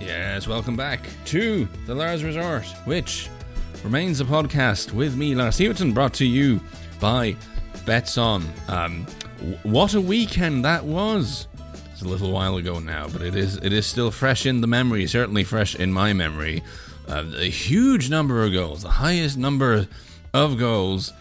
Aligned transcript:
Yes, 0.00 0.48
welcome 0.48 0.76
back 0.76 1.10
to 1.26 1.68
the 1.84 1.94
Lars 1.94 2.24
Resort, 2.24 2.64
which 2.86 3.28
remains 3.84 4.22
a 4.22 4.24
podcast 4.24 4.92
with 4.92 5.14
me, 5.14 5.34
Lars 5.34 5.58
Sivertsen, 5.58 5.92
brought 5.92 6.14
to 6.14 6.24
you 6.24 6.58
by 6.98 7.36
Betsson. 7.84 8.42
Um, 8.70 9.04
what 9.62 9.92
a 9.92 10.00
weekend 10.00 10.64
that 10.64 10.86
was! 10.86 11.48
It's 11.92 12.00
a 12.00 12.08
little 12.08 12.32
while 12.32 12.56
ago 12.56 12.78
now, 12.78 13.08
but 13.08 13.20
it 13.20 13.36
is 13.36 13.56
it 13.58 13.74
is 13.74 13.86
still 13.86 14.10
fresh 14.10 14.46
in 14.46 14.62
the 14.62 14.66
memory. 14.66 15.06
Certainly 15.06 15.44
fresh 15.44 15.74
in 15.74 15.92
my 15.92 16.14
memory. 16.14 16.62
Uh, 17.06 17.26
a 17.36 17.50
huge 17.50 18.08
number 18.08 18.42
of 18.42 18.54
goals, 18.54 18.82
the 18.82 18.88
highest 18.88 19.36
number 19.36 19.86
of 20.32 20.56
goals 20.56 21.12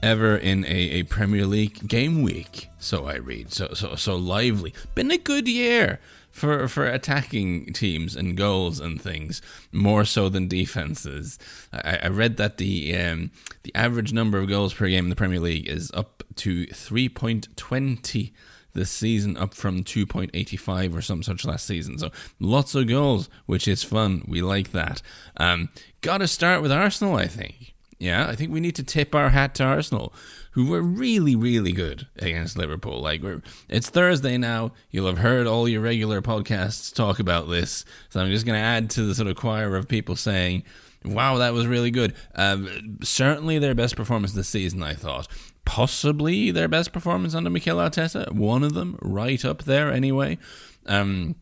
ever 0.00 0.36
in 0.36 0.64
a, 0.64 0.68
a 0.68 1.02
Premier 1.02 1.44
League 1.44 1.88
game 1.88 2.22
week. 2.22 2.68
So 2.78 3.06
I 3.06 3.16
read. 3.16 3.52
So 3.52 3.74
so 3.74 3.96
so 3.96 4.14
lively. 4.14 4.74
Been 4.94 5.10
a 5.10 5.18
good 5.18 5.48
year 5.48 5.98
for 6.38 6.68
for 6.68 6.86
attacking 6.86 7.72
teams 7.72 8.16
and 8.16 8.36
goals 8.36 8.80
and 8.80 9.00
things 9.00 9.42
more 9.72 10.04
so 10.04 10.28
than 10.28 10.48
defenses. 10.48 11.38
I, 11.72 11.98
I 12.04 12.08
read 12.08 12.36
that 12.36 12.56
the 12.56 12.96
um, 12.96 13.30
the 13.64 13.74
average 13.74 14.12
number 14.12 14.38
of 14.38 14.48
goals 14.48 14.74
per 14.74 14.88
game 14.88 15.04
in 15.04 15.10
the 15.10 15.16
Premier 15.16 15.40
League 15.40 15.68
is 15.68 15.90
up 15.92 16.22
to 16.36 16.66
three 16.66 17.08
point 17.08 17.48
twenty 17.56 18.32
this 18.74 18.90
season, 18.90 19.36
up 19.36 19.54
from 19.54 19.82
two 19.82 20.06
point 20.06 20.30
eighty 20.34 20.56
five 20.56 20.94
or 20.94 21.02
some 21.02 21.22
such 21.22 21.44
last 21.44 21.66
season. 21.66 21.98
So 21.98 22.10
lots 22.38 22.74
of 22.74 22.86
goals, 22.86 23.28
which 23.46 23.66
is 23.66 23.82
fun. 23.82 24.24
We 24.26 24.40
like 24.40 24.72
that. 24.72 25.02
Um, 25.36 25.68
Got 26.00 26.18
to 26.18 26.28
start 26.28 26.62
with 26.62 26.70
Arsenal, 26.70 27.16
I 27.16 27.26
think. 27.26 27.74
Yeah, 27.98 28.28
I 28.28 28.36
think 28.36 28.52
we 28.52 28.60
need 28.60 28.76
to 28.76 28.84
tip 28.84 29.14
our 29.14 29.30
hat 29.30 29.56
to 29.56 29.64
Arsenal, 29.64 30.14
who 30.52 30.66
were 30.66 30.82
really, 30.82 31.34
really 31.34 31.72
good 31.72 32.06
against 32.16 32.56
Liverpool. 32.56 33.00
Like, 33.00 33.22
it's 33.68 33.90
Thursday 33.90 34.38
now. 34.38 34.72
You'll 34.90 35.08
have 35.08 35.18
heard 35.18 35.48
all 35.48 35.68
your 35.68 35.80
regular 35.80 36.22
podcasts 36.22 36.94
talk 36.94 37.18
about 37.18 37.48
this. 37.48 37.84
So 38.10 38.20
I'm 38.20 38.30
just 38.30 38.46
going 38.46 38.56
to 38.58 38.64
add 38.64 38.90
to 38.90 39.02
the 39.02 39.14
sort 39.14 39.28
of 39.28 39.36
choir 39.36 39.74
of 39.74 39.88
people 39.88 40.14
saying, 40.14 40.62
wow, 41.04 41.38
that 41.38 41.52
was 41.52 41.66
really 41.66 41.90
good. 41.90 42.14
Um, 42.36 42.98
certainly 43.02 43.58
their 43.58 43.74
best 43.74 43.96
performance 43.96 44.32
this 44.32 44.48
season, 44.48 44.82
I 44.82 44.94
thought. 44.94 45.26
Possibly 45.64 46.50
their 46.50 46.68
best 46.68 46.92
performance 46.92 47.34
under 47.34 47.50
Mikel 47.50 47.78
Arteta. 47.78 48.32
One 48.32 48.62
of 48.62 48.74
them, 48.74 48.96
right 49.02 49.44
up 49.44 49.64
there 49.64 49.92
anyway. 49.92 50.38
Um, 50.86 51.34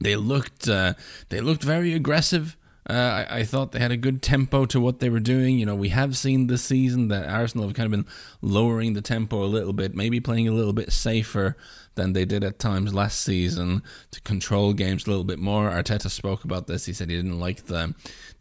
they 0.00 0.16
looked 0.16 0.68
uh, 0.68 0.94
they 1.28 1.40
looked 1.40 1.64
very 1.64 1.92
aggressive. 1.92 2.56
Uh, 2.88 3.26
I, 3.28 3.40
I, 3.40 3.44
thought 3.44 3.72
they 3.72 3.80
had 3.80 3.92
a 3.92 3.98
good 3.98 4.22
tempo 4.22 4.64
to 4.64 4.80
what 4.80 4.98
they 4.98 5.10
were 5.10 5.20
doing. 5.20 5.58
You 5.58 5.66
know, 5.66 5.74
we 5.74 5.90
have 5.90 6.16
seen 6.16 6.46
this 6.46 6.62
season 6.62 7.08
that 7.08 7.28
Arsenal 7.28 7.66
have 7.66 7.76
kind 7.76 7.84
of 7.84 7.90
been 7.90 8.12
lowering 8.40 8.94
the 8.94 9.02
tempo 9.02 9.44
a 9.44 9.46
little 9.46 9.74
bit, 9.74 9.94
maybe 9.94 10.20
playing 10.20 10.48
a 10.48 10.52
little 10.52 10.72
bit 10.72 10.90
safer 10.90 11.54
than 11.96 12.14
they 12.14 12.24
did 12.24 12.42
at 12.42 12.58
times 12.58 12.94
last 12.94 13.20
season 13.20 13.82
to 14.10 14.20
control 14.22 14.72
games 14.72 15.06
a 15.06 15.10
little 15.10 15.24
bit 15.24 15.38
more. 15.38 15.68
Arteta 15.68 16.08
spoke 16.08 16.44
about 16.44 16.66
this. 16.66 16.86
He 16.86 16.94
said 16.94 17.10
he 17.10 17.16
didn't 17.16 17.38
like 17.38 17.66
the 17.66 17.94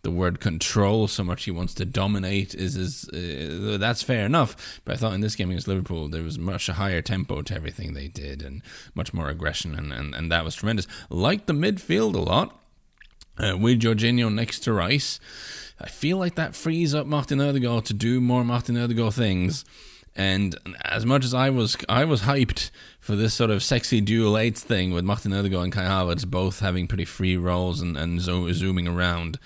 the 0.04 0.12
word 0.12 0.40
control 0.40 1.10
so 1.10 1.26
much. 1.26 1.44
He 1.44 1.52
wants 1.52 1.74
to 1.74 1.86
dominate. 1.86 2.56
Is 2.56 2.78
is 2.78 3.10
uh, 3.10 3.78
that's 3.78 4.02
fair 4.02 4.26
enough. 4.26 4.80
But 4.86 4.94
I 4.94 4.98
thought 4.98 5.14
in 5.14 5.22
this 5.22 5.36
game 5.36 5.50
against 5.50 5.68
Liverpool 5.68 6.08
there 6.08 6.24
was 6.24 6.40
much 6.40 6.70
a 6.70 6.74
higher 6.74 7.02
tempo 7.02 7.42
to 7.42 7.54
everything 7.54 7.94
they 7.94 8.08
did 8.08 8.42
and 8.42 8.62
much 8.96 9.14
more 9.14 9.28
aggression 9.28 9.76
and 9.76 9.92
and, 9.92 10.16
and 10.16 10.32
that 10.32 10.46
was 10.46 10.56
tremendous. 10.56 10.88
Like 11.10 11.48
the 11.48 11.54
midfield 11.54 12.16
a 12.16 12.20
lot 12.20 12.62
uh, 13.40 13.58
with 13.58 13.82
Jorginho 13.82 14.34
next 14.34 14.60
to 14.62 14.74
Rice. 14.74 15.20
I 15.80 15.88
feel 15.88 16.18
like 16.18 16.36
that 16.36 16.56
frees 16.56 16.96
up 16.96 17.06
Martin 17.06 17.40
Odegaard 17.40 17.86
to 17.86 17.94
do 17.94 18.20
more 18.20 18.44
Martin 18.44 18.78
Odegaard 18.78 19.14
things. 19.14 19.64
And 20.16 20.56
as 20.84 21.06
much 21.06 21.24
as 21.24 21.36
I 21.36 21.52
was, 21.52 21.78
I 21.88 22.04
was 22.04 22.24
hyped 22.24 22.72
for 23.00 23.16
this 23.16 23.36
sort 23.36 23.52
of 23.52 23.62
sexy 23.62 24.02
dual 24.02 24.38
eights 24.38 24.64
thing 24.64 24.92
with 24.92 25.06
Martin 25.06 25.32
Odegaard 25.32 25.66
and 25.66 25.74
Kai 25.74 25.84
Havertz 25.84 26.26
both 26.26 26.60
having 26.60 26.88
pretty 26.88 27.06
free 27.06 27.38
roles 27.38 27.82
and, 27.82 27.96
and 27.96 28.20
zo- 28.20 28.52
zooming 28.52 28.88
around. 28.88 29.38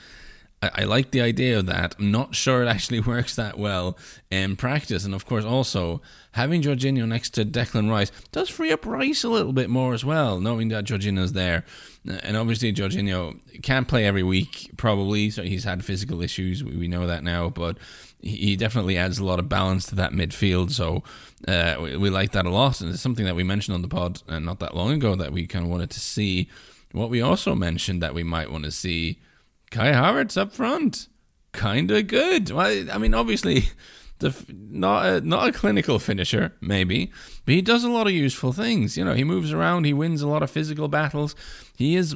I, 0.64 0.84
like 0.84 1.10
the 1.10 1.22
idea 1.22 1.58
of 1.58 1.66
that. 1.66 1.96
I'm 1.98 2.12
not 2.12 2.36
sure 2.36 2.62
it 2.62 2.68
actually 2.68 3.00
works 3.14 3.36
that 3.36 3.58
well 3.58 3.98
in 4.30 4.56
practice. 4.56 5.06
And 5.06 5.16
of 5.16 5.26
course, 5.26 5.44
also 5.44 6.02
having 6.34 6.62
Jorginho 6.62 7.08
next 7.08 7.32
to 7.32 7.46
Declan 7.46 7.90
Rice 7.90 8.12
does 8.32 8.50
free 8.50 8.72
up 8.72 8.86
Rice 8.86 9.24
a 9.24 9.30
little 9.30 9.54
bit 9.54 9.70
more 9.70 9.94
as 9.94 10.06
well, 10.06 10.40
knowing 10.40 10.68
that 10.68 10.86
Jorginho's 10.86 11.34
there. 11.34 11.66
And 12.06 12.38
obviously, 12.38 12.72
Jorginho 12.74 13.40
can't 13.64 13.88
play 13.88 14.06
every 14.06 14.24
week, 14.24 14.72
probably. 14.78 15.32
So 15.32 15.42
he's 15.44 15.64
had 15.64 15.84
physical 15.84 16.22
issues. 16.22 16.64
We 16.64 16.88
know 16.88 17.08
that 17.08 17.24
now. 17.24 17.50
But 17.50 17.78
he 18.22 18.56
definitely 18.56 18.98
adds 18.98 19.18
a 19.18 19.26
lot 19.26 19.40
of 19.40 19.50
balance 19.50 19.88
to 19.88 19.96
that 19.96 20.12
midfield. 20.12 20.72
So 20.72 21.04
uh, 21.48 21.78
we, 21.80 22.10
like 22.12 22.32
that 22.34 22.46
a 22.46 22.52
lot. 22.52 22.82
And 22.82 22.92
it's 22.92 23.02
something 23.02 23.26
that 23.26 23.36
we 23.36 23.44
mentioned 23.44 23.74
on 23.74 23.82
the 23.82 23.88
pod 23.88 24.22
uh, 24.28 24.38
not 24.38 24.60
that 24.60 24.76
long 24.76 24.92
ago 24.92 25.16
that 25.16 25.32
we 25.32 25.48
kind 25.48 25.66
of 25.66 25.72
wanted 25.72 25.90
to 25.92 26.00
see. 26.00 26.50
What 26.92 27.10
we 27.10 27.22
also 27.22 27.56
mentioned 27.56 28.04
that 28.04 28.14
we 28.14 28.24
might 28.24 28.52
want 28.52 28.66
to 28.66 28.72
see 28.72 29.18
Kai 29.72 29.92
Havertz 29.92 30.38
up 30.38 30.52
front. 30.54 31.08
Kind 31.52 31.90
of 31.92 32.08
good. 32.08 32.52
Well, 32.52 32.86
I 32.92 32.98
mean, 32.98 33.14
obviously. 33.14 33.70
The, 34.20 34.36
not 34.48 35.04
a, 35.04 35.22
not 35.22 35.48
a 35.48 35.52
clinical 35.52 35.98
finisher, 35.98 36.54
maybe, 36.62 37.12
but 37.44 37.56
he 37.56 37.64
does 37.64 37.84
a 37.84 37.90
lot 37.90 38.06
of 38.06 38.14
useful 38.14 38.54
things. 38.54 38.96
You 38.96 39.04
know, 39.04 39.16
he 39.16 39.24
moves 39.24 39.52
around, 39.52 39.88
he 39.88 39.94
wins 39.94 40.22
a 40.22 40.28
lot 40.28 40.44
of 40.44 40.52
physical 40.52 40.88
battles. 40.88 41.36
He 41.76 41.96
is 41.96 42.16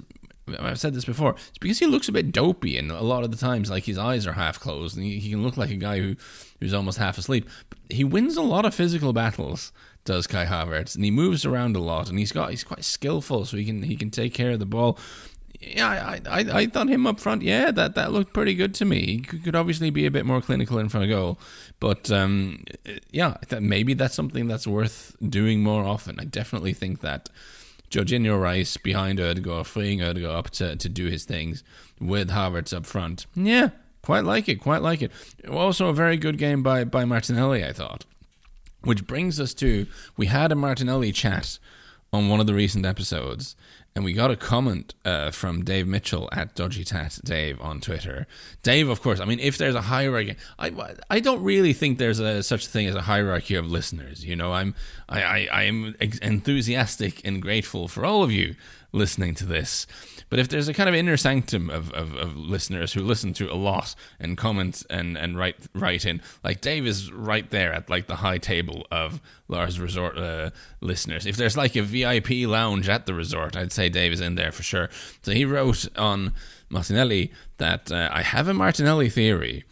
I've 0.60 0.80
said 0.80 0.94
this 0.94 1.06
before. 1.06 1.36
It's 1.50 1.58
because 1.58 1.80
he 1.80 1.86
looks 1.86 2.08
a 2.08 2.12
bit 2.12 2.32
dopey, 2.32 2.78
and 2.78 2.92
a 2.92 3.02
lot 3.02 3.24
of 3.24 3.32
the 3.32 3.38
times, 3.38 3.70
like 3.70 3.86
his 3.86 3.98
eyes 3.98 4.28
are 4.28 4.34
half 4.34 4.60
closed, 4.60 4.96
and 4.96 5.06
he, 5.06 5.20
he 5.20 5.32
can 5.32 5.44
look 5.44 5.58
like 5.58 5.72
a 5.72 5.76
guy 5.76 6.00
who 6.00 6.16
who's 6.60 6.74
almost 6.74 6.98
half 6.98 7.18
asleep. 7.18 7.50
But 7.70 7.80
he 7.90 8.04
wins 8.04 8.38
a 8.38 8.42
lot 8.42 8.66
of 8.66 8.76
physical 8.76 9.12
battles, 9.12 9.72
does 10.04 10.28
Kai 10.28 10.46
Havertz, 10.46 10.96
and 10.96 11.04
he 11.04 11.12
moves 11.12 11.46
around 11.46 11.76
a 11.76 11.82
lot, 11.82 12.10
and 12.10 12.20
he's 12.20 12.32
got 12.32 12.52
he's 12.52 12.64
quite 12.64 12.84
skillful, 12.84 13.46
so 13.46 13.58
he 13.58 13.66
can 13.66 13.82
he 13.84 13.96
can 13.96 14.12
take 14.12 14.34
care 14.34 14.52
of 14.52 14.60
the 14.60 14.66
ball. 14.66 15.00
Yeah, 15.62 15.88
I, 15.88 16.22
I, 16.30 16.40
I 16.40 16.66
thought 16.68 16.90
him 16.90 17.08
up 17.08 17.20
front. 17.20 17.42
Yeah, 17.42 17.72
that, 17.72 17.96
that 17.96 18.12
looked 18.12 18.34
pretty 18.34 18.54
good 18.56 18.74
to 18.76 18.86
me. 18.86 19.06
He 19.06 19.20
could 19.20 19.56
obviously 19.56 19.90
be 19.90 20.06
a 20.06 20.12
bit 20.12 20.26
more 20.26 20.42
clinical 20.42 20.78
in 20.80 20.90
front 20.90 21.06
of 21.06 21.10
goal, 21.10 21.40
but 21.80 22.12
um, 22.12 22.64
yeah, 23.12 23.38
maybe 23.60 23.94
that's 23.94 24.16
something 24.16 24.48
that's 24.48 24.68
worth 24.68 25.16
doing 25.28 25.62
more 25.62 25.84
often. 25.84 26.20
I 26.20 26.26
definitely 26.26 26.74
think 26.74 27.02
that 27.02 27.30
Jorginho 27.90 28.42
Rice 28.42 28.78
behind 28.78 29.20
Odegaard, 29.20 29.68
freeing 29.68 30.02
Odegaard 30.02 30.36
up 30.36 30.50
to, 30.52 30.76
to 30.76 30.90
do 30.90 31.06
his 31.06 31.26
things 31.26 31.64
with 32.00 32.30
Havertz 32.30 32.76
up 32.76 32.86
front. 32.86 33.26
Yeah, 33.36 33.70
quite 34.02 34.26
like 34.26 34.50
it, 34.50 34.56
quite 34.62 34.82
like 34.82 35.02
it. 35.02 35.12
Also, 35.50 35.88
a 35.88 35.94
very 35.94 36.18
good 36.18 36.38
game 36.38 36.64
by, 36.64 36.84
by 36.84 37.06
Martinelli, 37.06 37.64
I 37.64 37.72
thought. 37.72 38.06
Which 38.84 39.08
brings 39.08 39.40
us 39.40 39.54
to 39.56 39.88
we 40.16 40.28
had 40.28 40.52
a 40.52 40.56
Martinelli 40.56 41.12
chat 41.12 41.58
on 42.14 42.30
one 42.30 42.40
of 42.40 42.46
the 42.46 42.54
recent 42.54 42.86
episodes, 42.86 43.56
and 43.96 44.04
we 44.04 44.12
got 44.12 44.30
a 44.30 44.36
comment 44.36 44.94
uh, 45.06 45.32
from 45.32 45.64
Dave 45.64 45.88
Mitchell 45.88 46.28
at 46.34 46.54
Dodgy 46.54 46.84
Tat 46.84 47.18
Dave 47.24 47.62
on 47.62 47.80
Twitter. 47.80 48.28
Dave, 48.62 48.90
of 48.90 49.02
course, 49.02 49.22
I 49.22 49.26
mean, 49.26 49.40
if 49.40 49.58
there's 49.58 49.74
a 49.74 49.82
hierarchy, 49.82 50.36
I, 50.60 50.96
I 51.10 51.22
don't 51.22 51.42
really 51.42 51.72
think 51.72 51.98
there's 51.98 52.20
a, 52.20 52.44
such 52.44 52.66
a 52.66 52.70
thing 52.70 52.88
as 52.88 52.96
a 52.96 53.02
hierarchy 53.02 53.56
of 53.56 53.72
listeners. 53.72 54.26
You 54.26 54.36
know, 54.36 54.52
I'm 54.52 54.76
I, 55.08 55.22
I 55.24 55.64
I'm 55.64 55.96
enthusiastic 56.22 57.22
and 57.26 57.42
grateful 57.42 57.88
for 57.88 58.06
all 58.06 58.22
of 58.22 58.32
you 58.32 58.56
listening 58.96 59.36
to 59.36 59.46
this. 59.46 59.86
But 60.30 60.40
if 60.40 60.48
there's 60.48 60.68
a 60.68 60.74
kind 60.74 60.90
of 60.90 60.96
inner 60.96 61.18
sanctum 61.18 61.70
of, 61.70 61.92
of, 61.92 62.16
of, 62.16 62.36
listeners 62.36 62.94
who 62.94 63.02
listen 63.02 63.34
to 63.34 63.52
a 63.52 63.54
lot 63.54 63.94
and 64.20 64.38
comment 64.38 64.84
and, 64.90 65.18
and 65.18 65.38
write 65.38 65.58
write 65.74 66.06
in, 66.06 66.22
like 66.44 66.62
Dave 66.62 66.88
is 66.88 67.12
right 67.12 67.50
there 67.52 67.74
at 67.74 67.90
like 67.90 68.08
the 68.08 68.18
high 68.18 68.40
table 68.40 68.88
of 68.92 69.22
Lars 69.48 69.80
Resort 69.80 70.18
uh, 70.18 70.50
listeners. 70.82 71.26
If 71.26 71.38
there's 71.38 71.56
like 71.56 71.76
a 71.76 71.84
VIP 71.84 72.48
lounge 72.48 72.90
at 72.90 73.06
the 73.06 73.14
resort, 73.14 73.56
I'd 73.56 73.72
say 73.72 73.90
Dave 73.90 74.14
is 74.14 74.22
in 74.22 74.36
there 74.36 74.52
for 74.52 74.64
sure. 74.64 74.90
So 75.22 75.32
he 75.32 75.46
wrote 75.46 75.88
on 75.98 76.34
Martinelli 76.70 77.32
that 77.58 77.92
uh, 77.92 78.10
I 78.12 78.24
have 78.24 78.48
a 78.48 78.54
Martinelli 78.54 79.10
theory 79.10 79.64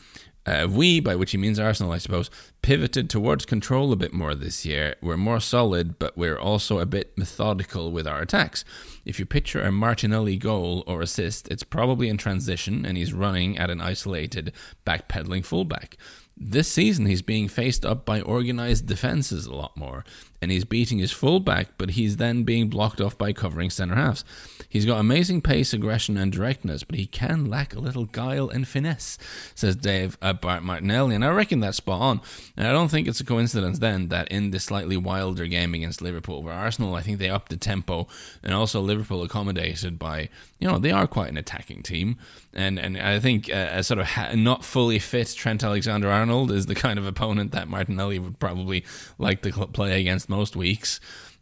uh, 0.46 0.68
we, 0.70 1.00
by 1.00 1.16
which 1.16 1.32
he 1.32 1.38
means 1.38 1.60
Arsenal, 1.60 1.94
I 1.94 1.98
suppose, 1.98 2.30
pivoted 2.62 3.10
towards 3.10 3.46
control 3.46 3.94
a 3.94 3.96
bit 3.96 4.14
more 4.14 4.36
this 4.36 4.66
year. 4.66 4.96
We're 5.02 5.18
more 5.18 5.40
solid, 5.40 5.98
but 6.00 6.18
we're 6.18 6.38
also 6.38 6.80
a 6.80 6.86
bit 6.86 7.18
methodical 7.18 7.92
with 7.92 8.06
our 8.06 8.22
attacks. 8.22 8.66
If 9.06 9.20
you 9.20 9.26
picture 9.26 9.62
a 9.62 9.72
Martinelli 9.72 10.38
goal 10.38 10.84
or 10.86 11.02
assist, 11.02 11.48
it's 11.50 11.64
probably 11.64 12.10
in 12.10 12.18
transition 12.18 12.86
and 12.86 12.98
he's 12.98 13.14
running 13.14 13.58
at 13.58 13.70
an 13.70 13.82
isolated 13.82 14.52
backpedaling 14.86 15.46
fullback. 15.46 15.98
This 16.36 16.68
season, 16.68 17.06
he's 17.06 17.22
being 17.22 17.48
faced 17.48 17.86
up 17.86 18.06
by 18.06 18.22
organised 18.22 18.88
defences 18.88 19.46
a 19.46 19.54
lot 19.54 19.78
more, 19.78 20.04
and 20.42 20.50
he's 20.50 20.66
beating 20.66 20.98
his 20.98 21.12
fullback, 21.12 21.70
but 21.78 21.92
he's 21.92 22.18
then 22.18 22.44
being 22.44 22.70
blocked 22.70 23.00
off 23.00 23.16
by 23.18 23.34
covering 23.34 23.70
centre 23.70 23.96
halves. 23.96 24.26
He's 24.68 24.86
got 24.86 25.00
amazing 25.00 25.42
pace, 25.42 25.74
aggression, 25.74 26.18
and 26.18 26.32
directness, 26.32 26.84
but 26.84 26.96
he 26.96 27.06
can 27.06 27.46
lack 27.46 27.76
a 27.76 27.80
little 27.80 28.06
guile 28.06 28.50
and 28.50 28.68
finesse, 28.68 29.20
says 29.54 29.76
Dave 29.76 30.20
Bart 30.20 30.64
Martinelli, 30.64 31.14
and 31.14 31.24
I 31.24 31.30
reckon 31.30 31.60
that's 31.60 31.78
spot 31.78 32.02
on. 32.02 32.22
And 32.58 32.68
I 32.68 32.72
don't 32.72 32.90
think 32.90 33.08
it's 33.08 33.20
a 33.20 33.26
coincidence 33.26 33.78
then 33.78 34.10
that 34.10 34.28
in 34.30 34.50
this 34.50 34.66
slightly 34.66 34.98
wilder 34.98 35.46
game 35.46 35.76
against 35.76 36.02
Liverpool, 36.02 36.42
where 36.42 36.56
Arsenal, 36.56 36.96
I 36.96 37.04
think 37.04 37.20
they 37.20 37.30
upped 37.30 37.50
the 37.50 37.58
tempo, 37.58 38.08
and 38.42 38.56
also 38.56 38.82
Liverpool 38.82 39.22
accommodated 39.22 40.00
by, 40.00 40.30
you 40.60 40.68
know, 40.68 40.80
they 40.80 40.92
are 40.92 41.06
quite 41.06 41.30
an 41.30 41.38
attacking 41.38 41.84
team, 41.84 42.18
and 42.54 42.80
and 42.80 42.98
I 42.98 43.20
think 43.20 43.50
uh, 43.50 43.70
a 43.72 43.84
sort 43.84 44.00
of 44.00 44.08
ha- 44.08 44.34
not 44.36 44.64
fully 44.64 45.00
fit 45.00 45.34
Trent 45.36 45.64
Alexander 45.64 46.10
Arnold 46.10 46.52
is 46.52 46.66
the 46.66 46.76
kind 46.76 47.00
of 47.00 47.06
opponent 47.06 47.52
that 47.52 47.68
Martinelli 47.68 48.20
would 48.20 48.40
probably 48.40 48.86
like 49.18 49.42
to 49.42 49.52
play 49.68 50.00
against 50.00 50.30
most 50.30 50.56
weeks. 50.56 51.00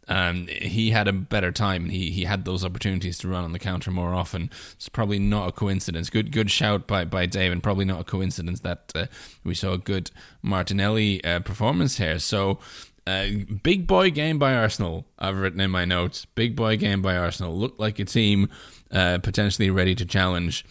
Um, 0.08 0.48
he 0.48 0.90
had 0.90 1.06
a 1.06 1.12
better 1.12 1.52
time. 1.52 1.88
He 1.88 2.10
he 2.10 2.24
had 2.24 2.44
those 2.44 2.64
opportunities 2.64 3.18
to 3.18 3.28
run 3.28 3.44
on 3.44 3.52
the 3.52 3.58
counter 3.58 3.90
more 3.90 4.14
often. 4.14 4.50
It's 4.74 4.88
probably 4.88 5.18
not 5.18 5.48
a 5.48 5.52
coincidence. 5.52 6.10
Good 6.10 6.32
good 6.32 6.50
shout 6.50 6.86
by 6.86 7.04
by 7.04 7.26
Dave, 7.26 7.52
and 7.52 7.62
probably 7.62 7.84
not 7.84 8.00
a 8.00 8.04
coincidence 8.04 8.60
that 8.60 8.92
uh, 8.94 9.06
we 9.44 9.54
saw 9.54 9.72
a 9.72 9.78
good 9.78 10.10
Martinelli 10.42 11.22
uh, 11.24 11.40
performance 11.40 11.98
here. 11.98 12.18
So. 12.18 12.58
Uh, 13.04 13.26
big 13.64 13.84
boy 13.84 14.12
game 14.12 14.38
by 14.38 14.54
Arsenal. 14.54 15.04
I've 15.18 15.36
written 15.36 15.60
in 15.60 15.72
my 15.72 15.84
notes. 15.84 16.24
Big 16.36 16.54
boy 16.54 16.76
game 16.76 17.02
by 17.02 17.16
Arsenal. 17.16 17.52
Looked 17.52 17.80
like 17.80 17.98
a 17.98 18.04
team 18.04 18.48
uh, 18.92 19.18
potentially 19.18 19.70
ready 19.70 19.96
to 19.96 20.04
challenge. 20.04 20.64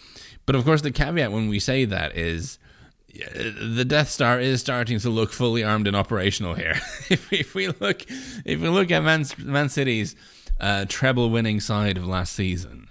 But 0.52 0.58
of 0.58 0.66
course, 0.66 0.82
the 0.82 0.92
caveat 0.92 1.32
when 1.32 1.48
we 1.48 1.62
say 1.62 1.86
that 1.86 2.18
is 2.18 2.60
the 3.08 3.86
Death 3.86 4.10
Star 4.10 4.38
is 4.38 4.60
starting 4.60 5.00
to 5.00 5.10
look 5.10 5.32
fully 5.32 5.64
armed 5.64 5.88
and 5.88 5.96
operational 5.96 6.56
here. 6.56 6.74
if, 7.10 7.32
if, 7.32 7.56
we 7.56 7.70
look, 7.70 8.02
if 8.44 8.60
we 8.60 8.68
look 8.68 8.92
at 8.92 9.02
Man, 9.02 9.24
Man 9.38 9.70
City's 9.70 10.14
uh, 10.60 10.84
treble-winning 10.90 11.62
side 11.62 11.96
of 11.96 12.06
last 12.06 12.34
season, 12.34 12.90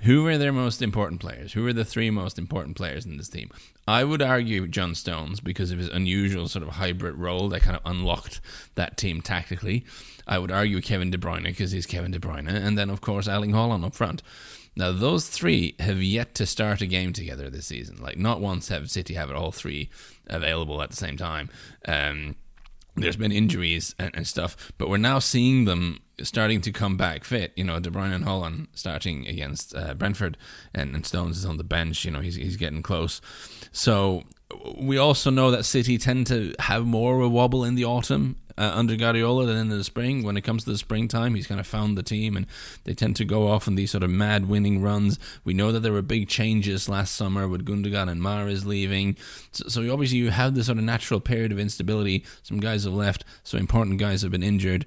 who 0.00 0.22
were 0.22 0.36
their 0.36 0.52
most 0.52 0.82
important 0.82 1.22
players? 1.22 1.54
Who 1.54 1.62
were 1.62 1.72
the 1.72 1.82
three 1.82 2.10
most 2.10 2.38
important 2.38 2.76
players 2.76 3.06
in 3.06 3.16
this 3.16 3.30
team? 3.30 3.48
I 3.86 4.04
would 4.04 4.20
argue 4.20 4.68
John 4.68 4.94
Stones 4.94 5.40
because 5.40 5.70
of 5.70 5.78
his 5.78 5.88
unusual 5.88 6.46
sort 6.46 6.62
of 6.62 6.74
hybrid 6.74 7.14
role 7.14 7.48
that 7.48 7.62
kind 7.62 7.74
of 7.74 7.80
unlocked 7.86 8.42
that 8.74 8.98
team 8.98 9.22
tactically. 9.22 9.86
I 10.26 10.38
would 10.38 10.52
argue 10.52 10.82
Kevin 10.82 11.10
De 11.10 11.16
Bruyne 11.16 11.44
because 11.44 11.72
he's 11.72 11.86
Kevin 11.86 12.10
De 12.10 12.18
Bruyne, 12.18 12.48
and 12.48 12.76
then 12.76 12.90
of 12.90 13.00
course 13.00 13.26
Erling 13.26 13.52
Haaland 13.52 13.86
up 13.86 13.94
front. 13.94 14.22
Now, 14.78 14.92
those 14.92 15.28
three 15.28 15.74
have 15.80 16.00
yet 16.00 16.36
to 16.36 16.46
start 16.46 16.80
a 16.80 16.86
game 16.86 17.12
together 17.12 17.50
this 17.50 17.66
season. 17.66 18.00
Like, 18.00 18.16
not 18.16 18.40
once 18.40 18.68
have 18.68 18.88
City 18.92 19.14
have 19.14 19.28
it 19.28 19.34
all 19.34 19.50
three 19.50 19.90
available 20.28 20.80
at 20.80 20.90
the 20.90 20.96
same 20.96 21.16
time. 21.16 21.50
Um, 21.86 22.36
there's 22.94 23.16
been 23.16 23.32
injuries 23.32 23.96
and, 23.98 24.12
and, 24.14 24.26
stuff, 24.26 24.72
but 24.78 24.88
we're 24.88 24.96
now 24.96 25.18
seeing 25.18 25.64
them 25.64 25.98
starting 26.22 26.60
to 26.60 26.70
come 26.70 26.96
back 26.96 27.24
fit. 27.24 27.52
You 27.56 27.64
know, 27.64 27.80
De 27.80 27.90
Bruyne 27.90 28.14
and 28.14 28.24
Haaland 28.24 28.68
starting 28.72 29.26
against 29.26 29.74
uh, 29.74 29.94
Brentford, 29.94 30.36
and, 30.72 30.94
and, 30.94 31.04
Stones 31.04 31.38
is 31.38 31.44
on 31.44 31.56
the 31.56 31.64
bench. 31.64 32.04
You 32.04 32.12
know, 32.12 32.20
he's 32.20 32.36
he's 32.36 32.56
getting 32.56 32.82
close. 32.82 33.20
So 33.72 34.22
we 34.76 34.96
also 34.96 35.30
know 35.30 35.50
that 35.50 35.64
City 35.64 35.98
tend 35.98 36.28
to 36.28 36.54
have 36.60 36.86
more 36.86 37.16
of 37.16 37.22
a 37.22 37.28
wobble 37.28 37.64
in 37.64 37.74
the 37.74 37.84
autumn 37.84 38.36
uh, 38.58 38.72
under 38.74 38.96
Guardiola 38.96 39.46
than 39.46 39.56
in 39.56 39.68
the 39.68 39.84
spring. 39.84 40.22
When 40.22 40.36
it 40.36 40.42
comes 40.42 40.64
to 40.64 40.70
the 40.70 40.78
springtime, 40.78 41.34
he's 41.34 41.46
kind 41.46 41.60
of 41.60 41.66
found 41.66 41.96
the 41.96 42.02
team, 42.02 42.36
and 42.36 42.46
they 42.84 42.92
tend 42.92 43.16
to 43.16 43.24
go 43.24 43.48
off 43.48 43.68
on 43.68 43.76
these 43.76 43.92
sort 43.92 44.02
of 44.02 44.10
mad 44.10 44.48
winning 44.48 44.82
runs. 44.82 45.18
We 45.44 45.54
know 45.54 45.72
that 45.72 45.80
there 45.80 45.92
were 45.92 46.02
big 46.02 46.28
changes 46.28 46.88
last 46.88 47.14
summer 47.14 47.46
with 47.46 47.64
Gundogan 47.64 48.10
and 48.10 48.20
Mahrez 48.20 48.66
leaving, 48.66 49.16
so, 49.52 49.68
so 49.68 49.92
obviously 49.92 50.18
you 50.18 50.30
have 50.30 50.54
this 50.54 50.66
sort 50.66 50.78
of 50.78 50.84
natural 50.84 51.20
period 51.20 51.52
of 51.52 51.58
instability. 51.58 52.24
Some 52.42 52.58
guys 52.58 52.84
have 52.84 52.92
left, 52.92 53.24
so 53.44 53.56
important 53.56 53.98
guys 53.98 54.22
have 54.22 54.32
been 54.32 54.42
injured. 54.42 54.84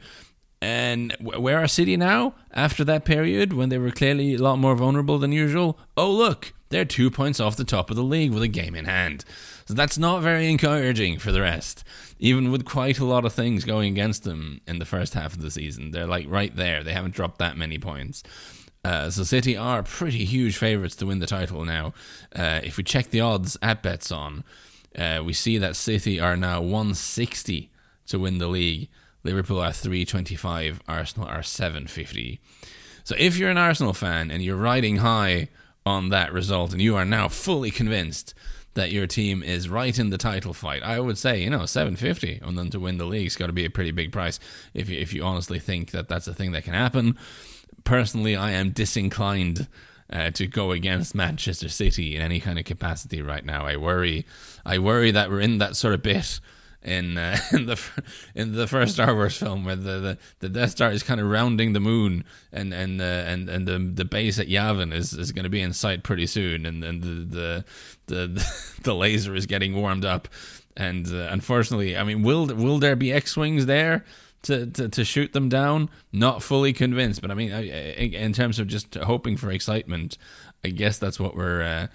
And 0.63 1.15
where 1.19 1.57
are 1.57 1.67
City 1.67 1.97
now 1.97 2.35
after 2.53 2.83
that 2.83 3.03
period 3.03 3.53
when 3.53 3.69
they 3.69 3.79
were 3.79 3.89
clearly 3.89 4.35
a 4.35 4.37
lot 4.37 4.59
more 4.59 4.75
vulnerable 4.75 5.17
than 5.17 5.31
usual? 5.31 5.79
Oh, 5.97 6.11
look, 6.11 6.53
they're 6.71 6.85
two 6.85 7.11
points 7.11 7.39
off 7.39 7.55
the 7.55 7.63
top 7.63 7.89
of 7.89 7.95
the 7.95 8.03
league 8.03 8.31
with 8.31 8.43
a 8.43 8.47
game 8.47 8.75
in 8.75 8.85
hand. 8.85 9.23
So 9.65 9.73
that's 9.75 9.97
not 9.97 10.21
very 10.21 10.49
encouraging 10.49 11.19
for 11.19 11.31
the 11.31 11.41
rest 11.41 11.83
even 12.21 12.51
with 12.51 12.63
quite 12.63 12.99
a 12.99 13.05
lot 13.05 13.25
of 13.25 13.33
things 13.33 13.65
going 13.65 13.91
against 13.91 14.23
them 14.23 14.61
in 14.67 14.77
the 14.77 14.85
first 14.85 15.15
half 15.15 15.33
of 15.33 15.41
the 15.41 15.49
season. 15.49 15.89
They're 15.89 16.05
like 16.05 16.27
right 16.29 16.55
there. 16.55 16.83
They 16.83 16.93
haven't 16.93 17.15
dropped 17.15 17.39
that 17.39 17.57
many 17.57 17.79
points. 17.79 18.21
Uh, 18.85 19.09
so 19.09 19.23
City 19.23 19.57
are 19.57 19.81
pretty 19.81 20.23
huge 20.23 20.55
favourites 20.55 20.95
to 20.97 21.07
win 21.07 21.17
the 21.17 21.25
title 21.25 21.65
now. 21.65 21.93
Uh, 22.35 22.61
if 22.63 22.77
we 22.77 22.83
check 22.83 23.07
the 23.09 23.21
odds 23.21 23.57
at 23.63 23.81
Betsson, 23.81 24.43
uh, 24.95 25.23
we 25.25 25.33
see 25.33 25.57
that 25.57 25.75
City 25.75 26.19
are 26.19 26.37
now 26.37 26.61
160 26.61 27.71
to 28.05 28.19
win 28.19 28.37
the 28.37 28.47
league. 28.47 28.87
Liverpool 29.23 29.59
are 29.59 29.73
325. 29.73 30.79
Arsenal 30.87 31.27
are 31.27 31.43
750. 31.43 32.39
So 33.03 33.15
if 33.17 33.35
you're 33.35 33.49
an 33.49 33.57
Arsenal 33.57 33.93
fan 33.93 34.29
and 34.29 34.43
you're 34.43 34.55
riding 34.55 34.97
high 34.97 35.49
on 35.85 36.09
that 36.09 36.31
result 36.31 36.71
and 36.71 36.81
you 36.81 36.95
are 36.95 37.05
now 37.05 37.27
fully 37.27 37.71
convinced 37.71 38.33
that 38.73 38.91
your 38.91 39.07
team 39.07 39.43
is 39.43 39.67
right 39.67 39.99
in 39.99 40.11
the 40.11 40.17
title 40.17 40.53
fight. 40.53 40.81
I 40.81 40.99
would 40.99 41.17
say, 41.17 41.41
you 41.43 41.49
know, 41.49 41.65
750 41.65 42.41
on 42.41 42.55
them 42.55 42.69
to 42.69 42.79
win 42.79 42.97
the 42.97 43.05
league's 43.05 43.35
got 43.35 43.47
to 43.47 43.53
be 43.53 43.65
a 43.65 43.69
pretty 43.69 43.91
big 43.91 44.11
price 44.11 44.39
if 44.73 44.89
you, 44.89 44.97
if 44.97 45.13
you 45.13 45.23
honestly 45.23 45.59
think 45.59 45.91
that 45.91 46.07
that's 46.07 46.27
a 46.27 46.33
thing 46.33 46.53
that 46.53 46.63
can 46.63 46.73
happen. 46.73 47.17
Personally, 47.83 48.35
I 48.35 48.51
am 48.51 48.71
disinclined 48.71 49.67
uh, 50.11 50.29
to 50.31 50.47
go 50.47 50.71
against 50.71 51.15
Manchester 51.15 51.69
City 51.69 52.15
in 52.15 52.21
any 52.21 52.39
kind 52.39 52.59
of 52.59 52.65
capacity 52.65 53.21
right 53.21 53.43
now. 53.43 53.65
I 53.65 53.75
worry, 53.75 54.25
I 54.65 54.77
worry 54.77 55.11
that 55.11 55.29
we're 55.29 55.41
in 55.41 55.57
that 55.57 55.75
sort 55.75 55.93
of 55.93 56.01
bit 56.01 56.39
in 56.83 57.17
uh, 57.17 57.37
in 57.51 57.65
the 57.65 57.79
in 58.35 58.53
the 58.53 58.67
first 58.67 58.95
Star 58.95 59.13
Wars 59.13 59.37
film 59.37 59.65
where 59.65 59.75
the, 59.75 59.99
the, 59.99 60.17
the 60.39 60.49
Death 60.49 60.71
Star 60.71 60.91
is 60.91 61.03
kind 61.03 61.19
of 61.19 61.27
rounding 61.27 61.73
the 61.73 61.79
moon 61.79 62.23
and 62.51 62.73
and 62.73 63.01
uh, 63.01 63.03
and 63.03 63.49
and 63.49 63.67
the 63.67 63.77
the 63.77 64.05
base 64.05 64.39
at 64.39 64.47
Yavin 64.47 64.93
is, 64.93 65.13
is 65.13 65.31
going 65.31 65.43
to 65.43 65.49
be 65.49 65.61
in 65.61 65.73
sight 65.73 66.03
pretty 66.03 66.25
soon 66.25 66.65
and 66.65 66.83
and 66.83 67.03
the 67.03 67.07
the 67.07 67.65
the, 68.07 68.73
the 68.83 68.95
laser 68.95 69.35
is 69.35 69.45
getting 69.45 69.75
warmed 69.75 70.05
up. 70.05 70.27
And 70.75 71.07
uh, 71.07 71.27
unfortunately 71.29 71.97
I 71.97 72.03
mean 72.03 72.23
will 72.23 72.47
will 72.47 72.79
there 72.79 72.95
be 72.95 73.11
X-wings 73.11 73.65
there 73.65 74.05
to, 74.43 74.65
to, 74.65 74.89
to 74.89 75.05
shoot 75.05 75.33
them 75.33 75.49
down? 75.49 75.89
Not 76.11 76.41
fully 76.41 76.73
convinced 76.73 77.21
but 77.21 77.29
I 77.29 77.35
mean 77.35 77.51
in 77.51 78.33
terms 78.33 78.57
of 78.57 78.67
just 78.67 78.95
hoping 78.95 79.37
for 79.37 79.51
excitement 79.51 80.17
I 80.63 80.69
guess 80.69 80.97
that's 80.97 81.19
what 81.19 81.35
we're 81.35 81.61
uh, 81.61 81.87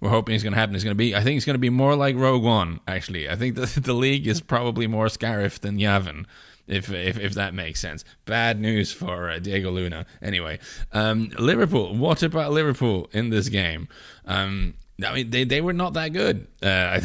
we're 0.00 0.10
hoping 0.10 0.34
is 0.34 0.42
going 0.42 0.52
to 0.52 0.58
happen 0.58 0.74
is 0.74 0.84
going 0.84 0.94
to 0.94 0.98
be. 0.98 1.14
I 1.14 1.22
think 1.22 1.36
it's 1.36 1.46
going 1.46 1.54
to 1.54 1.58
be 1.58 1.70
more 1.70 1.94
like 1.94 2.16
Rogue 2.16 2.42
One. 2.42 2.80
Actually, 2.86 3.28
I 3.28 3.36
think 3.36 3.54
the 3.56 3.94
league 3.94 4.26
is 4.26 4.40
probably 4.40 4.86
more 4.86 5.06
Scarif 5.06 5.60
than 5.60 5.78
Yavin. 5.78 6.26
If, 6.66 6.88
if, 6.88 7.18
if 7.18 7.34
that 7.34 7.52
makes 7.52 7.80
sense. 7.80 8.04
Bad 8.26 8.60
news 8.60 8.92
for 8.92 9.28
uh, 9.28 9.40
Diego 9.40 9.72
Luna. 9.72 10.06
Anyway, 10.22 10.60
um, 10.92 11.32
Liverpool. 11.36 11.96
What 11.96 12.22
about 12.22 12.52
Liverpool 12.52 13.10
in 13.12 13.30
this 13.30 13.48
game? 13.48 13.88
Um, 14.24 14.74
I 15.04 15.14
mean, 15.14 15.30
they, 15.30 15.42
they 15.42 15.60
were 15.60 15.72
not 15.72 15.94
that 15.94 16.12
good. 16.12 16.46
Uh, 16.62 17.00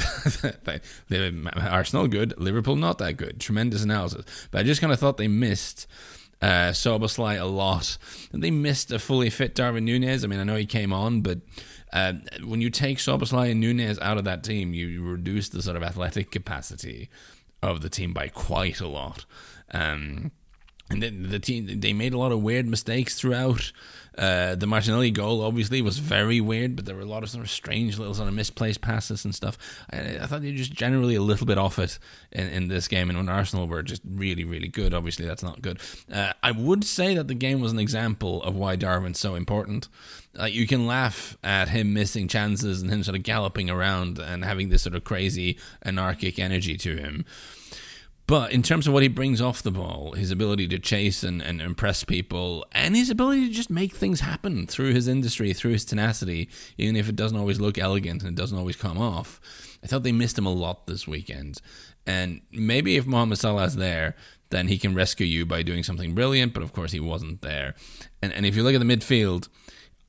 Arsenal 1.57 2.07
good, 2.07 2.39
Liverpool 2.39 2.75
not 2.75 3.00
that 3.00 3.13
good. 3.13 3.39
Tremendous 3.39 3.83
analysis, 3.83 4.25
but 4.51 4.59
I 4.59 4.63
just 4.63 4.81
kind 4.81 4.94
of 4.94 5.00
thought 5.00 5.18
they 5.18 5.27
missed 5.27 5.88
uh, 6.41 6.71
Szoboszlai 6.71 7.39
a 7.39 7.45
lot. 7.45 7.98
And 8.31 8.44
they 8.44 8.51
missed 8.51 8.91
a 8.91 9.00
fully 9.00 9.30
fit 9.30 9.56
Darwin 9.56 9.86
Nunez. 9.86 10.24
I 10.24 10.27
mean, 10.27 10.39
I 10.39 10.44
know 10.44 10.56
he 10.56 10.65
came 10.65 10.94
on, 10.94 11.21
but 11.21 11.39
uh, 11.95 12.13
when 12.44 12.59
you 12.59 12.69
take 12.69 12.97
Szoboszlai 12.97 13.51
and 13.51 13.62
Nunez 13.62 13.97
out 14.00 14.18
of 14.18 14.25
that 14.25 14.44
team, 14.44 14.74
you 14.74 15.01
reduce 15.01 15.47
the 15.47 15.62
sort 15.62 15.77
of 15.77 15.83
athletic 15.83 16.30
capacity 16.30 17.09
of 17.63 17.81
the 17.81 17.89
team 17.89 18.12
by 18.12 18.27
quite 18.27 18.81
a 18.81 18.88
lot. 18.88 19.25
Um, 19.72 20.31
and 20.89 21.01
the 21.01 21.39
team 21.39 21.79
they 21.79 21.93
made 21.93 22.13
a 22.13 22.17
lot 22.17 22.34
of 22.34 22.41
weird 22.41 22.67
mistakes 22.67 23.15
throughout. 23.15 23.72
Uh, 24.17 24.55
the 24.55 24.67
Martinelli 24.67 25.12
goal 25.12 25.41
obviously 25.41 25.81
was 25.81 25.98
very 25.98 26.39
weird, 26.39 26.75
but 26.75 26.86
there 26.86 26.95
were 26.95 27.01
a 27.01 27.05
lot 27.05 27.24
of 27.24 27.29
sort 27.29 27.43
of 27.43 27.50
strange 27.50 27.98
little 27.98 28.13
sort 28.13 28.27
of 28.27 28.34
misplaced 28.34 28.81
passes 28.81 29.25
and 29.25 29.36
stuff. 29.36 29.57
I, 29.91 30.17
I 30.22 30.25
thought 30.25 30.41
they 30.41 30.51
were 30.51 30.57
just 30.57 30.74
generally 30.74 31.15
a 31.15 31.22
little 31.22 31.45
bit 31.45 31.57
off 31.57 31.79
it 31.79 32.00
in, 32.31 32.48
in 32.48 32.67
this 32.67 32.88
game, 32.88 33.10
and 33.10 33.17
when 33.17 33.29
Arsenal 33.29 33.67
were 33.67 33.84
just 33.84 34.01
really, 34.10 34.43
really 34.43 34.67
good, 34.67 34.93
obviously 34.93 35.25
that's 35.25 35.43
not 35.43 35.62
good. 35.62 35.79
Uh, 36.12 36.34
I 36.41 36.51
would 36.51 36.84
say 36.84 37.15
that 37.15 37.27
the 37.27 37.34
game 37.34 37.60
was 37.60 37.72
an 37.72 37.79
example 37.79 38.41
of 38.43 38.55
why 38.55 38.75
Darwin's 38.75 39.19
so 39.19 39.36
important. 39.36 39.89
Like 40.34 40.53
you 40.53 40.67
can 40.67 40.86
laugh 40.86 41.38
at 41.43 41.69
him 41.69 41.93
missing 41.93 42.27
chances 42.27 42.81
and 42.81 42.91
him 42.91 43.03
sort 43.03 43.15
of 43.15 43.24
galloping 43.24 43.69
around 43.69 44.19
and 44.19 44.43
having 44.43 44.69
this 44.69 44.81
sort 44.81 44.95
of 44.95 45.03
crazy 45.03 45.57
anarchic 45.84 46.39
energy 46.39 46.77
to 46.77 46.98
him. 46.98 47.25
But 48.27 48.51
in 48.51 48.63
terms 48.63 48.88
of 48.88 48.94
what 48.94 49.03
he 49.03 49.10
brings 49.10 49.39
off 49.39 49.62
the 49.62 49.72
ball, 49.72 50.13
his 50.13 50.32
ability 50.32 50.67
to 50.70 50.79
chase 50.79 51.24
and, 51.24 51.44
and 51.44 51.62
impress 51.62 52.03
people, 52.03 52.65
and 52.72 52.96
his 52.96 53.12
ability 53.12 53.48
to 53.48 53.53
just 53.53 53.70
make 53.70 53.94
things 53.94 54.22
happen 54.22 54.65
through 54.65 54.94
his 54.94 55.08
industry, 55.08 55.53
through 55.53 55.74
his 55.74 55.86
tenacity, 55.86 56.50
even 56.77 56.96
if 56.96 57.08
it 57.08 57.15
doesn't 57.15 57.38
always 57.38 57.60
look 57.60 57.77
elegant 57.77 58.24
and 58.24 58.32
it 58.32 58.41
doesn't 58.41 58.58
always 58.58 58.75
come 58.75 58.98
off, 58.98 59.39
I 59.84 59.88
thought 59.88 60.01
they 60.01 60.12
missed 60.12 60.39
him 60.39 60.48
a 60.48 60.53
lot 60.53 60.88
this 60.88 61.08
weekend. 61.08 61.62
And 62.08 62.41
maybe 62.51 62.98
if 62.98 63.05
Mohamed 63.05 63.38
Salah's 63.38 63.75
there, 63.75 64.15
then 64.50 64.70
he 64.70 64.79
can 64.79 64.96
rescue 64.96 65.25
you 65.25 65.46
by 65.46 65.62
doing 65.62 65.84
something 65.84 66.15
brilliant, 66.15 66.53
but 66.53 66.63
of 66.63 66.74
course 66.74 66.91
he 66.91 67.00
wasn't 67.00 67.41
there. 67.41 67.75
And, 68.22 68.34
and 68.34 68.46
if 68.46 68.55
you 68.55 68.63
look 68.63 68.74
at 68.74 68.79
the 68.79 68.86
midfield, 68.86 69.50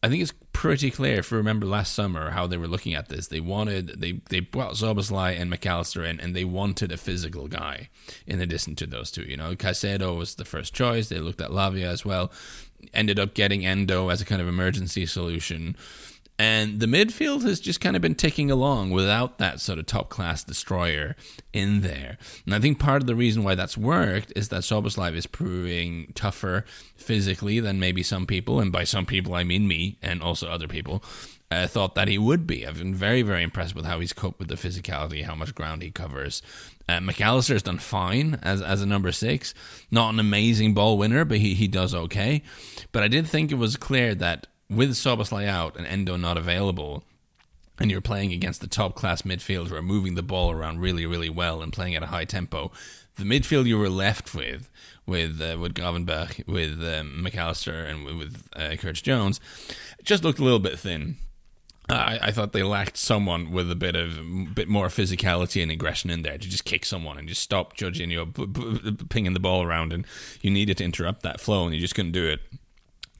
I 0.06 0.08
think 0.08 0.22
it's 0.22 0.34
pretty 0.52 0.92
clear 0.92 1.18
if 1.18 1.32
you 1.32 1.36
remember 1.36 1.66
last 1.66 1.92
summer 1.92 2.30
how 2.30 2.46
they 2.46 2.56
were 2.56 2.68
looking 2.68 2.94
at 2.94 3.08
this. 3.08 3.26
They 3.26 3.40
wanted 3.40 4.00
they 4.00 4.20
they 4.30 4.38
brought 4.38 4.75
Szoboszlai 4.75 5.36
and 5.36 5.50
Mac 5.50 5.66
Allister 5.66 6.04
in, 6.04 6.20
and 6.20 6.34
they 6.34 6.44
wanted 6.44 6.92
a 6.92 6.96
physical 6.96 7.48
guy 7.48 7.88
in 8.25 8.40
addition 8.40 8.76
to 8.76 8.86
those 8.86 9.10
two. 9.10 9.25
You 9.25 9.36
know, 9.36 9.56
Caicedo 9.56 10.16
was 10.16 10.36
the 10.36 10.44
first 10.44 10.72
choice. 10.72 11.08
They 11.08 11.18
looked 11.18 11.40
at 11.40 11.50
Lavia 11.50 11.86
as 11.86 12.04
well. 12.04 12.30
Ended 12.94 13.18
up 13.18 13.34
getting 13.34 13.66
Endo 13.66 14.08
as 14.08 14.20
a 14.20 14.25
kind 14.25 14.40
of 14.40 14.46
emergency 14.46 15.06
solution. 15.06 15.76
And 16.38 16.80
the 16.80 16.86
midfield 16.86 17.42
has 17.44 17.60
just 17.60 17.80
kind 17.80 17.96
of 17.96 18.02
been 18.02 18.14
ticking 18.14 18.50
along 18.50 18.90
without 18.90 19.38
that 19.38 19.58
sort 19.58 19.78
of 19.78 19.86
top 19.86 20.10
class 20.10 20.44
destroyer 20.44 21.16
in 21.54 21.80
there. 21.80 22.18
And 22.44 22.54
I 22.54 22.58
think 22.58 22.78
part 22.78 23.02
of 23.02 23.06
the 23.06 23.14
reason 23.14 23.42
why 23.42 23.54
that's 23.54 23.78
worked 23.78 24.34
is 24.36 24.50
that 24.50 24.60
Szoboszlai 24.60 25.14
is 25.14 25.26
proving 25.26 26.12
tougher 26.14 26.66
physically 26.94 27.58
than 27.58 27.80
maybe 27.80 28.02
some 28.02 28.26
people, 28.26 28.60
and 28.60 28.70
by 28.70 28.84
some 28.84 29.06
people 29.06 29.34
I 29.34 29.44
mean 29.44 29.66
me 29.66 29.96
and 30.02 30.22
also 30.22 30.48
other 30.50 30.68
people. 30.68 31.02
uh, 31.50 31.66
thought 31.66 31.94
that 31.94 32.08
he 32.08 32.18
would 32.18 32.46
be. 32.46 32.66
I've 32.66 32.78
been 32.78 32.94
very, 32.94 33.22
very 33.22 33.42
impressed 33.42 33.74
with 33.74 33.84
how 33.84 34.00
he's 34.00 34.12
coped 34.12 34.38
with 34.38 34.48
the 34.48 34.56
physicality, 34.56 35.24
how 35.24 35.34
much 35.34 35.54
ground 35.54 35.82
he 35.82 35.90
covers. 35.90 36.42
Uh, 36.88 37.00
Mac 37.00 37.20
Allister's 37.20 37.62
done 37.62 37.78
fine 37.78 38.38
as 38.42 38.62
as 38.62 38.82
a 38.82 38.86
number 38.86 39.12
six. 39.12 39.54
Not 39.90 40.12
an 40.12 40.20
amazing 40.20 40.74
ball 40.74 40.98
winner, 40.98 41.24
but 41.24 41.38
he, 41.38 41.54
he 41.54 41.68
does 41.68 41.94
okay. 41.94 42.42
But 42.92 43.02
I 43.02 43.08
did 43.08 43.26
think 43.26 43.50
it 43.50 43.56
was 43.56 43.76
clear 43.76 44.14
that 44.16 44.46
with 44.68 44.90
Szoboszlai 44.90 45.46
out 45.46 45.76
and 45.76 45.87
Endo 45.87 46.16
not 46.16 46.37
available, 46.37 47.04
and 47.78 47.90
you're 47.90 48.00
playing 48.00 48.32
against 48.32 48.61
the 48.61 48.66
top 48.66 48.94
class 48.94 49.23
midfield 49.23 49.68
who 49.68 49.76
are 49.76 49.82
moving 49.82 50.14
the 50.14 50.23
ball 50.23 50.50
around 50.50 50.80
really, 50.80 51.06
really 51.06 51.30
well 51.30 51.62
and 51.62 51.73
playing 51.73 51.94
at 51.94 52.02
a 52.02 52.06
high 52.06 52.25
tempo, 52.25 52.70
the 53.16 53.25
midfield 53.25 53.66
you 53.66 53.78
were 53.78 53.88
left 53.88 54.35
with, 54.35 54.70
with 55.06 55.40
uh, 55.40 55.58
with 55.58 55.75
Gravenberch, 55.75 56.46
with 56.46 56.82
um, 56.82 57.23
Mac 57.23 57.37
Allister, 57.37 57.85
and 57.85 58.04
with, 58.04 58.49
uh, 58.54 58.75
Jones, 58.92 59.40
just 60.02 60.25
looked 60.25 60.38
a 60.38 60.44
little 60.44 60.58
bit 60.58 60.78
thin. 60.78 61.16
I, 61.88 62.18
I, 62.20 62.30
thought 62.32 62.52
they 62.52 62.64
lacked 62.64 62.96
someone 62.96 63.52
with 63.52 63.70
a 63.70 63.76
bit 63.76 63.94
of 63.94 64.54
bit 64.54 64.68
more 64.68 64.88
physicality 64.88 65.62
and 65.62 65.70
aggression 65.70 66.11
in 66.11 66.23
there 66.23 66.37
to 66.37 66.49
just 66.49 66.64
kick 66.64 66.85
someone 66.85 67.16
and 67.16 67.28
just 67.28 67.42
stop 67.42 67.76
p- 67.76 67.92
p- 68.26 68.96
pinging 69.08 69.35
the 69.35 69.40
ball 69.40 69.62
around, 69.62 69.92
and 69.92 70.04
you 70.40 70.50
needed 70.50 70.78
to 70.78 70.85
interrupt 70.85 71.23
that 71.23 71.40
flow, 71.40 71.64
and 71.64 71.75
you 71.75 71.80
just 71.80 71.94
couldn't 71.94 72.12
do 72.12 72.26
it. 72.26 72.40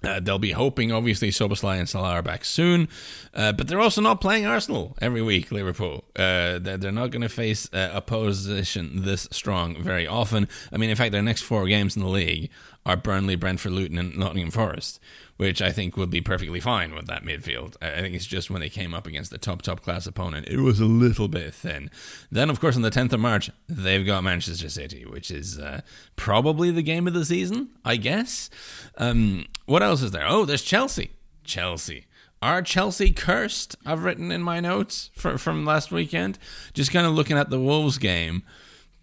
Uh, 0.05 0.21
they'll 0.21 0.39
be 0.39 0.53
hoping, 0.53 0.93
obviously, 0.93 1.31
Szoboszlai 1.31 1.79
and 1.79 1.89
Salah 1.89 2.13
are 2.13 2.23
back 2.23 2.45
soon, 2.45 2.89
uh, 3.35 3.53
but 3.53 3.67
they're 3.67 3.81
also 3.81 4.01
not 4.01 4.21
playing 4.21 4.47
Arsenal 4.47 4.95
every 5.01 5.23
week, 5.23 5.51
Liverpool. 5.51 6.05
Uh, 6.15 6.59
they're, 6.59 6.77
they're, 6.77 6.93
not 6.93 7.11
going 7.11 7.23
to 7.23 7.29
face 7.29 7.69
uh, 7.73 7.91
opposition 7.95 9.03
this 9.03 9.27
strong 9.31 9.83
very 9.83 10.07
often. 10.07 10.49
I 10.71 10.77
mean, 10.77 10.91
in 10.91 10.97
fact, 10.97 11.13
their 11.13 11.23
next 11.23 11.43
four 11.43 11.67
games 11.67 11.97
in 11.97 12.03
the 12.03 12.09
league 12.09 12.51
are 12.85 12.97
Burnley, 12.97 13.37
Brentford, 13.37 13.73
Luton, 13.73 13.99
and 13.99 14.17
Nottingham 14.17 14.51
Forest, 14.51 15.01
which 15.37 15.61
I 15.61 15.71
think 15.71 15.97
would 15.97 16.11
be 16.11 16.21
perfectly 16.21 16.61
fine 16.61 16.95
with 16.95 17.07
that 17.07 17.25
midfield. 17.25 17.77
I 17.83 18.01
think 18.01 18.15
it's 18.15 18.27
just 18.27 18.51
when 18.51 18.61
they 18.61 18.69
came 18.69 18.95
up 18.95 19.07
against 19.07 19.31
the 19.31 19.39
top, 19.39 19.63
top 19.63 19.83
class 19.83 20.07
opponent, 20.07 20.49
it 20.49 20.61
was 20.61 20.81
a 20.81 20.87
little 20.87 21.29
bit 21.29 21.53
thin. 21.55 21.91
Then, 22.31 22.51
of 22.51 22.61
course, 22.61 22.77
on 22.77 22.83
the 22.83 22.91
10th 22.91 23.13
of 23.13 23.21
March, 23.21 23.51
they've 23.69 24.07
got 24.07 24.25
Manchester 24.25 24.71
City, 24.71 25.05
which 25.05 25.31
is 25.31 25.59
uh, 25.59 25.83
probably 26.17 26.71
the 26.71 26.83
game 26.83 27.07
of 27.07 27.15
the 27.15 27.25
season, 27.25 27.71
I 27.85 27.97
guess. 27.97 28.49
Um, 28.97 29.47
what 29.67 29.83
else 29.83 30.03
is 30.03 30.11
there? 30.11 30.27
Oh, 30.27 30.45
there's 30.45 30.63
Chelsea. 30.63 31.11
Chelsea. 31.45 32.07
Are 32.43 32.61
Chelsea 32.63 33.13
cursed? 33.13 33.77
I've 33.85 34.05
written 34.05 34.31
in 34.31 34.43
my 34.43 34.61
notes 34.61 35.11
for, 35.15 35.39
from 35.39 35.65
last 35.65 35.91
weekend. 35.91 36.39
Just 36.75 36.93
kind 36.93 37.07
of 37.07 37.15
looking 37.15 37.39
at 37.39 37.51
the 37.51 37.61
Wolves 37.61 37.99
game 37.99 38.43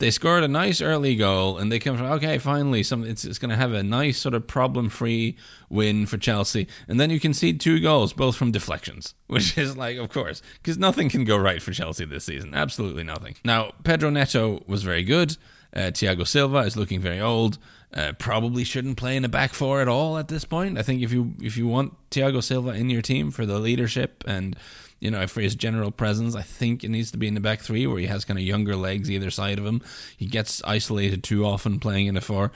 they 0.04 0.12
scored 0.12 0.44
a 0.44 0.50
nice 0.50 0.82
early 0.82 1.16
goal 1.16 1.58
and 1.58 1.72
they 1.72 1.80
come 1.80 1.96
from 1.96 2.08
okay 2.08 2.38
finally 2.38 2.84
some 2.84 3.06
it's, 3.06 3.24
it's 3.24 3.40
going 3.40 3.50
to 3.50 3.56
have 3.56 3.72
a 3.72 3.82
nice 3.82 4.18
sort 4.18 4.36
of 4.36 4.46
problem 4.46 4.90
free 4.90 5.38
win 5.70 6.06
for 6.06 6.18
chelsea 6.18 6.68
and 6.90 7.00
then 7.00 7.10
you 7.10 7.22
concede 7.22 7.58
two 7.58 7.80
goals 7.80 8.12
both 8.12 8.36
from 8.36 8.52
deflections 8.52 9.14
which 9.28 9.58
is 9.58 9.78
like 9.78 9.96
of 9.96 10.10
course 10.10 10.42
because 10.62 10.78
nothing 10.78 11.08
can 11.08 11.24
go 11.24 11.38
right 11.38 11.62
for 11.62 11.72
chelsea 11.72 12.04
this 12.04 12.26
season 12.26 12.54
absolutely 12.54 13.02
nothing 13.02 13.34
now 13.46 13.72
pedro 13.86 14.10
neto 14.10 14.62
was 14.68 14.84
very 14.84 15.06
good 15.06 15.38
uh, 15.76 15.90
Thiago 15.90 16.28
Silva 16.28 16.60
is 16.60 16.78
looking 16.78 17.00
very 17.00 17.20
old. 17.20 17.58
Uh, 17.92 18.12
probably 18.20 18.64
shouldn't 18.64 18.98
play 18.98 19.16
in 19.16 19.26
a 19.26 19.30
back 19.30 19.54
four 19.54 19.82
at 19.82 19.88
all 19.88 20.20
at 20.20 20.28
this 20.28 20.46
point. 20.46 20.78
I 20.78 20.84
think 20.84 21.02
if 21.02 21.12
you 21.12 21.34
if 21.42 21.58
you 21.58 21.68
want 21.68 21.94
Thiago 22.12 22.44
Silva 22.44 22.72
in 22.72 22.92
your 22.92 23.02
team 23.02 23.32
for 23.32 23.46
the 23.46 23.58
leadership 23.58 24.24
and 24.28 24.56
you 25.04 25.12
know, 25.12 25.28
for 25.28 25.42
his 25.42 25.54
general 25.54 25.92
presence, 25.92 26.34
I 26.34 26.44
think 26.44 26.82
it 26.82 26.90
needs 26.90 27.12
to 27.12 27.18
be 27.18 27.28
in 27.28 27.34
the 27.34 27.42
back 27.42 27.60
three 27.60 27.86
where 27.86 28.00
he 28.00 28.08
has 28.08 28.24
kind 28.24 28.40
of 28.40 28.46
younger 28.46 28.78
legs 28.78 29.12
either 29.12 29.30
side 29.30 29.60
of 29.60 29.66
him. 29.66 29.82
He 30.16 30.28
gets 30.28 30.64
isolated 30.64 31.26
too 31.26 31.46
often 31.46 31.78
playing 31.78 32.08
in 32.08 32.16
a 32.16 32.22
four. 32.22 32.54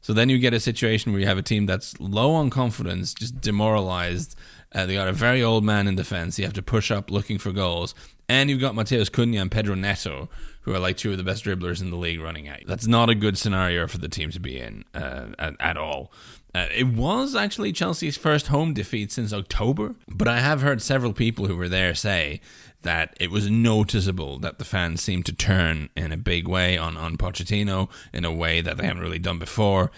So 0.00 0.12
then 0.12 0.28
you 0.28 0.38
get 0.38 0.54
a 0.54 0.60
situation 0.60 1.10
where 1.10 1.20
you 1.20 1.26
have 1.26 1.38
a 1.38 1.42
team 1.42 1.66
that's 1.66 1.98
low 1.98 2.34
on 2.34 2.50
confidence, 2.50 3.12
just 3.12 3.40
demoralized. 3.40 4.36
Uh, 4.72 4.86
they 4.86 4.94
got 4.94 5.08
a 5.08 5.12
very 5.12 5.42
old 5.42 5.64
man 5.64 5.88
in 5.88 5.96
defense. 5.96 6.38
You 6.38 6.44
have 6.44 6.54
to 6.54 6.62
push 6.62 6.92
up 6.92 7.10
looking 7.10 7.38
for 7.38 7.50
goals. 7.50 7.96
And 8.28 8.48
you've 8.48 8.60
got 8.60 8.76
Matheus 8.76 9.10
Cunha 9.10 9.42
and 9.42 9.50
Pedro 9.50 9.74
Neto, 9.74 10.28
who 10.62 10.74
are 10.74 10.78
like 10.78 10.96
two 10.96 11.12
of 11.12 11.18
the 11.18 11.24
best 11.24 11.44
dribblers 11.44 11.80
in 11.80 11.90
the 11.90 11.96
league 11.96 12.20
running 12.20 12.48
at 12.48 12.60
you. 12.60 12.66
That's 12.66 12.86
not 12.86 13.10
a 13.10 13.14
good 13.14 13.36
scenario 13.38 13.86
for 13.86 13.98
the 13.98 14.08
team 14.08 14.30
to 14.30 14.40
be 14.40 14.58
in 14.58 14.84
uh, 14.94 15.28
at, 15.38 15.54
at 15.60 15.76
all. 15.76 16.12
Uh, 16.54 16.66
it 16.74 16.88
was 16.88 17.34
actually 17.34 17.72
Chelsea's 17.72 18.18
first 18.18 18.48
home 18.48 18.74
defeat 18.74 19.10
since 19.10 19.32
October, 19.32 19.94
but 20.06 20.28
I 20.28 20.40
have 20.40 20.60
heard 20.60 20.82
several 20.82 21.14
people 21.14 21.46
who 21.46 21.56
were 21.56 21.68
there 21.68 21.94
say 21.94 22.40
that 22.82 23.16
it 23.18 23.30
was 23.30 23.50
noticeable 23.50 24.38
that 24.40 24.58
the 24.58 24.64
fans 24.64 25.02
seemed 25.02 25.24
to 25.26 25.32
turn 25.32 25.88
in 25.96 26.12
a 26.12 26.16
big 26.16 26.46
way 26.46 26.76
on, 26.76 26.96
on 26.96 27.16
Pochettino 27.16 27.88
in 28.12 28.24
a 28.24 28.32
way 28.32 28.60
that 28.60 28.76
they 28.76 28.86
haven't 28.86 29.02
really 29.02 29.18
done 29.18 29.38
before. 29.38 29.90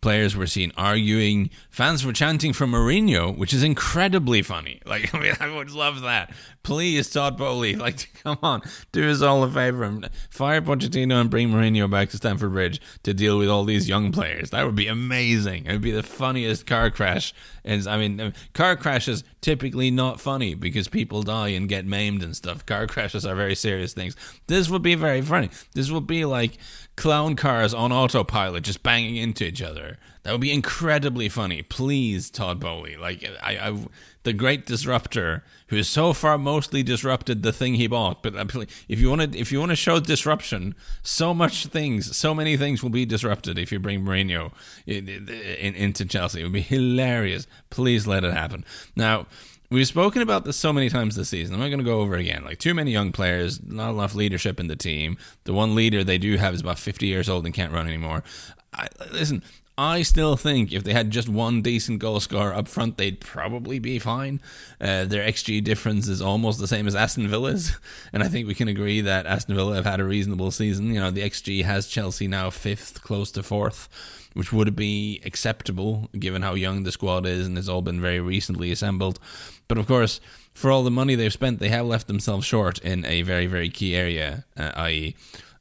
Players 0.00 0.36
were 0.36 0.46
seen 0.46 0.72
arguing. 0.76 1.50
Fans 1.70 2.06
were 2.06 2.12
chanting 2.12 2.52
for 2.52 2.66
Mourinho, 2.66 3.36
which 3.36 3.52
is 3.52 3.64
incredibly 3.64 4.42
funny. 4.42 4.80
Like, 4.88 5.14
I 5.14 5.20
mean, 5.20 5.34
I 5.38 5.54
would 5.54 5.70
love 5.70 6.00
that. 6.00 6.32
Please, 6.62 7.10
Todd 7.10 7.36
Boehly, 7.36 7.76
like, 7.78 8.08
come 8.22 8.38
on, 8.42 8.62
do 8.90 9.10
us 9.10 9.20
all 9.20 9.42
a 9.42 9.50
favor 9.50 9.84
and 9.84 10.08
fire 10.30 10.62
Pochettino 10.62 11.20
and 11.20 11.28
bring 11.28 11.50
Mourinho 11.50 11.90
back 11.90 12.08
to 12.10 12.16
Stamford 12.16 12.52
Bridge 12.52 12.80
to 13.02 13.12
deal 13.12 13.36
with 13.36 13.50
all 13.50 13.64
these 13.64 13.86
young 13.86 14.10
players. 14.10 14.48
That 14.48 14.64
would 14.64 14.74
be 14.74 14.86
amazing. 14.86 15.66
It 15.66 15.72
would 15.72 15.82
be 15.82 15.90
the 15.90 16.02
funniest 16.02 16.66
car 16.66 16.90
crash. 16.90 17.34
And 17.66 17.86
I 17.86 17.98
mean, 17.98 18.32
car 18.54 18.76
crashes 18.76 19.24
typically 19.42 19.90
not 19.90 20.20
funny 20.20 20.54
because 20.54 20.88
people 20.88 21.22
die 21.22 21.48
and 21.48 21.68
get 21.68 21.84
maimed 21.84 22.22
and 22.22 22.34
stuff. 22.34 22.64
Car 22.64 22.86
crashes 22.86 23.26
are 23.26 23.34
very 23.34 23.54
serious 23.54 23.92
things. 23.92 24.16
This 24.46 24.70
would 24.70 24.82
be 24.82 24.94
very 24.94 25.20
funny. 25.20 25.50
This 25.74 25.90
would 25.90 26.06
be 26.06 26.24
like 26.24 26.56
clown 26.98 27.36
cars 27.36 27.72
on 27.72 27.92
autopilot 27.92 28.64
just 28.64 28.82
banging 28.82 29.16
into 29.16 29.44
each 29.46 29.62
other. 29.62 29.98
That 30.24 30.32
would 30.32 30.40
be 30.40 30.52
incredibly 30.52 31.28
funny. 31.28 31.62
Please, 31.62 32.28
Todd 32.28 32.58
Boehly. 32.58 32.96
Like 32.96 33.24
I, 33.40 33.52
I 33.56 33.78
the 34.24 34.32
great 34.32 34.66
disruptor 34.66 35.44
who 35.68 35.76
has 35.76 35.88
so 35.88 36.12
far 36.12 36.36
mostly 36.36 36.82
disrupted 36.82 37.42
the 37.42 37.52
thing 37.52 37.74
he 37.74 37.86
bought. 37.86 38.22
But 38.22 38.34
uh, 38.34 38.64
if 38.88 38.98
you 38.98 39.08
want 39.08 39.32
to, 39.32 39.38
if 39.38 39.52
you 39.52 39.60
want 39.60 39.70
to 39.70 39.76
show 39.76 40.00
disruption, 40.00 40.74
so 41.02 41.32
much 41.32 41.66
things, 41.66 42.16
so 42.16 42.34
many 42.34 42.56
things 42.56 42.82
will 42.82 42.90
be 42.90 43.06
disrupted 43.06 43.58
if 43.58 43.70
you 43.70 43.78
bring 43.78 44.04
Mourinho 44.04 44.52
in, 44.84 45.08
in, 45.08 45.74
into 45.74 46.04
Chelsea. 46.04 46.40
It 46.40 46.42
would 46.42 46.52
be 46.52 46.60
hilarious. 46.60 47.46
Please 47.70 48.06
let 48.06 48.24
it 48.24 48.34
happen. 48.34 48.64
Now. 48.96 49.26
We've 49.70 49.86
spoken 49.86 50.22
about 50.22 50.44
this 50.44 50.56
so 50.56 50.72
many 50.72 50.88
times 50.88 51.14
this 51.14 51.28
season. 51.28 51.54
I'm 51.54 51.60
not 51.60 51.68
going 51.68 51.78
to 51.78 51.84
go 51.84 52.00
over 52.00 52.14
again. 52.14 52.42
Like 52.42 52.58
too 52.58 52.72
many 52.72 52.90
young 52.90 53.12
players, 53.12 53.62
not 53.62 53.90
enough 53.90 54.14
leadership 54.14 54.58
in 54.58 54.66
the 54.66 54.76
team. 54.76 55.18
The 55.44 55.52
one 55.52 55.74
leader 55.74 56.02
they 56.02 56.16
do 56.16 56.36
have 56.36 56.54
is 56.54 56.62
about 56.62 56.78
50 56.78 57.06
years 57.06 57.28
old 57.28 57.44
and 57.44 57.54
can't 57.54 57.72
run 57.72 57.86
anymore. 57.86 58.24
I, 58.72 58.88
listen, 59.12 59.42
I 59.78 60.02
still 60.02 60.36
think 60.36 60.72
if 60.72 60.82
they 60.82 60.92
had 60.92 61.12
just 61.12 61.28
one 61.28 61.62
decent 61.62 62.00
goal 62.00 62.18
scorer 62.18 62.52
up 62.52 62.66
front, 62.66 62.96
they'd 62.96 63.20
probably 63.20 63.78
be 63.78 64.00
fine. 64.00 64.40
Uh, 64.80 65.04
their 65.04 65.24
XG 65.24 65.62
difference 65.62 66.08
is 66.08 66.20
almost 66.20 66.58
the 66.58 66.66
same 66.66 66.88
as 66.88 66.96
Aston 66.96 67.28
Villa's, 67.28 67.76
and 68.12 68.24
I 68.24 68.26
think 68.26 68.48
we 68.48 68.56
can 68.56 68.66
agree 68.66 69.00
that 69.02 69.24
Aston 69.24 69.54
Villa 69.54 69.76
have 69.76 69.84
had 69.84 70.00
a 70.00 70.04
reasonable 70.04 70.50
season. 70.50 70.92
You 70.92 70.98
know, 70.98 71.12
the 71.12 71.22
XG 71.22 71.62
has 71.62 71.86
Chelsea 71.86 72.26
now 72.26 72.50
fifth, 72.50 73.04
close 73.04 73.30
to 73.30 73.44
fourth, 73.44 73.88
which 74.34 74.52
would 74.52 74.74
be 74.74 75.22
acceptable 75.24 76.10
given 76.18 76.42
how 76.42 76.54
young 76.54 76.82
the 76.82 76.90
squad 76.90 77.24
is 77.24 77.46
and 77.46 77.56
it's 77.56 77.68
all 77.68 77.80
been 77.80 78.00
very 78.00 78.20
recently 78.20 78.72
assembled. 78.72 79.20
But 79.68 79.78
of 79.78 79.86
course, 79.86 80.20
for 80.54 80.72
all 80.72 80.82
the 80.82 80.90
money 80.90 81.14
they've 81.14 81.32
spent, 81.32 81.60
they 81.60 81.68
have 81.68 81.86
left 81.86 82.08
themselves 82.08 82.44
short 82.44 82.80
in 82.80 83.04
a 83.04 83.22
very, 83.22 83.46
very 83.46 83.70
key 83.70 83.94
area, 83.94 84.44
uh, 84.56 84.72
i.e., 84.74 85.14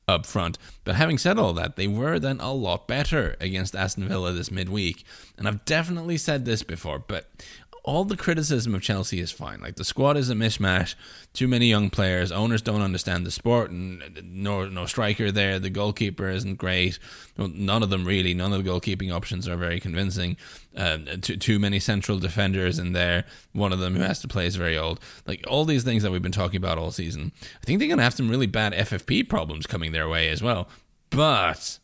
up 0.08 0.26
front. 0.26 0.58
But 0.84 0.96
having 0.96 1.18
said 1.18 1.38
all 1.38 1.54
that, 1.54 1.76
they 1.76 1.88
were 1.88 2.18
then 2.20 2.40
a 2.40 2.54
lot 2.54 2.88
better 2.88 3.36
against 3.40 3.76
Aston 3.76 4.08
Villa 4.08 4.32
this 4.32 4.52
midweek. 4.52 5.04
And 5.38 5.48
I've 5.48 5.66
definitely 5.66 6.18
said 6.18 6.46
this 6.46 6.64
before, 6.64 7.00
but 7.00 7.30
all 7.88 8.04
the 8.04 8.18
criticism 8.18 8.76
of 8.76 8.82
Chelsea 8.82 9.22
is 9.22 9.32
fine. 9.32 9.62
Like 9.62 9.78
the 9.78 9.86
squad 9.86 10.18
is 10.18 10.30
a 10.30 10.36
mishmash, 10.36 10.96
too 11.32 11.48
many 11.48 11.68
young 11.68 11.90
players, 11.90 12.34
owners 12.34 12.62
don't 12.62 12.82
understand 12.82 13.26
the 13.26 13.32
sport, 13.32 13.72
and 13.72 14.04
no 14.26 14.68
no 14.68 14.86
striker 14.86 15.32
there. 15.32 15.58
The 15.58 15.70
goalkeeper 15.70 16.28
isn't 16.28 16.58
great. 16.58 17.00
None 17.38 17.82
of 17.82 17.90
them 17.90 18.04
really. 18.04 18.34
None 18.34 18.52
of 18.52 18.62
the 18.62 18.70
goalkeeping 18.70 19.16
options 19.16 19.48
are 19.48 19.56
very 19.56 19.80
convincing. 19.80 20.36
Uh, 20.76 20.98
too 21.22 21.38
too 21.38 21.60
many 21.60 21.80
central 21.80 22.20
defenders 22.20 22.78
in 22.78 22.92
there. 22.92 23.24
One 23.54 23.72
of 23.72 23.80
them 23.80 23.96
who 23.96 24.02
has 24.02 24.20
to 24.20 24.28
play 24.28 24.48
is 24.48 24.58
very 24.58 24.78
old. 24.78 25.00
Like 25.26 25.46
all 25.48 25.64
these 25.64 25.86
things 25.86 26.04
that 26.04 26.12
we've 26.12 26.22
been 26.22 26.34
talking 26.34 26.58
about 26.58 26.78
all 26.78 26.92
season. 26.92 27.32
I 27.62 27.66
think 27.66 27.80
they're 27.80 27.88
gonna 27.88 28.04
have 28.04 28.16
some 28.16 28.30
really 28.30 28.48
bad 28.48 28.74
FFP 28.74 29.30
problems 29.30 29.66
coming 29.66 29.94
their 29.94 30.10
way 30.10 30.28
as 30.28 30.44
well. 30.44 30.68
But 31.10 31.80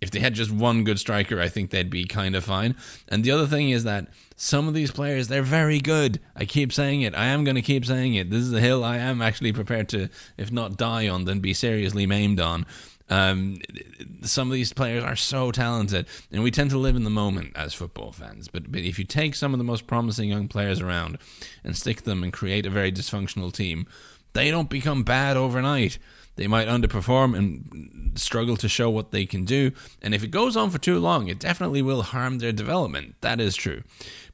if 0.00 0.10
they 0.10 0.20
had 0.20 0.34
just 0.34 0.50
one 0.50 0.84
good 0.84 0.98
striker, 0.98 1.40
I 1.40 1.48
think 1.48 1.70
they'd 1.70 1.90
be 1.90 2.04
kind 2.04 2.34
of 2.34 2.44
fine. 2.44 2.74
And 3.08 3.22
the 3.22 3.30
other 3.30 3.46
thing 3.46 3.70
is 3.70 3.84
that 3.84 4.08
some 4.36 4.68
of 4.68 4.74
these 4.74 4.90
players, 4.90 5.28
they're 5.28 5.42
very 5.42 5.78
good. 5.80 6.20
I 6.34 6.46
keep 6.46 6.72
saying 6.72 7.02
it. 7.02 7.14
I 7.14 7.26
am 7.26 7.44
going 7.44 7.56
to 7.56 7.62
keep 7.62 7.84
saying 7.84 8.14
it. 8.14 8.30
This 8.30 8.42
is 8.42 8.52
a 8.52 8.60
hill 8.60 8.82
I 8.82 8.96
am 8.96 9.20
actually 9.20 9.52
prepared 9.52 9.88
to, 9.90 10.08
if 10.38 10.50
not 10.50 10.78
die 10.78 11.08
on, 11.08 11.26
then 11.26 11.40
be 11.40 11.52
seriously 11.52 12.06
maimed 12.06 12.40
on. 12.40 12.64
Um, 13.10 13.58
some 14.22 14.48
of 14.48 14.54
these 14.54 14.72
players 14.72 15.02
are 15.02 15.16
so 15.16 15.50
talented, 15.50 16.06
and 16.30 16.42
we 16.44 16.52
tend 16.52 16.70
to 16.70 16.78
live 16.78 16.94
in 16.94 17.02
the 17.04 17.10
moment 17.10 17.52
as 17.56 17.74
football 17.74 18.12
fans. 18.12 18.46
But, 18.48 18.70
but 18.70 18.82
if 18.82 18.98
you 18.98 19.04
take 19.04 19.34
some 19.34 19.52
of 19.52 19.58
the 19.58 19.64
most 19.64 19.88
promising 19.88 20.30
young 20.30 20.46
players 20.46 20.80
around 20.80 21.18
and 21.64 21.76
stick 21.76 22.02
them 22.02 22.22
and 22.22 22.32
create 22.32 22.66
a 22.66 22.70
very 22.70 22.92
dysfunctional 22.92 23.52
team, 23.52 23.86
They 24.32 24.50
don't 24.50 24.70
become 24.70 25.02
bad 25.02 25.36
overnight. 25.36 25.98
They 26.36 26.46
might 26.46 26.68
underperform 26.68 27.36
and 27.36 28.18
struggle 28.18 28.56
to 28.56 28.68
show 28.68 28.88
what 28.88 29.10
they 29.10 29.26
can 29.26 29.44
do. 29.44 29.72
And 30.00 30.14
if 30.14 30.24
it 30.24 30.30
goes 30.30 30.56
on 30.56 30.70
for 30.70 30.78
too 30.78 30.98
long, 30.98 31.28
it 31.28 31.38
definitely 31.38 31.82
will 31.82 32.02
harm 32.02 32.38
their 32.38 32.52
development. 32.52 33.16
That 33.20 33.40
is 33.40 33.56
true. 33.56 33.82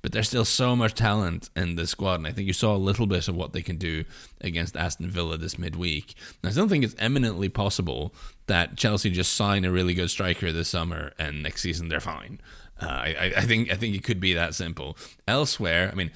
But 0.03 0.13
there's 0.13 0.29
still 0.29 0.45
so 0.45 0.77
much 0.77 0.95
talent 0.95 1.51
in 1.57 1.77
the 1.77 1.87
squad. 1.87 2.17
And 2.17 2.27
I 2.27 2.33
think 2.33 2.47
you 2.47 2.53
saw 2.53 2.75
a 2.75 2.79
little 2.79 3.07
bit 3.07 3.29
of 3.29 3.35
what 3.35 3.53
they 3.53 3.63
can 3.63 3.77
do 3.77 4.05
against 4.41 4.77
Aston 4.77 5.11
Villa 5.11 5.37
this 5.37 5.59
midweek. 5.59 6.15
And 6.43 6.49
I 6.49 6.53
still 6.53 6.69
think 6.69 6.85
it's 6.85 6.95
eminently 6.99 7.49
possible 7.49 8.15
that 8.47 8.77
Chelsea 8.77 9.11
just 9.11 9.35
sign 9.35 9.65
a 9.65 9.73
really 9.73 9.95
good 9.95 10.11
striker 10.11 10.53
this 10.53 10.69
summer 10.69 11.13
and 11.19 11.43
next 11.43 11.63
season 11.63 11.89
they're 11.89 12.01
fine. 12.01 12.41
Uh, 12.81 12.87
I, 12.87 13.33
I 13.39 13.41
think 13.41 13.73
I 13.73 13.75
think 13.75 13.97
it 13.97 14.05
could 14.05 14.21
be 14.21 14.35
that 14.35 14.55
simple. 14.55 14.99
Elsewhere, 15.27 15.89
I 15.91 15.95
mean, 15.95 16.11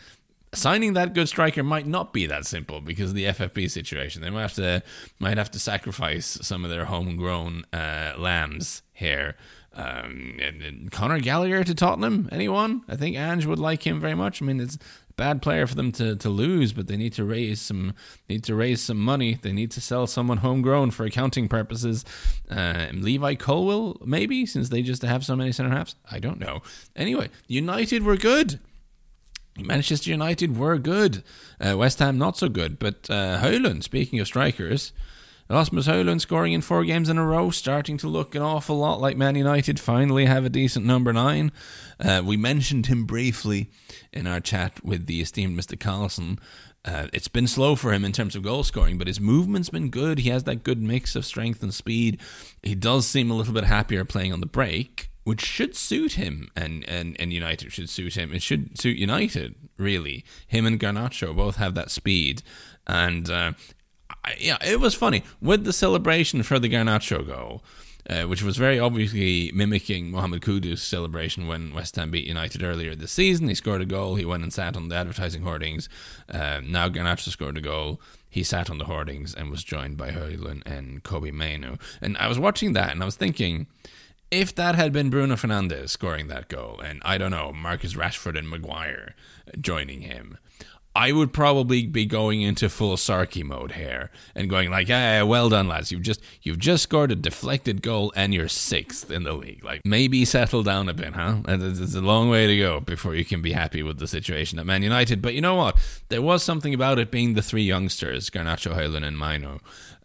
signing 0.53 0.95
that 0.95 1.15
good 1.15 1.29
striker 1.29 1.63
might 1.63 1.87
not 1.87 2.13
be 2.13 2.27
that 2.27 2.47
simple 2.47 2.81
because 2.81 3.11
of 3.11 3.17
the 3.17 3.27
FFP 3.27 3.71
situation. 3.71 4.23
They 4.23 4.31
might 4.31 4.43
have 4.43 4.55
to 4.55 4.83
might 5.19 5.39
have 5.39 5.51
to 5.53 5.59
sacrifice 5.59 6.39
some 6.43 6.65
of 6.65 6.71
their 6.71 6.87
homegrown 6.87 7.65
uh, 7.73 8.15
lambs 8.17 8.83
here. 8.93 9.37
Um, 9.73 10.37
and, 10.41 10.63
and 10.63 10.91
Conor 10.91 11.21
Gallagher 11.21 11.63
to 11.63 11.75
Tottenham. 11.75 12.29
Anyone? 12.33 12.83
I 12.89 12.97
think 12.97 13.17
Ange 13.17 13.47
would 13.47 13.61
like 13.61 13.87
him 13.87 14.01
very 14.01 14.17
much. 14.17 14.43
I 14.43 14.45
mean, 14.45 14.59
it's 14.61 14.75
a 14.75 15.13
bad 15.15 15.41
player 15.43 15.65
for 15.69 15.77
them 15.77 15.93
to, 15.93 16.17
to 16.17 16.29
lose, 16.29 16.73
but 16.73 16.89
they 16.89 16.97
need 16.97 17.13
to 17.13 17.25
raise 17.25 17.61
some 17.61 17.95
need 18.29 18.43
to 18.45 18.57
raise 18.57 18.83
some 18.83 18.99
money. 18.99 19.39
They 19.41 19.53
need 19.53 19.71
to 19.73 19.81
sell 19.81 20.09
someone 20.09 20.39
homegrown 20.39 20.91
for 20.91 21.05
accounting 21.05 21.47
purposes. 21.47 22.05
Uh, 22.51 22.89
Levi 22.93 23.37
Colwill, 23.37 23.97
maybe, 24.05 24.45
since 24.45 24.71
they 24.71 24.83
just 24.83 25.03
have 25.03 25.25
so 25.25 25.37
many 25.37 25.53
center 25.53 25.71
halves. 25.71 25.95
I 26.11 26.19
don't 26.19 26.41
know. 26.41 26.63
Anyway, 26.97 27.31
United 27.47 28.03
were 28.03 28.17
good. 28.17 28.59
Manchester 29.59 30.11
United 30.11 30.57
were 30.57 30.79
good. 30.79 31.23
Uh, 31.61 31.77
West 31.77 31.99
Ham 31.99 32.19
not 32.19 32.37
so 32.37 32.49
good. 32.49 32.79
But 32.79 33.11
uh, 33.11 33.81
speaking 33.81 34.21
of 34.21 34.27
strikers, 34.27 34.93
Rasmus 35.51 35.89
Højlund 35.89 36.21
scoring 36.21 36.53
in 36.53 36.61
four 36.61 36.85
games 36.85 37.09
in 37.09 37.19
a 37.19 37.27
row, 37.27 37.51
starting 37.51 37.97
to 37.99 38.07
look 38.07 38.37
an 38.37 38.43
awful 38.43 38.79
lot 38.79 39.01
like 39.01 39.17
Man 39.17 39.35
United 39.35 39.81
finally 39.81 40.27
have 40.27 40.45
a 40.45 40.49
decent 40.49 40.87
number 40.87 41.13
nine. 41.13 41.51
Uh, 41.99 42.23
we 42.25 42.37
mentioned 42.37 42.87
him 42.87 43.05
briefly 43.05 43.69
in 44.13 44.29
our 44.29 44.39
chat 44.39 44.85
with 44.85 45.07
the 45.07 45.21
esteemed 45.21 45.59
Mr. 45.59 45.79
Carlson. 45.79 46.39
Uh, 46.85 47.09
it's 47.13 47.29
been 47.29 47.49
slow 47.49 47.75
for 47.75 47.93
him 47.93 48.05
in 48.05 48.13
terms 48.13 48.37
of 48.37 48.45
goal 48.45 48.63
scoring, 48.63 48.97
but 48.97 49.09
his 49.09 49.21
movement's 49.21 49.71
been 49.71 49.91
good. 49.91 50.21
He 50.21 50.31
has 50.31 50.45
that 50.45 50.63
good 50.63 50.81
mix 50.81 51.17
of 51.17 51.27
strength 51.27 51.63
and 51.65 51.75
speed. 51.75 52.21
He 52.63 52.77
does 52.77 53.07
seem 53.07 53.31
a 53.31 53.35
little 53.35 53.53
bit 53.53 53.65
happier 53.65 54.05
playing 54.05 54.33
on 54.33 54.41
the 54.41 54.47
break, 54.47 55.10
which 55.25 55.43
should 55.43 55.77
suit 55.77 56.13
him 56.13 56.51
and, 56.57 56.85
and, 56.89 57.17
and 57.21 57.33
United 57.33 57.73
should 57.73 57.91
suit 57.91 58.15
him. 58.17 58.33
It 58.33 58.43
should 58.43 58.79
suit 58.81 58.97
United, 58.97 59.55
really. 59.77 60.25
Him 60.47 60.67
and 60.67 60.81
Garnacho 60.81 61.35
both 61.37 61.57
have 61.57 61.75
that 61.75 61.91
speed. 61.91 62.43
And 62.87 63.31
uh, 63.31 63.53
yeah, 64.39 64.59
it 64.65 64.81
was 64.81 64.95
funny. 64.95 65.23
With 65.41 65.65
the 65.65 65.73
celebration 65.73 66.43
for 66.43 66.59
the 66.59 66.71
Garnacho 66.71 67.27
goal, 67.27 67.63
uh, 68.09 68.23
which 68.23 68.43
was 68.43 68.57
very 68.57 68.81
obviously 68.81 69.53
mimicking 69.55 70.11
Mohamed 70.11 70.41
Kudus' 70.41 70.79
celebration 70.79 71.47
when 71.47 71.75
West 71.75 71.97
Ham 71.97 72.11
beat 72.11 72.27
United 72.27 72.63
earlier 72.63 72.95
this 72.95 73.13
season. 73.13 73.49
He 73.49 73.55
scored 73.55 73.83
a 73.83 73.87
goal. 73.87 74.15
He 74.15 74.25
went 74.25 74.43
and 74.43 74.53
sat 74.53 74.75
on 74.75 74.89
the 74.89 74.97
advertising 74.97 75.43
hoardings. 75.43 75.89
Uh, 76.29 76.61
now 76.65 76.89
Garnacho 76.89 77.29
scored 77.29 77.59
a 77.59 77.61
goal. 77.61 78.01
He 78.29 78.43
sat 78.43 78.71
on 78.71 78.79
the 78.79 78.87
hoardings 78.87 79.35
and 79.35 79.51
was 79.51 79.63
joined 79.63 79.99
by 79.99 80.13
Højlund 80.13 80.63
and 80.65 81.03
Kobbie 81.03 81.33
Mainoo. 81.33 81.77
And 82.01 82.17
I 82.17 82.27
was 82.27 82.39
watching 82.39 82.73
that 82.73 82.93
and 82.93 83.03
I 83.03 83.05
was 83.05 83.17
thinking– 83.17 83.67
if 84.31 84.55
that 84.55 84.75
had 84.75 84.93
been 84.93 85.11
Bruno 85.11 85.35
Fernandes 85.35 85.91
scoring 85.91 86.29
that 86.29 86.49
goal, 86.49 86.81
and 86.81 87.03
I 87.05 87.19
don't 87.19 87.31
know, 87.31 87.53
Marcus 87.53 87.95
Rashford 87.95 88.39
and 88.39 88.49
Maguire 88.49 89.15
joining 89.61 90.03
him, 90.03 90.39
I 90.95 91.13
would 91.13 91.33
probably 91.33 91.87
be 91.87 92.05
going 92.05 92.43
into 92.43 92.69
full 92.69 92.97
Sarky 92.97 93.45
mode 93.45 93.73
here 93.73 94.11
and 94.35 94.51
going 94.51 94.71
like, 94.71 94.89
"Yeah, 94.89 95.23
well 95.23 95.49
done, 95.49 95.69
lads. 95.69 95.93
You've 95.93 96.03
just 96.03 96.21
you've 96.43 96.59
just 96.59 96.83
scored 96.83 97.13
a 97.13 97.15
deflected 97.15 97.81
goal 97.81 98.13
and 98.17 98.35
you're 98.35 98.49
sixth 98.49 99.09
in 99.09 99.23
the 99.23 99.33
league. 99.33 99.65
Like 99.65 99.83
maybe 99.85 100.25
settle 100.25 100.65
down 100.65 100.89
a 100.89 100.95
bit, 100.95 101.15
huh? 101.15 101.43
It's 101.47 101.95
a 101.95 102.01
long 102.01 102.29
way 102.29 102.49
to 102.49 102.59
go 102.59 102.81
before 102.81 103.15
you 103.15 103.25
can 103.25 103.41
be 103.41 103.53
happy 103.53 103.85
with 103.85 103.99
the 103.99 104.09
situation 104.09 104.59
at 104.59 104.67
Man 104.67 104.83
United. 104.83 105.23
But 105.23 105.35
you 105.35 105.41
know 105.41 105.55
what? 105.55 105.79
There 106.09 106.23
was 106.23 106.43
something 106.43 106.75
about 106.75 106.99
it 106.99 107.13
being 107.13 107.35
the 107.35 107.43
three 107.43 107.63
youngsters, 107.63 108.29
Garnacho, 108.29 108.75
Højlund, 108.75 109.07
and 109.07 109.17
Mainoo, 109.17 109.59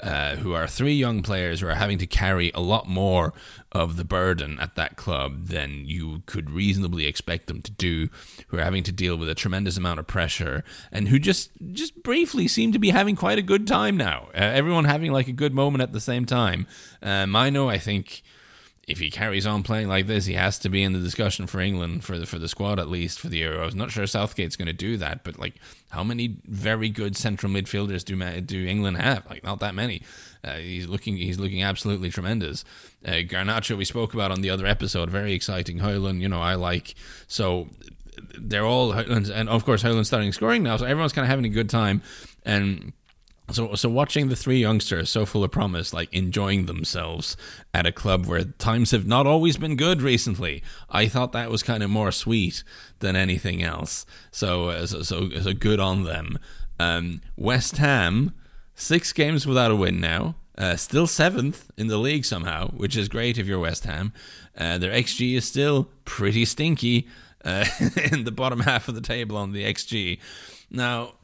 uh, 0.05 0.35
who 0.35 0.53
are 0.53 0.67
three 0.67 0.93
young 0.93 1.23
players 1.23 1.59
who 1.59 1.67
are 1.67 1.75
having 1.75 1.97
to 1.97 2.05
carry 2.05 2.51
a 2.53 2.59
lot 2.59 2.87
more 2.87 3.33
of 3.71 3.97
the 3.97 4.03
burden 4.03 4.59
at 4.59 4.75
that 4.75 4.95
club 4.95 5.47
than 5.47 5.85
you 5.85 6.21
could 6.27 6.51
reasonably 6.51 7.07
expect 7.07 7.47
them 7.47 7.61
to 7.61 7.71
do, 7.71 8.07
who 8.47 8.57
are 8.57 8.63
having 8.63 8.83
to 8.83 8.91
deal 8.91 9.17
with 9.17 9.27
a 9.27 9.35
tremendous 9.35 9.77
amount 9.77 9.99
of 9.99 10.05
pressure, 10.05 10.63
and 10.91 11.07
who 11.07 11.17
just 11.17 11.49
just 11.71 12.03
briefly 12.03 12.47
seem 12.47 12.71
to 12.71 12.79
be 12.79 12.91
having 12.91 13.15
quite 13.15 13.39
a 13.39 13.41
good 13.41 13.65
time 13.65 13.97
now. 13.97 14.27
Uh, 14.35 14.41
everyone 14.41 14.85
having 14.85 15.11
like 15.11 15.27
a 15.27 15.33
good 15.33 15.53
moment 15.53 15.81
at 15.81 15.91
the 15.91 15.99
same 15.99 16.25
time. 16.25 16.67
Uh, 17.01 17.25
Mainoo, 17.25 17.67
I 17.67 17.79
think 17.79 18.21
if 18.87 18.99
he 18.99 19.09
carries 19.09 19.47
on 19.47 19.63
playing 19.63 19.87
like 19.87 20.05
this, 20.05 20.25
he 20.25 20.33
has 20.33 20.59
to 20.59 20.69
be 20.69 20.83
in 20.83 20.93
the 20.93 20.99
discussion 20.99 21.47
for 21.47 21.59
England 21.59 22.03
for 22.03 22.19
the 22.19 22.25
for 22.25 22.37
the 22.37 22.47
squad 22.47 22.79
at 22.79 22.87
least 22.87 23.19
for 23.19 23.29
the 23.29 23.41
Euros. 23.41 23.73
Not 23.73 23.91
sure 23.91 24.05
Southgate's 24.05 24.55
going 24.55 24.67
to 24.67 24.73
do 24.73 24.97
that, 24.97 25.23
but 25.23 25.39
like, 25.39 25.55
how 25.89 26.03
many 26.03 26.37
very 26.45 26.89
good 26.89 27.17
central 27.17 27.51
midfielders 27.51 28.05
do 28.05 28.41
do 28.41 28.65
England 28.65 28.97
have? 28.97 29.25
Like, 29.29 29.43
not 29.43 29.59
that 29.59 29.73
many. 29.73 30.03
Uh, 30.43 30.57
he's 30.57 30.87
looking 30.87 31.17
he's 31.17 31.39
looking 31.39 31.63
absolutely 31.63 32.11
tremendous. 32.11 32.63
Uh, 33.03 33.23
Garnacho 33.23 33.75
we 33.75 33.85
spoke 33.85 34.13
about 34.13 34.31
on 34.31 34.41
the 34.41 34.51
other 34.51 34.67
episode, 34.67 35.09
very 35.09 35.33
exciting. 35.33 35.79
Højlund, 35.79 36.19
you 36.19 36.29
know, 36.29 36.41
I 36.41 36.53
like 36.55 36.93
so 37.27 37.67
they're 38.37 38.65
all 38.65 38.91
and 38.91 39.49
of 39.49 39.65
course 39.65 39.81
Højlund 39.81 40.05
starting 40.05 40.31
scoring 40.31 40.61
now, 40.61 40.77
so 40.77 40.85
everyone's 40.85 41.13
kind 41.13 41.25
of 41.25 41.29
having 41.29 41.45
a 41.45 41.49
good 41.49 41.69
time 41.69 42.03
and 42.45 42.93
so, 43.51 43.75
so 43.75 43.89
watching 43.89 44.29
the 44.29 44.35
three 44.35 44.59
youngsters 44.59 45.09
so 45.09 45.25
full 45.25 45.43
of 45.43 45.51
promise, 45.51 45.93
like 45.93 46.11
enjoying 46.11 46.65
themselves 46.65 47.37
at 47.73 47.85
a 47.85 47.91
club 47.91 48.25
where 48.25 48.43
times 48.43 48.91
have 48.91 49.05
not 49.05 49.27
always 49.27 49.57
been 49.57 49.75
good 49.75 50.01
recently, 50.01 50.63
I 50.89 51.07
thought 51.07 51.31
that 51.33 51.51
was 51.51 51.61
kind 51.61 51.83
of 51.83 51.89
more 51.89 52.11
sweet 52.11 52.63
than 52.99 53.15
anything 53.15 53.61
else. 53.61 54.05
So, 54.31 54.69
uh, 54.69 54.87
so, 54.87 55.03
so, 55.03 55.29
so 55.29 55.53
good 55.53 55.79
on 55.79 56.03
them. 56.03 56.39
Um, 56.79 57.21
West 57.35 57.77
Ham, 57.77 58.33
six 58.73 59.13
games 59.13 59.45
without 59.45 59.71
a 59.71 59.75
win 59.75 59.99
now. 59.99 60.35
Uh, 60.57 60.75
still 60.77 61.05
seventh 61.05 61.69
in 61.77 61.87
the 61.87 61.97
league 61.97 62.23
somehow, 62.23 62.69
which 62.69 62.95
is 62.95 63.09
great 63.09 63.37
if 63.37 63.45
you're 63.45 63.59
West 63.59 63.83
Ham. 63.83 64.13
Uh, 64.57 64.77
their 64.77 64.91
XG 64.91 65.35
is 65.35 65.45
still 65.45 65.89
pretty 66.05 66.45
stinky 66.45 67.07
uh, 67.43 67.65
in 68.11 68.23
the 68.23 68.31
bottom 68.31 68.61
half 68.61 68.87
of 68.87 68.95
the 68.95 69.01
table 69.01 69.37
on 69.37 69.51
the 69.51 69.65
XG. 69.65 70.17
Now, 70.71 71.15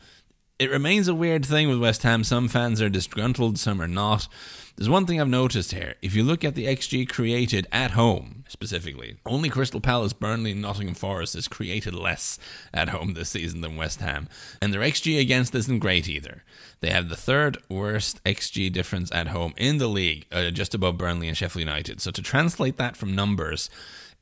it 0.61 0.69
remains 0.69 1.07
a 1.07 1.15
weird 1.15 1.43
thing 1.43 1.69
with 1.69 1.81
West 1.81 2.03
Ham. 2.03 2.23
Some 2.23 2.47
fans 2.47 2.83
are 2.83 2.87
disgruntled, 2.87 3.57
some 3.57 3.81
are 3.81 3.87
not. 3.87 4.27
There's 4.75 4.87
one 4.87 5.07
thing 5.07 5.19
I've 5.19 5.27
noticed 5.27 5.71
here. 5.71 5.95
If 6.03 6.13
you 6.13 6.23
look 6.23 6.43
at 6.43 6.53
the 6.53 6.67
XG 6.67 7.09
created 7.09 7.65
at 7.71 7.91
home, 7.91 8.43
specifically, 8.47 9.15
only 9.25 9.49
Crystal 9.49 9.81
Palace, 9.81 10.13
Burnley, 10.13 10.51
and 10.51 10.61
Nottingham 10.61 10.93
Forest 10.93 11.33
has 11.33 11.47
created 11.47 11.95
less 11.95 12.37
at 12.75 12.89
home 12.89 13.15
this 13.15 13.29
season 13.29 13.61
than 13.61 13.75
West 13.75 14.01
Ham. 14.01 14.29
And 14.61 14.71
their 14.71 14.81
XG 14.81 15.19
against 15.19 15.55
isn't 15.55 15.79
great 15.79 16.07
either. 16.07 16.43
They 16.81 16.91
have 16.91 17.09
the 17.09 17.15
third 17.15 17.57
worst 17.67 18.23
XG 18.23 18.71
difference 18.71 19.11
at 19.11 19.29
home 19.29 19.55
in 19.57 19.79
the 19.79 19.87
league, 19.87 20.27
uh, 20.31 20.51
just 20.51 20.75
above 20.75 20.95
Burnley 20.95 21.27
and 21.27 21.35
Sheffield 21.35 21.61
United. 21.61 22.01
So 22.01 22.11
to 22.11 22.21
translate 22.21 22.77
that 22.77 22.95
from 22.95 23.15
numbers 23.15 23.71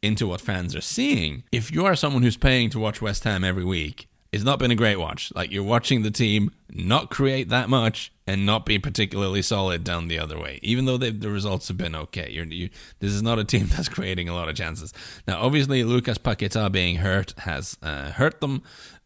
into 0.01 0.27
what 0.27 0.39
fans 0.39 0.73
are 0.73 0.79
seeing, 0.79 1.43
if 1.51 1.69
you 1.69 1.85
are 1.85 1.97
someone 1.97 2.23
who's 2.23 2.37
paying 2.37 2.69
to 2.69 2.79
watch 2.79 3.01
West 3.01 3.25
Ham 3.25 3.43
every 3.43 3.65
week, 3.65 4.08
it's 4.31 4.43
not 4.43 4.59
been 4.59 4.71
a 4.71 4.75
great 4.75 4.97
watch. 4.97 5.31
Like 5.35 5.51
you're 5.51 5.63
watching 5.63 6.03
the 6.03 6.11
team 6.11 6.51
not 6.69 7.09
create 7.09 7.49
that 7.49 7.67
much 7.67 8.11
and 8.27 8.45
not 8.45 8.65
be 8.65 8.77
particularly 8.77 9.41
solid 9.41 9.83
down 9.83 10.07
the 10.07 10.19
other 10.19 10.39
way. 10.39 10.59
Even 10.61 10.85
though 10.85 10.97
the 10.97 11.29
results 11.29 11.67
have 11.67 11.77
been 11.77 11.95
okay, 11.95 12.29
you're, 12.31 12.45
you, 12.45 12.69
this 12.99 13.11
is 13.11 13.23
not 13.23 13.39
a 13.39 13.43
team 13.43 13.67
that's 13.71 13.89
creating 13.89 14.29
a 14.29 14.35
lot 14.35 14.47
of 14.49 14.55
chances. 14.55 14.93
Now, 15.27 15.41
obviously, 15.41 15.83
Lucas 15.83 16.17
Paqueta 16.17 16.71
being 16.71 16.97
hurt 16.97 17.33
has 17.39 17.77
uh, 17.81 18.11
hurt 18.11 18.39
them. 18.39 18.61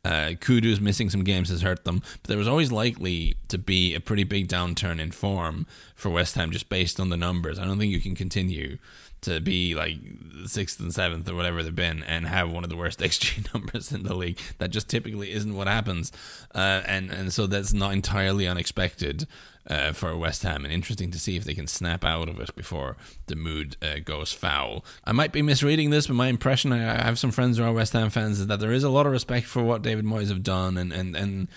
Uh, 0.06 0.36
Kudus 0.36 0.82
missing 0.82 1.10
some 1.10 1.24
games 1.24 1.48
has 1.48 1.62
hurt 1.62 1.86
them, 1.86 2.02
but 2.22 2.28
there 2.28 2.38
was 2.38 2.48
always 2.48 2.74
likely 2.74 3.38
to 3.48 3.58
be 3.58 3.96
a 3.96 4.02
pretty 4.02 4.26
big 4.26 4.50
downturn 4.50 5.00
in 5.00 5.12
form 5.14 5.66
for 5.96 6.10
West 6.10 6.36
Ham 6.36 6.52
just 6.52 6.68
based 6.68 7.00
on 7.00 7.08
the 7.08 7.16
numbers. 7.16 7.58
I 7.58 7.64
don't 7.64 7.80
think 7.80 7.94
you 7.94 8.02
can 8.02 8.14
continue 8.14 8.80
to 9.24 9.40
be 9.40 9.76
like 9.76 9.98
sixth 10.46 10.80
and 10.80 10.94
seventh 10.94 11.30
or 11.30 11.36
whatever 11.36 11.64
they've 11.64 11.76
been 11.76 12.04
and 12.04 12.28
have 12.28 12.50
one 12.50 12.64
of 12.64 12.70
the 12.70 12.78
worst 12.78 13.00
XG 13.00 13.54
numbers 13.54 13.92
in 13.92 14.04
the 14.04 14.16
league. 14.16 14.40
That 14.58 14.72
just 14.72 14.90
typically 14.90 15.32
isn't 15.32 15.56
what 15.56 15.68
happens, 15.68 16.12
uh, 16.54 16.82
and 16.86 17.12
and 17.12 17.34
so 17.34 17.48
that's 17.48 17.74
not 17.74 17.94
entirely 17.94 18.48
unexpected. 18.48 19.28
Uh, 19.66 19.94
for 19.94 20.18
West 20.18 20.44
Ham, 20.44 20.66
and 20.66 20.74
interesting 20.74 21.10
to 21.10 21.18
see 21.18 21.38
if 21.38 21.46
they 21.46 21.54
can 21.54 21.68
snap 21.68 22.04
out 22.04 22.28
of 22.28 22.38
it 22.38 22.54
before 22.54 22.98
the 23.28 23.36
mood 23.38 23.78
uh, 23.82 24.00
goes 24.04 24.34
foul. 24.34 24.84
I 25.06 25.14
might 25.14 25.32
be 25.32 25.42
misreading 25.42 25.90
this, 25.90 26.08
but 26.08 26.18
my 26.18 26.28
impression, 26.28 26.74
I, 26.74 27.00
I 27.00 27.04
have 27.06 27.18
some 27.18 27.32
friends 27.32 27.58
who 27.58 27.64
are 27.64 27.72
West 27.72 27.94
Ham 27.94 28.10
fans, 28.10 28.42
is 28.42 28.48
that 28.48 28.60
there 28.60 28.74
is 28.74 28.84
a 28.84 28.90
lot 28.90 29.06
of 29.06 29.14
respect 29.14 29.48
for 29.48 29.64
what 29.64 29.82
David 29.82 30.04
Moyes 30.04 30.28
have 30.28 30.44
done, 30.44 30.76
and 30.76 30.92
and 30.92 31.16
and 31.16 31.48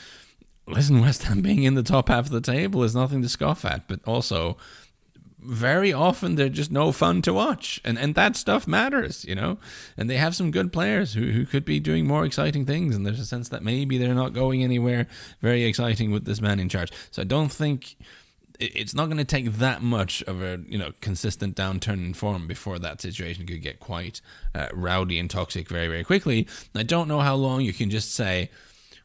listen, 0.69 1.01
West 1.01 1.25
Ham 1.25 1.43
being 1.43 1.65
in 1.65 1.75
the 1.75 1.83
top 1.83 2.09
half 2.09 2.27
of 2.27 2.31
the 2.31 2.41
table 2.41 2.85
is 2.85 2.95
nothing 2.95 3.23
to 3.23 3.29
scoff 3.29 3.65
at, 3.65 3.89
but 3.89 3.99
also 4.07 4.57
very 5.47 5.93
often 5.93 6.35
they're 6.35 6.49
just 6.49 6.71
no 6.71 6.93
fun 6.93 7.23
to 7.23 7.33
watch. 7.33 7.81
And 7.85 7.99
and 7.99 8.15
that 8.15 8.37
stuff 8.37 8.67
matters, 8.67 9.25
you 9.25 9.35
know? 9.35 9.59
And 9.97 10.11
they 10.11 10.17
have 10.17 10.35
some 10.35 10.51
good 10.51 10.73
players 10.73 11.15
who, 11.15 11.31
who 11.31 11.47
could 11.47 11.65
be 11.65 11.81
doing 11.81 12.07
more 12.07 12.25
exciting 12.25 12.67
things. 12.67 12.95
And 12.95 13.07
there's 13.07 13.21
a 13.21 13.25
sense 13.25 13.49
that 13.51 13.63
maybe 13.63 13.99
they're 13.99 14.15
not 14.15 14.33
going 14.33 14.63
anywhere 14.63 15.07
very 15.41 15.65
exciting 15.65 16.11
with 16.11 16.25
this 16.25 16.41
man 16.41 16.61
in 16.61 16.69
charge. 16.69 16.93
So 17.11 17.23
I 17.23 17.25
don't 17.25 17.53
think 17.53 17.97
it's 18.59 18.95
not 18.95 19.07
going 19.07 19.19
to 19.19 19.25
take 19.25 19.53
that 19.55 19.83
much 19.83 20.23
of 20.23 20.43
a 20.43 20.61
you 20.67 20.79
know 20.79 20.93
consistent 21.01 21.57
downturn 21.57 22.05
in 22.07 22.15
form 22.15 22.47
before 22.47 22.79
that 22.79 23.01
situation 23.01 23.47
could 23.47 23.63
get 23.63 23.81
quite 23.81 24.21
uh, 24.55 24.69
rowdy 24.73 25.19
and 25.19 25.31
toxic 25.31 25.69
very 25.69 25.89
very 25.89 26.05
quickly. 26.05 26.47
I 26.75 26.83
don't 26.83 27.09
know 27.09 27.21
how 27.21 27.35
long 27.35 27.61
you 27.61 27.73
can 27.73 27.91
just 27.91 28.15
say, 28.15 28.51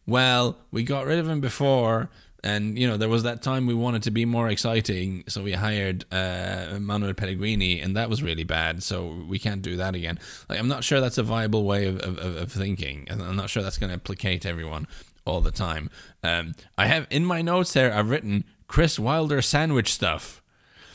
well, 0.05 0.57
we 0.71 0.83
got 0.83 1.05
rid 1.05 1.19
of 1.19 1.27
him 1.27 1.41
before. 1.41 2.09
And 2.43 2.77
you 2.77 2.87
know 2.87 2.97
there 2.97 3.09
was 3.09 3.23
that 3.23 3.43
time 3.43 3.67
we 3.67 3.73
wanted 3.73 4.03
to 4.03 4.11
be 4.11 4.25
more 4.25 4.49
exciting, 4.49 5.23
so 5.27 5.43
we 5.43 5.53
hired 5.53 6.05
uh, 6.11 6.79
Manuel 6.79 7.13
Pellegrini, 7.13 7.79
and 7.79 7.95
that 7.95 8.09
was 8.09 8.23
really 8.23 8.43
bad. 8.43 8.81
So 8.81 9.23
we 9.27 9.37
can't 9.37 9.61
do 9.61 9.77
that 9.77 9.93
again. 9.93 10.17
Like 10.49 10.59
I'm 10.59 10.67
not 10.67 10.83
sure 10.83 10.99
that's 10.99 11.19
a 11.19 11.23
viable 11.23 11.65
way 11.65 11.85
of, 11.87 11.99
of, 11.99 12.17
of 12.17 12.51
thinking, 12.51 13.07
and 13.09 13.21
I'm 13.21 13.35
not 13.35 13.49
sure 13.49 13.61
that's 13.61 13.77
going 13.77 13.91
to 13.91 13.99
placate 13.99 14.45
everyone 14.45 14.87
all 15.25 15.41
the 15.41 15.51
time. 15.51 15.89
Um, 16.23 16.55
I 16.77 16.87
have 16.87 17.05
in 17.11 17.25
my 17.25 17.41
notes 17.41 17.73
there, 17.73 17.93
I've 17.93 18.09
written 18.09 18.43
Chris 18.67 18.97
Wilder 18.97 19.41
sandwich 19.41 19.93
stuff. 19.93 20.41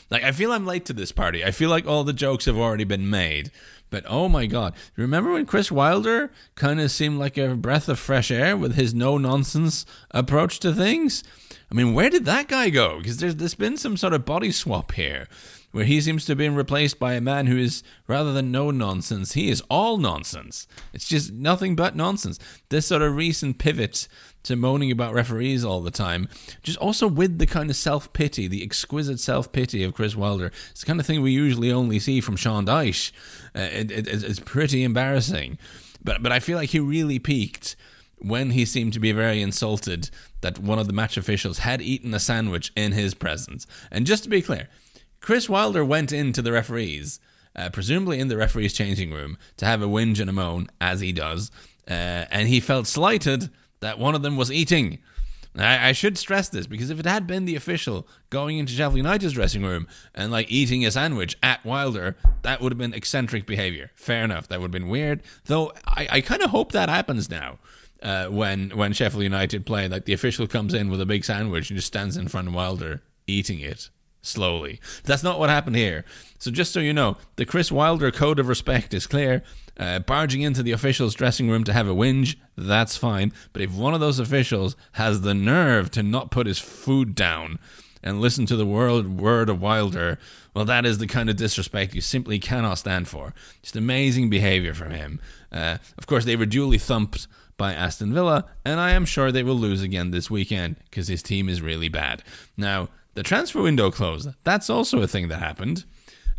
Like 0.09 0.23
I 0.23 0.31
feel 0.31 0.51
I'm 0.51 0.65
late 0.65 0.85
to 0.85 0.93
this 0.93 1.11
party. 1.11 1.43
I 1.43 1.51
feel 1.51 1.69
like 1.69 1.85
all 1.85 2.03
the 2.03 2.13
jokes 2.13 2.45
have 2.45 2.57
already 2.57 2.85
been 2.85 3.09
made. 3.09 3.51
But 3.89 4.03
oh 4.07 4.27
my 4.27 4.45
god, 4.45 4.73
remember 4.95 5.33
when 5.33 5.45
Chris 5.45 5.71
Wilder 5.71 6.31
kind 6.55 6.79
of 6.79 6.91
seemed 6.91 7.19
like 7.19 7.37
a 7.37 7.55
breath 7.55 7.87
of 7.87 7.99
fresh 7.99 8.31
air 8.31 8.57
with 8.57 8.75
his 8.75 8.93
no 8.93 9.17
nonsense 9.17 9.85
approach 10.11 10.59
to 10.59 10.73
things? 10.73 11.23
I 11.71 11.75
mean, 11.75 11.93
where 11.93 12.09
did 12.09 12.25
that 12.25 12.47
guy 12.47 12.69
go? 12.69 12.97
Because 12.97 13.17
there's, 13.17 13.35
there's 13.35 13.55
been 13.55 13.77
some 13.77 13.97
sort 13.97 14.13
of 14.13 14.25
body 14.25 14.51
swap 14.51 14.93
here 14.93 15.27
where 15.71 15.85
he 15.85 15.99
seems 15.99 16.25
to 16.25 16.31
have 16.31 16.37
been 16.37 16.55
replaced 16.55 16.97
by 16.97 17.13
a 17.13 17.21
man 17.21 17.47
who 17.47 17.57
is, 17.57 17.83
rather 18.07 18.31
than 18.31 18.51
no 18.51 18.71
nonsense, 18.71 19.33
he 19.33 19.49
is 19.49 19.61
all 19.69 19.97
nonsense. 19.97 20.65
It's 20.93 21.07
just 21.07 21.31
nothing 21.33 21.75
but 21.75 21.95
nonsense. 21.95 22.39
This 22.69 22.87
sort 22.87 23.01
of 23.01 23.15
recent 23.15 23.59
pivot 23.59 24.07
to 24.43 24.55
moaning 24.55 24.91
about 24.91 25.13
referees 25.13 25.65
all 25.65 25.81
the 25.81 25.91
time, 25.91 26.29
just 26.63 26.77
also 26.77 27.05
with 27.05 27.37
the 27.37 27.45
kind 27.45 27.69
of 27.69 27.75
self 27.75 28.13
pity, 28.13 28.47
the 28.47 28.63
exquisite 28.63 29.19
self 29.19 29.51
pity 29.51 29.83
of 29.83 29.93
Chris 29.93 30.15
Wilder. 30.15 30.51
It's 30.71 30.79
the 30.79 30.87
kind 30.87 31.01
of 31.01 31.05
thing 31.05 31.21
we 31.21 31.31
usually 31.31 31.71
only 31.71 31.99
see 31.99 32.21
from 32.21 32.37
Sean 32.37 32.65
Dyche. 32.65 33.11
Uh, 33.57 33.69
it, 33.71 33.91
it, 33.91 34.07
it's 34.07 34.39
pretty 34.39 34.83
embarrassing. 34.83 35.57
But, 36.03 36.21
but 36.21 36.31
I 36.31 36.39
feel 36.39 36.57
like 36.57 36.69
he 36.69 36.79
really 36.79 37.17
peaked 37.17 37.75
when 38.19 38.51
he 38.51 38.65
seemed 38.65 38.93
to 38.93 38.99
be 38.99 39.11
very 39.11 39.41
insulted 39.41 40.09
that 40.41 40.59
one 40.59 40.79
of 40.79 40.87
the 40.87 40.93
match 40.93 41.17
officials 41.17 41.59
had 41.59 41.81
eaten 41.81 42.13
a 42.13 42.19
sandwich 42.19 42.71
in 42.75 42.91
his 42.91 43.13
presence. 43.13 43.65
And 43.91 44.05
just 44.05 44.23
to 44.23 44.29
be 44.29 44.41
clear, 44.41 44.69
Chris 45.21 45.49
Wilder 45.49 45.83
went 45.83 46.11
into 46.11 46.41
the 46.41 46.51
referees, 46.51 47.19
uh, 47.55 47.69
presumably 47.69 48.19
in 48.19 48.27
the 48.27 48.37
referees' 48.37 48.73
changing 48.73 49.11
room, 49.11 49.37
to 49.57 49.65
have 49.65 49.81
a 49.81 49.87
whinge 49.87 50.19
and 50.19 50.29
a 50.29 50.33
moan, 50.33 50.67
as 50.79 51.01
he 51.01 51.11
does, 51.11 51.51
uh, 51.89 52.25
and 52.31 52.47
he 52.47 52.59
felt 52.59 52.87
slighted 52.87 53.49
that 53.79 53.99
one 53.99 54.15
of 54.15 54.21
them 54.21 54.37
was 54.37 54.51
eating. 54.51 54.99
I, 55.57 55.89
I, 55.89 55.91
should 55.91 56.17
stress 56.17 56.49
this 56.49 56.67
because 56.67 56.89
if 56.89 56.99
it 56.99 57.05
had 57.05 57.25
been 57.25 57.45
the 57.45 57.55
official 57.55 58.07
going 58.29 58.57
into 58.57 58.73
Sheffield 58.73 58.97
United's 58.97 59.33
dressing 59.33 59.63
room 59.63 59.87
and 60.13 60.31
like 60.31 60.51
eating 60.51 60.85
a 60.85 60.91
sandwich 60.91 61.37
at 61.41 61.63
Wilder, 61.65 62.15
that 62.43 62.61
would 62.61 62.71
have 62.71 62.77
been 62.77 62.93
eccentric 62.93 63.45
behaviour. 63.45 63.91
Fair 63.95 64.23
enough, 64.23 64.47
that 64.47 64.59
would 64.59 64.67
have 64.67 64.81
been 64.81 64.89
weird. 64.89 65.23
Though 65.45 65.71
I, 65.85 66.07
I 66.11 66.21
kind 66.21 66.41
of 66.41 66.51
hope 66.51 66.71
that 66.71 66.89
happens 66.89 67.29
now. 67.29 67.59
Uh, 68.03 68.27
when 68.27 68.69
when 68.77 68.93
Sheffield 68.93 69.23
United 69.23 69.65
play, 69.65 69.87
like 69.87 70.05
the 70.05 70.13
official 70.13 70.45
comes 70.45 70.75
in 70.75 70.91
with 70.91 71.01
a 71.01 71.05
big 71.05 71.25
sandwich 71.25 71.71
and 71.71 71.77
just 71.77 71.87
stands 71.87 72.15
in 72.15 72.27
front 72.27 72.47
of 72.47 72.53
Wilder 72.53 73.01
eating 73.25 73.59
it 73.59 73.89
slowly. 74.21 74.79
That's 75.03 75.23
not 75.23 75.39
what 75.39 75.49
happened 75.49 75.75
here. 75.77 76.05
So 76.37 76.51
just 76.51 76.73
so 76.73 76.79
you 76.79 76.93
know, 76.93 77.17
the 77.37 77.45
Chris 77.45 77.71
Wilder 77.71 78.11
code 78.11 78.39
of 78.39 78.47
respect 78.47 78.93
is 78.93 79.07
clear. 79.07 79.43
Uh, 79.77 79.99
barging 79.99 80.41
into 80.41 80.63
the 80.63 80.71
official's 80.71 81.13
dressing 81.13 81.49
room 81.49 81.63
to 81.63 81.73
have 81.73 81.87
a 81.87 81.93
whinge, 81.93 82.35
that's 82.57 82.97
fine. 82.97 83.31
But 83.53 83.61
if 83.61 83.71
one 83.73 83.93
of 83.93 83.99
those 83.99 84.19
officials 84.19 84.75
has 84.93 85.21
the 85.21 85.33
nerve 85.33 85.91
to 85.91 86.03
not 86.03 86.31
put 86.31 86.47
his 86.47 86.59
food 86.59 87.13
down 87.13 87.59
and 88.01 88.19
listen 88.19 88.45
to 88.47 88.55
the 88.55 88.65
world 88.65 89.19
word 89.19 89.49
of 89.49 89.61
Wilder, 89.61 90.17
well, 90.53 90.65
that 90.65 90.85
is 90.85 90.97
the 90.97 91.07
kind 91.07 91.29
of 91.29 91.35
disrespect 91.35 91.93
you 91.93 92.01
simply 92.01 92.39
cannot 92.39 92.79
stand 92.79 93.07
for. 93.07 93.33
Just 93.61 93.75
amazing 93.75 94.29
behaviour 94.29 94.73
from 94.73 94.91
him. 94.91 95.19
Uh, 95.51 95.77
of 95.97 96.07
course, 96.07 96.25
they 96.25 96.35
were 96.35 96.47
duly 96.47 96.79
thumped 96.79 97.27
by 97.57 97.73
Aston 97.73 98.13
Villa, 98.13 98.45
and 98.65 98.79
I 98.79 98.91
am 98.91 99.05
sure 99.05 99.31
they 99.31 99.43
will 99.43 99.55
lose 99.55 99.81
again 99.81 100.11
this 100.11 100.29
weekend 100.29 100.77
because 100.85 101.07
his 101.07 101.21
team 101.21 101.49
is 101.49 101.61
really 101.61 101.89
bad. 101.89 102.23
Now, 102.55 102.89
the 103.13 103.23
transfer 103.23 103.61
window 103.61 103.91
closed. 103.91 104.29
That's 104.43 104.69
also 104.69 105.01
a 105.01 105.07
thing 105.07 105.27
that 105.27 105.39
happened. 105.39 105.85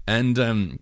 And 0.07 0.39
um, 0.39 0.79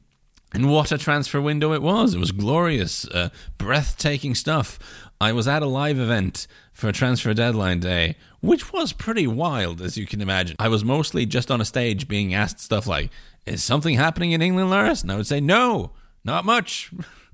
and 0.57 0.71
what 0.71 0.91
a 0.91 0.97
transfer 0.97 1.39
window 1.39 1.75
it 1.75 1.83
was. 1.83 2.15
It 2.15 2.19
was 2.19 2.33
glorious, 2.33 3.07
uh, 3.09 3.29
breathtaking 3.59 4.35
stuff. 4.35 4.79
I 5.21 5.31
was 5.33 5.47
at 5.47 5.63
a 5.63 5.67
live 5.67 5.99
event 5.99 6.47
for 6.73 6.89
a 6.89 6.95
transfer 6.95 7.35
deadline 7.35 7.81
day, 7.81 8.17
which 8.41 8.73
was 8.73 8.95
pretty 8.95 9.27
wild, 9.27 9.83
as 9.83 9.99
you 9.99 10.07
can 10.07 10.23
imagine. 10.23 10.57
I 10.59 10.69
was 10.69 10.83
mostly 10.83 11.27
just 11.27 11.51
on 11.51 11.61
a 11.61 11.65
stage 11.67 12.09
being 12.09 12.33
asked 12.33 12.61
stuff 12.61 12.87
like, 12.87 13.11
Is 13.45 13.63
something 13.63 13.97
happening 13.97 14.33
in 14.33 14.41
England, 14.41 14.71
Lars? 14.71 15.03
And 15.03 15.13
I 15.13 15.17
would 15.17 15.27
say, 15.27 15.41
No, 15.41 15.93
not 16.25 16.47
much. 16.47 16.91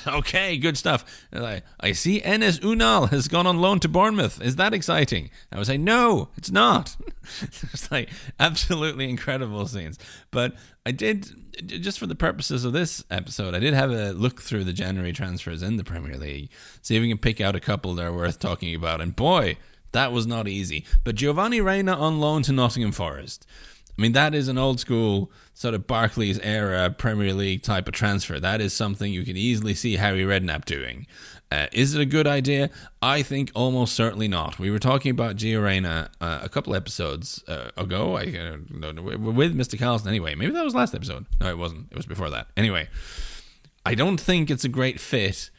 okay, 0.06 0.56
good 0.56 0.76
stuff. 0.76 1.04
I, 1.32 1.62
I 1.80 1.92
see 1.92 2.20
Enes 2.20 2.60
Ünal 2.60 3.10
has 3.10 3.28
gone 3.28 3.46
on 3.46 3.58
loan 3.58 3.80
to 3.80 3.88
Bournemouth. 3.88 4.40
Is 4.42 4.56
that 4.56 4.74
exciting? 4.74 5.30
I 5.52 5.58
would 5.58 5.66
say, 5.66 5.78
no, 5.78 6.28
it's 6.36 6.50
not. 6.50 6.96
it's 7.42 7.90
like 7.90 8.10
absolutely 8.40 9.08
incredible 9.08 9.66
scenes. 9.66 9.98
But 10.30 10.54
I 10.86 10.90
did, 10.90 11.30
just 11.66 11.98
for 11.98 12.06
the 12.06 12.14
purposes 12.14 12.64
of 12.64 12.72
this 12.72 13.04
episode, 13.10 13.54
I 13.54 13.58
did 13.58 13.74
have 13.74 13.90
a 13.90 14.12
look 14.12 14.42
through 14.42 14.64
the 14.64 14.72
January 14.72 15.12
transfers 15.12 15.62
in 15.62 15.76
the 15.76 15.84
Premier 15.84 16.16
League, 16.16 16.50
see 16.82 16.96
if 16.96 17.02
we 17.02 17.08
can 17.08 17.18
pick 17.18 17.40
out 17.40 17.56
a 17.56 17.60
couple 17.60 17.94
that 17.94 18.04
are 18.04 18.12
worth 18.12 18.38
talking 18.38 18.74
about. 18.74 19.00
And 19.00 19.14
boy, 19.14 19.56
that 19.92 20.12
was 20.12 20.26
not 20.26 20.48
easy. 20.48 20.84
But 21.04 21.14
Giovanni 21.14 21.60
Reyna 21.60 21.94
on 21.94 22.20
loan 22.20 22.42
to 22.44 22.52
Nottingham 22.52 22.92
Forest. 22.92 23.46
I 23.96 24.02
mean, 24.02 24.12
that 24.12 24.34
is 24.34 24.48
an 24.48 24.58
old 24.58 24.80
school 24.80 25.30
sort 25.52 25.74
of 25.74 25.86
Barclays 25.86 26.38
era 26.40 26.90
Premier 26.90 27.32
League 27.32 27.62
type 27.62 27.86
of 27.86 27.94
transfer. 27.94 28.40
That 28.40 28.60
is 28.60 28.72
something 28.72 29.12
you 29.12 29.24
can 29.24 29.36
easily 29.36 29.74
see 29.74 29.96
Harry 29.96 30.24
Redknapp 30.24 30.64
doing. 30.64 31.06
Uh, 31.52 31.66
is 31.72 31.94
it 31.94 32.00
a 32.00 32.04
good 32.04 32.26
idea? 32.26 32.70
I 33.00 33.22
think 33.22 33.52
almost 33.54 33.94
certainly 33.94 34.26
not. 34.26 34.58
We 34.58 34.72
were 34.72 34.80
talking 34.80 35.12
about 35.12 35.36
Gio 35.36 35.62
Reyna 35.62 36.10
uh, 36.20 36.40
a 36.42 36.48
couple 36.48 36.74
episodes 36.74 37.44
uh, 37.46 37.70
ago. 37.76 38.16
I, 38.16 38.22
uh, 38.22 38.56
with 38.72 39.56
Mr. 39.56 39.78
Carlson 39.78 40.08
anyway. 40.08 40.34
Maybe 40.34 40.52
that 40.52 40.64
was 40.64 40.74
last 40.74 40.94
episode. 40.94 41.26
No, 41.40 41.48
it 41.48 41.58
wasn't. 41.58 41.92
It 41.92 41.96
was 41.96 42.06
before 42.06 42.30
that. 42.30 42.48
Anyway, 42.56 42.88
I 43.86 43.94
don't 43.94 44.20
think 44.20 44.50
it's 44.50 44.64
a 44.64 44.68
great 44.68 44.98
fit 44.98 45.50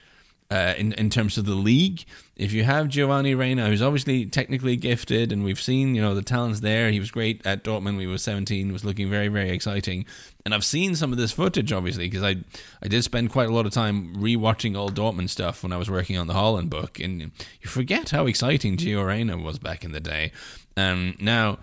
uh, 0.51 0.73
in 0.77 0.93
in 0.93 1.09
terms 1.09 1.37
of 1.37 1.45
the 1.45 1.55
league. 1.55 2.05
If 2.35 2.51
you 2.51 2.65
have 2.65 2.89
Giovanni 2.89 3.33
Reyna, 3.33 3.67
who's 3.67 3.81
obviously 3.81 4.25
technically 4.25 4.75
gifted, 4.75 5.31
and 5.31 5.43
we've 5.43 5.59
seen 5.59 5.95
you 5.95 6.01
know 6.01 6.13
the 6.13 6.21
talents 6.21 6.59
there. 6.59 6.91
He 6.91 6.99
was 6.99 7.11
great 7.11 7.45
at 7.45 7.63
Dortmund. 7.63 7.97
We 7.97 8.07
were 8.07 8.17
seventeen. 8.17 8.71
Was 8.73 8.85
looking 8.85 9.09
very 9.09 9.27
very 9.27 9.51
exciting. 9.51 10.05
And 10.45 10.53
I've 10.53 10.65
seen 10.65 10.95
some 10.95 11.11
of 11.11 11.17
this 11.17 11.31
footage 11.31 11.71
obviously 11.71 12.07
because 12.07 12.23
I 12.23 12.35
I 12.83 12.87
did 12.87 13.03
spend 13.03 13.31
quite 13.31 13.49
a 13.49 13.53
lot 13.53 13.65
of 13.65 13.71
time 13.71 14.15
rewatching 14.15 14.77
all 14.77 14.89
Dortmund 14.89 15.29
stuff 15.29 15.63
when 15.63 15.71
I 15.71 15.77
was 15.77 15.89
working 15.89 16.17
on 16.17 16.27
the 16.27 16.33
Haaland 16.33 16.69
book, 16.69 16.99
and 16.99 17.21
you 17.61 17.69
forget 17.69 18.11
how 18.11 18.27
exciting 18.27 18.77
Gio 18.77 19.05
Reyna 19.05 19.37
was 19.37 19.57
back 19.57 19.83
in 19.83 19.91
the 19.91 19.99
day. 19.99 20.31
Um, 20.77 21.15
now 21.19 21.57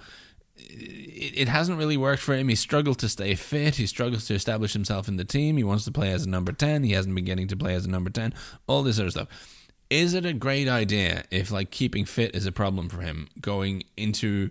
it, 0.72 1.42
it 1.42 1.48
hasn't 1.48 1.78
really 1.78 1.96
worked 1.96 2.22
for 2.22 2.34
him. 2.34 2.48
He 2.48 2.54
struggled 2.54 2.98
to 3.00 3.08
stay 3.08 3.34
fit. 3.34 3.76
He 3.76 3.86
struggles 3.86 4.26
to 4.26 4.34
establish 4.34 4.72
himself 4.72 5.08
in 5.08 5.16
the 5.16 5.24
team. 5.24 5.56
He 5.56 5.64
wants 5.64 5.84
to 5.84 5.92
play 5.92 6.12
as 6.12 6.24
a 6.24 6.28
number 6.28 6.52
10. 6.52 6.84
He 6.84 6.92
hasn't 6.92 7.14
been 7.14 7.24
getting 7.24 7.48
to 7.48 7.56
play 7.56 7.74
as 7.74 7.84
a 7.84 7.90
number 7.90 8.10
10. 8.10 8.34
All 8.66 8.82
this 8.82 8.96
sort 8.96 9.06
of 9.06 9.12
stuff. 9.12 9.58
Is 9.90 10.14
it 10.14 10.24
a 10.24 10.32
great 10.32 10.68
idea 10.68 11.24
if 11.30 11.50
like 11.50 11.70
keeping 11.70 12.06
fit 12.06 12.34
is 12.34 12.46
a 12.46 12.52
problem 12.52 12.88
for 12.88 13.02
him 13.02 13.28
going 13.40 13.82
into 13.96 14.50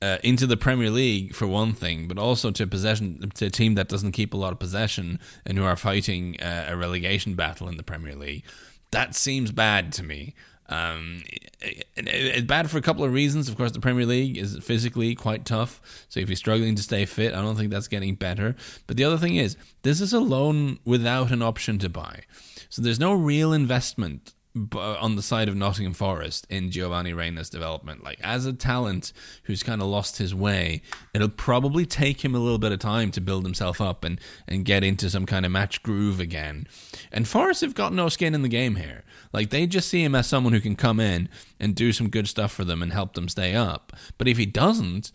uh, 0.00 0.18
into 0.22 0.46
the 0.46 0.56
Premier 0.56 0.90
League 0.90 1.34
for 1.34 1.46
one 1.46 1.72
thing, 1.72 2.06
but 2.06 2.18
also 2.18 2.50
to 2.52 2.66
possession 2.66 3.30
to 3.34 3.46
a 3.46 3.50
team 3.50 3.74
that 3.74 3.88
doesn't 3.88 4.12
keep 4.12 4.32
a 4.32 4.36
lot 4.36 4.52
of 4.52 4.58
possession 4.58 5.18
and 5.44 5.58
who 5.58 5.64
are 5.64 5.76
fighting 5.76 6.40
uh, 6.40 6.66
a 6.68 6.76
relegation 6.76 7.34
battle 7.34 7.68
in 7.68 7.76
the 7.76 7.82
Premier 7.82 8.14
League? 8.14 8.44
That 8.92 9.14
seems 9.14 9.52
bad 9.52 9.92
to 9.94 10.02
me. 10.02 10.34
Um, 10.68 11.22
it, 11.60 11.86
it, 11.96 12.08
it's 12.08 12.46
bad 12.46 12.70
for 12.70 12.78
a 12.78 12.82
couple 12.82 13.04
of 13.04 13.12
reasons. 13.12 13.48
Of 13.48 13.56
course, 13.56 13.72
the 13.72 13.80
Premier 13.80 14.06
League 14.06 14.36
is 14.36 14.58
physically 14.62 15.14
quite 15.14 15.44
tough. 15.44 15.80
So 16.08 16.20
if 16.20 16.28
you're 16.28 16.36
struggling 16.36 16.74
to 16.76 16.82
stay 16.82 17.04
fit, 17.04 17.34
I 17.34 17.40
don't 17.40 17.56
think 17.56 17.70
that's 17.70 17.88
getting 17.88 18.14
better. 18.14 18.54
But 18.86 18.96
the 18.96 19.04
other 19.04 19.18
thing 19.18 19.36
is, 19.36 19.56
this 19.82 20.00
is 20.00 20.12
a 20.12 20.20
loan 20.20 20.78
without 20.84 21.30
an 21.30 21.42
option 21.42 21.78
to 21.78 21.88
buy. 21.88 22.22
So 22.68 22.82
there's 22.82 23.00
no 23.00 23.12
real 23.12 23.52
investment 23.52 24.34
Uh, 24.74 24.96
on 25.00 25.16
the 25.16 25.22
side 25.22 25.48
of 25.48 25.56
Nottingham 25.56 25.94
Forest 25.94 26.46
in 26.50 26.70
Giovanni 26.70 27.12
Reyna's 27.12 27.48
development. 27.48 28.02
Like 28.02 28.18
as 28.22 28.46
a 28.46 28.52
talent 28.52 29.12
who's 29.44 29.62
kind 29.62 29.80
of 29.80 29.88
lost 29.88 30.18
his 30.18 30.34
way, 30.34 30.82
it'll 31.14 31.28
probably 31.28 31.86
take 31.86 32.24
him 32.24 32.34
a 32.34 32.38
little 32.38 32.58
bit 32.58 32.72
of 32.72 32.78
time 32.78 33.10
to 33.12 33.20
build 33.20 33.44
himself 33.44 33.80
up 33.80 34.04
and 34.04 34.20
and 34.46 34.64
get 34.64 34.82
into 34.82 35.10
some 35.10 35.26
kind 35.26 35.46
of 35.46 35.52
match 35.52 35.82
groove 35.82 36.20
again. 36.20 36.66
And 37.12 37.28
Forest 37.28 37.60
have 37.60 37.74
got 37.74 37.92
no 37.92 38.08
skin 38.08 38.34
in 38.34 38.42
the 38.42 38.48
game 38.48 38.76
here. 38.76 39.04
Like 39.32 39.50
they 39.50 39.66
just 39.66 39.88
see 39.88 40.02
him 40.02 40.14
as 40.14 40.26
someone 40.26 40.52
who 40.52 40.60
can 40.60 40.76
come 40.76 41.00
in 41.00 41.28
and 41.60 41.74
do 41.74 41.92
some 41.92 42.08
good 42.08 42.28
stuff 42.28 42.52
for 42.52 42.64
them 42.64 42.82
and 42.82 42.92
help 42.92 43.14
them 43.14 43.28
stay 43.28 43.54
up. 43.54 43.92
But 44.16 44.28
if 44.28 44.38
he 44.38 44.46
doesn't, 44.46 45.12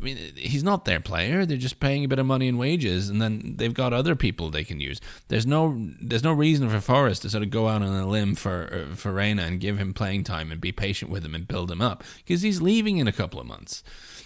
I 0.00 0.04
mean, 0.04 0.16
he's 0.36 0.62
not 0.62 0.84
their 0.84 1.00
player. 1.00 1.44
They're 1.44 1.56
just 1.56 1.80
paying 1.80 2.04
a 2.04 2.08
bit 2.08 2.18
of 2.18 2.26
money 2.26 2.46
in 2.46 2.56
wages, 2.56 3.08
and 3.08 3.20
then 3.20 3.54
they've 3.56 3.74
got 3.74 3.92
other 3.92 4.14
people 4.14 4.48
they 4.48 4.64
can 4.64 4.80
use. 4.80 5.00
There's 5.28 5.46
no 5.46 5.76
there's 6.00 6.22
no 6.22 6.32
reason 6.32 6.68
for 6.68 6.80
Forest 6.80 7.22
to 7.22 7.30
sort 7.30 7.42
of 7.42 7.50
go 7.50 7.68
out 7.68 7.82
on 7.82 7.88
a 7.88 8.06
limb 8.06 8.34
for 8.34 8.86
uh, 8.90 8.94
for 8.94 9.12
Reyna 9.12 9.42
and 9.42 9.60
give 9.60 9.78
him 9.78 9.92
playing 9.92 10.24
time 10.24 10.52
and 10.52 10.60
be 10.60 10.72
patient 10.72 11.10
with 11.10 11.24
him 11.24 11.34
and 11.34 11.48
build 11.48 11.70
him 11.70 11.80
up 11.80 12.04
because 12.18 12.42
he's 12.42 12.62
leaving 12.62 12.98
in 12.98 13.08
a 13.08 13.12
couple 13.12 13.40
of 13.40 13.46
months. 13.46 13.82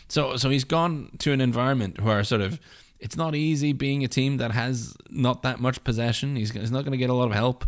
So 0.09 0.37
so 0.37 0.51
he's 0.51 0.65
gone 0.65 1.11
to 1.21 1.33
an 1.33 1.41
environment 1.41 2.01
where 2.01 2.23
sort 2.23 2.43
of 2.43 2.61
it's 3.03 3.17
not 3.17 3.35
easy 3.35 3.73
being 3.73 4.05
a 4.05 4.09
team 4.09 4.37
that 4.37 4.53
has 4.53 4.95
not 5.11 5.43
that 5.43 5.59
much 5.59 5.83
possession. 5.83 6.37
He's, 6.37 6.53
he's 6.53 6.71
not 6.71 6.85
going 6.85 6.93
to 6.93 6.99
get 6.99 7.11
a 7.11 7.15
lot 7.15 7.27
of 7.27 7.35
help. 7.35 7.65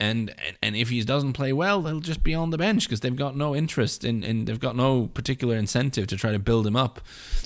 And, 0.00 0.34
and, 0.62 0.74
if 0.74 0.88
he 0.88 1.02
doesn't 1.02 1.34
play 1.34 1.52
well, 1.52 1.82
he'll 1.82 2.00
just 2.00 2.24
be 2.24 2.34
on 2.34 2.48
the 2.48 2.56
bench 2.56 2.84
because 2.84 3.00
they've 3.00 3.14
got 3.14 3.36
no 3.36 3.54
interest 3.54 4.02
in, 4.02 4.24
in 4.24 4.46
they've 4.46 4.58
got 4.58 4.74
no 4.74 5.08
particular 5.08 5.56
incentive 5.56 6.06
to 6.06 6.16
try 6.16 6.32
to 6.32 6.38
build 6.38 6.66
him 6.66 6.74
up. 6.74 7.00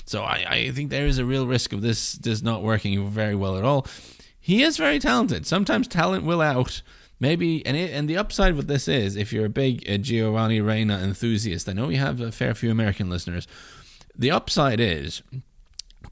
So 0.05 0.23
I, 0.23 0.45
I 0.47 0.71
think 0.71 0.89
there 0.89 1.05
is 1.05 1.17
a 1.17 1.25
real 1.25 1.47
risk 1.47 1.73
of 1.73 1.81
this 1.81 2.13
this 2.13 2.41
not 2.41 2.63
working 2.63 3.09
very 3.09 3.35
well 3.35 3.57
at 3.57 3.65
all. 3.65 3.85
He 4.39 4.63
is 4.63 4.77
very 4.77 4.99
talented. 4.99 5.45
Sometimes 5.45 5.87
talent 5.87 6.23
will 6.23 6.41
out. 6.41 6.81
Maybe 7.19 7.65
and 7.65 7.75
it, 7.75 7.91
and 7.91 8.09
the 8.09 8.17
upside 8.17 8.55
with 8.55 8.67
this 8.67 8.87
is 8.87 9.15
if 9.15 9.33
you're 9.33 9.45
a 9.45 9.49
big 9.49 9.89
uh, 9.89 9.97
Giovanni 9.97 10.61
Reyna 10.61 10.99
enthusiast, 10.99 11.67
I 11.67 11.73
know 11.73 11.87
we 11.87 11.95
have 11.95 12.21
a 12.21 12.31
fair 12.31 12.53
few 12.53 12.71
American 12.71 13.09
listeners. 13.09 13.47
The 14.17 14.31
upside 14.31 14.79
is 14.79 15.21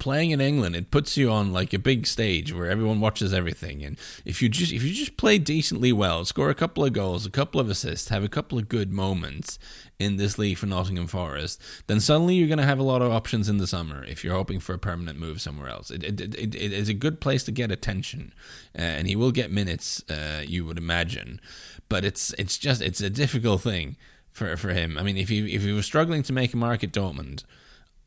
playing 0.04 0.32
in 0.32 0.42
England, 0.42 0.76
it 0.76 0.92
puts 0.92 1.16
you 1.16 1.32
on 1.32 1.54
like 1.54 1.72
a 1.72 1.80
big 1.80 2.06
stage 2.06 2.54
where 2.54 2.70
everyone 2.70 3.00
watches 3.00 3.34
everything. 3.34 3.82
And 3.86 3.98
if 4.26 4.42
you 4.42 4.50
just 4.50 4.74
if 4.74 4.84
you 4.84 4.94
just 4.94 5.16
play 5.16 5.38
decently 5.38 5.94
well, 5.94 6.26
score 6.26 6.50
a 6.50 6.56
couple 6.56 6.84
of 6.84 6.92
goals, 6.92 7.26
a 7.26 7.32
couple 7.32 7.62
of 7.62 7.70
assists, 7.70 8.10
have 8.10 8.22
a 8.22 8.28
couple 8.28 8.58
of 8.60 8.68
good 8.68 8.92
moments 8.92 9.58
in 9.98 10.18
this 10.18 10.38
league 10.38 10.58
for 10.58 10.66
Nottingham 10.66 11.08
Forest, 11.08 11.62
then 11.88 12.02
suddenly 12.02 12.36
you're 12.36 12.50
going 12.50 12.58
to 12.58 12.66
have 12.66 12.80
a 12.80 12.84
lot 12.84 13.02
of 13.02 13.14
options 13.14 13.48
in 13.48 13.60
the 13.60 13.66
summer 13.66 14.04
if 14.04 14.26
you're 14.26 14.36
hoping 14.36 14.60
for 14.60 14.74
a 14.74 14.78
permanent 14.78 15.18
move 15.18 15.40
somewhere 15.40 15.70
else. 15.70 15.90
It, 15.90 16.04
it, 16.04 16.20
it, 16.20 16.54
it 16.54 16.74
is 16.74 16.90
a 16.90 16.94
good 16.94 17.22
place 17.22 17.46
to 17.46 17.54
get 17.54 17.72
attention, 17.72 18.34
uh, 18.78 18.82
and 18.82 19.08
he 19.08 19.16
will 19.16 19.32
get 19.32 19.52
minutes, 19.52 20.04
uh, 20.10 20.44
you 20.46 20.66
would 20.66 20.78
imagine. 20.78 21.40
But 21.88 22.04
it's 22.04 22.34
it's 22.38 22.58
just 22.58 22.82
it's 22.82 23.00
a 23.00 23.10
difficult 23.10 23.62
thing 23.62 23.96
for 24.34 24.58
for 24.58 24.74
him. 24.74 24.98
I 24.98 25.04
mean, 25.04 25.16
if 25.16 25.30
he 25.30 25.56
if 25.56 25.62
he 25.62 25.72
was 25.72 25.86
struggling 25.86 26.24
to 26.24 26.34
make 26.34 26.54
a 26.54 26.58
mark 26.58 26.84
at 26.84 26.92
Dortmund 26.92 27.46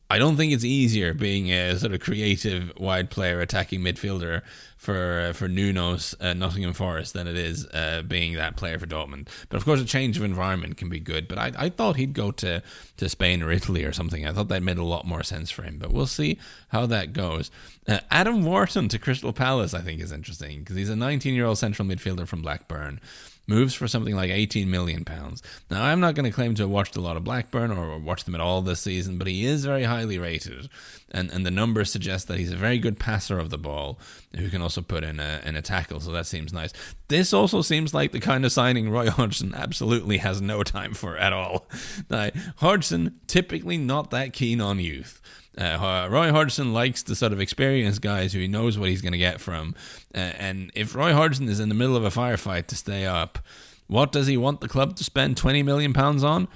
I 0.09 0.19
don't 0.19 0.37
think 0.37 0.53
it's 0.53 0.63
easier 0.63 1.13
being 1.13 1.51
a 1.51 1.77
sort 1.77 1.93
of 1.93 1.99
creative 1.99 2.71
wide 2.77 3.09
player 3.09 3.41
attacking 3.41 3.81
midfielder 3.81 4.41
for 4.77 5.27
uh, 5.29 5.33
for 5.33 5.49
Nuno's 5.49 6.15
uh, 6.21 6.33
Nottingham 6.33 6.73
Forest 6.73 7.13
than 7.13 7.27
it 7.27 7.35
is 7.35 7.67
uh, 7.67 8.03
being 8.07 8.35
that 8.35 8.55
player 8.55 8.79
for 8.79 8.85
Dortmund. 8.85 9.27
But 9.49 9.57
of 9.57 9.65
course, 9.65 9.81
a 9.81 9.85
change 9.85 10.15
of 10.15 10.23
environment 10.23 10.77
can 10.77 10.87
be 10.87 10.99
good. 10.99 11.27
But 11.27 11.37
I, 11.37 11.51
I 11.57 11.69
thought 11.69 11.97
he'd 11.97 12.13
go 12.13 12.31
to, 12.31 12.63
to 12.97 13.09
Spain 13.09 13.43
or 13.43 13.51
Italy 13.51 13.83
or 13.83 13.91
something. 13.91 14.25
I 14.25 14.31
thought 14.31 14.47
that 14.47 14.63
made 14.63 14.77
a 14.77 14.83
lot 14.83 15.05
more 15.05 15.23
sense 15.23 15.51
for 15.51 15.63
him. 15.63 15.77
But 15.77 15.91
we'll 15.91 16.07
see 16.07 16.39
how 16.69 16.85
that 16.85 17.11
goes. 17.11 17.51
Uh, 17.85 17.99
Adam 18.09 18.45
Wharton 18.45 18.87
to 18.89 18.99
Crystal 18.99 19.33
Palace, 19.33 19.73
I 19.73 19.81
think, 19.81 19.99
is 19.99 20.11
interesting 20.13 20.59
because 20.59 20.77
he's 20.77 20.89
a 20.89 20.95
19 20.95 21.33
year 21.33 21.45
old 21.45 21.57
central 21.57 21.87
midfielder 21.87 22.27
from 22.27 22.41
Blackburn 22.41 23.01
moves 23.47 23.73
for 23.73 23.87
something 23.87 24.15
like 24.15 24.29
18 24.29 24.69
million 24.69 25.05
pounds. 25.05 25.41
Now, 25.71 25.83
I'm 25.83 25.99
not 25.99 26.15
going 26.15 26.25
to 26.25 26.35
claim 26.35 26.53
to 26.55 26.63
have 26.63 26.69
watched 26.69 26.97
a 26.97 27.01
lot 27.01 27.17
of 27.17 27.23
Blackburn 27.23 27.71
or 27.71 27.97
watched 27.97 28.25
them 28.25 28.35
at 28.35 28.41
all 28.41 28.61
this 28.61 28.81
season, 28.81 29.17
but 29.17 29.27
he 29.27 29.45
is 29.45 29.65
very 29.65 29.83
highly 29.83 30.19
rated, 30.19 30.69
and 31.09 31.31
and 31.31 31.45
the 31.45 31.51
numbers 31.51 31.91
suggest 31.91 32.27
that 32.27 32.37
he's 32.37 32.51
a 32.51 32.57
very 32.57 32.77
good 32.77 32.99
passer 32.99 33.39
of 33.39 33.49
the 33.49 33.57
ball 33.57 33.97
who 34.35 34.49
can 34.49 34.61
also 34.61 34.81
put 34.81 35.03
in 35.03 35.19
a 35.19 35.41
in 35.45 35.55
a 35.55 35.61
tackle. 35.61 35.99
So 35.99 36.11
that 36.11 36.27
seems 36.27 36.51
nice. 36.51 36.73
This 37.07 37.33
also 37.33 37.61
seems 37.61 37.93
like 37.93 38.11
the 38.11 38.19
kind 38.19 38.45
of 38.45 38.51
signing 38.51 38.89
Roy 38.89 39.09
Hodgson 39.09 39.53
absolutely 39.55 40.17
has 40.17 40.41
no 40.41 40.63
time 40.63 40.93
for 40.93 41.17
at 41.17 41.33
all. 41.33 41.67
Now, 42.09 42.29
Hodgson 42.57 43.19
typically 43.27 43.77
not 43.77 44.11
that 44.11 44.33
keen 44.33 44.59
on 44.59 44.79
youth. 44.79 45.21
Uh, 45.57 46.07
Roy 46.09 46.31
Hodgson 46.31 46.73
likes 46.73 47.01
the 47.01 47.15
sort 47.15 47.33
of 47.33 47.41
experienced 47.41 48.01
guys 48.01 48.33
who 48.33 48.39
he 48.39 48.47
knows 48.47 48.77
what 48.77 48.89
he's 48.89 49.01
going 49.01 49.13
to 49.13 49.17
get 49.17 49.41
from. 49.41 49.73
Uh, 50.13 50.19
and 50.37 50.71
if 50.75 50.93
Roy 50.95 51.13
Hodgson 51.13 51.49
is 51.49 51.59
in 51.59 51.69
the 51.69 51.75
middle 51.75 51.95
of 51.95 52.03
a 52.03 52.09
firefight 52.09 52.67
to 52.67 52.75
stay 52.75 53.05
up, 53.05 53.39
what 53.87 54.11
does 54.11 54.27
he 54.27 54.37
want 54.37 54.61
the 54.61 54.67
club 54.67 54.95
to 54.97 55.03
spend 55.03 55.37
twenty 55.37 55.63
million 55.63 55.93
pounds 55.93 56.23
on? 56.23 56.47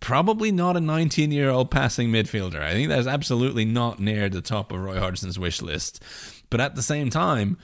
Probably 0.00 0.50
not 0.50 0.78
a 0.78 0.80
19 0.80 1.30
year 1.30 1.50
old 1.50 1.70
passing 1.70 2.08
midfielder. 2.10 2.60
I 2.60 2.72
think 2.72 2.88
that's 2.88 3.06
absolutely 3.06 3.66
not 3.66 4.00
near 4.00 4.30
the 4.30 4.40
top 4.40 4.72
of 4.72 4.80
Roy 4.80 4.98
Hodgson's 4.98 5.38
wish 5.38 5.60
list. 5.60 6.02
But 6.48 6.60
at 6.60 6.74
the 6.74 6.82
same 6.82 7.10
time, 7.10 7.58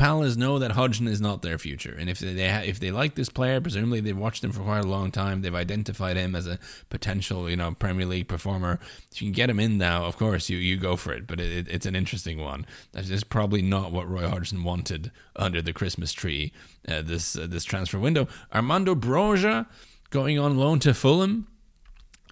Palace 0.00 0.34
know 0.34 0.58
that 0.58 0.72
Hodgson 0.72 1.06
is 1.06 1.20
not 1.20 1.42
their 1.42 1.58
future, 1.58 1.94
and 1.98 2.08
if 2.08 2.20
they 2.20 2.46
if 2.66 2.80
they 2.80 2.90
like 2.90 3.16
this 3.16 3.28
player, 3.28 3.60
presumably 3.60 4.00
they've 4.00 4.16
watched 4.16 4.42
him 4.42 4.50
for 4.50 4.62
quite 4.62 4.82
a 4.82 4.88
long 4.88 5.10
time. 5.10 5.42
They've 5.42 5.54
identified 5.54 6.16
him 6.16 6.34
as 6.34 6.46
a 6.46 6.58
potential, 6.88 7.50
you 7.50 7.56
know, 7.56 7.72
Premier 7.72 8.06
League 8.06 8.26
performer. 8.26 8.80
If 9.12 9.20
you 9.20 9.26
can 9.26 9.34
get 9.34 9.50
him 9.50 9.60
in 9.60 9.76
now, 9.76 10.06
of 10.06 10.16
course 10.16 10.48
you 10.48 10.56
you 10.56 10.78
go 10.78 10.96
for 10.96 11.12
it. 11.12 11.26
But 11.26 11.38
it, 11.38 11.68
it's 11.68 11.84
an 11.84 11.94
interesting 11.94 12.40
one. 12.40 12.64
That 12.92 13.10
is 13.10 13.24
probably 13.24 13.60
not 13.60 13.92
what 13.92 14.08
Roy 14.08 14.26
Hodgson 14.26 14.64
wanted 14.64 15.12
under 15.36 15.60
the 15.60 15.74
Christmas 15.74 16.14
tree. 16.14 16.50
Uh, 16.88 17.02
this 17.02 17.36
uh, 17.36 17.46
this 17.46 17.64
transfer 17.64 17.98
window. 17.98 18.26
Armando 18.54 18.94
Broja 18.94 19.66
going 20.08 20.38
on 20.38 20.56
loan 20.56 20.78
to 20.78 20.94
Fulham. 20.94 21.46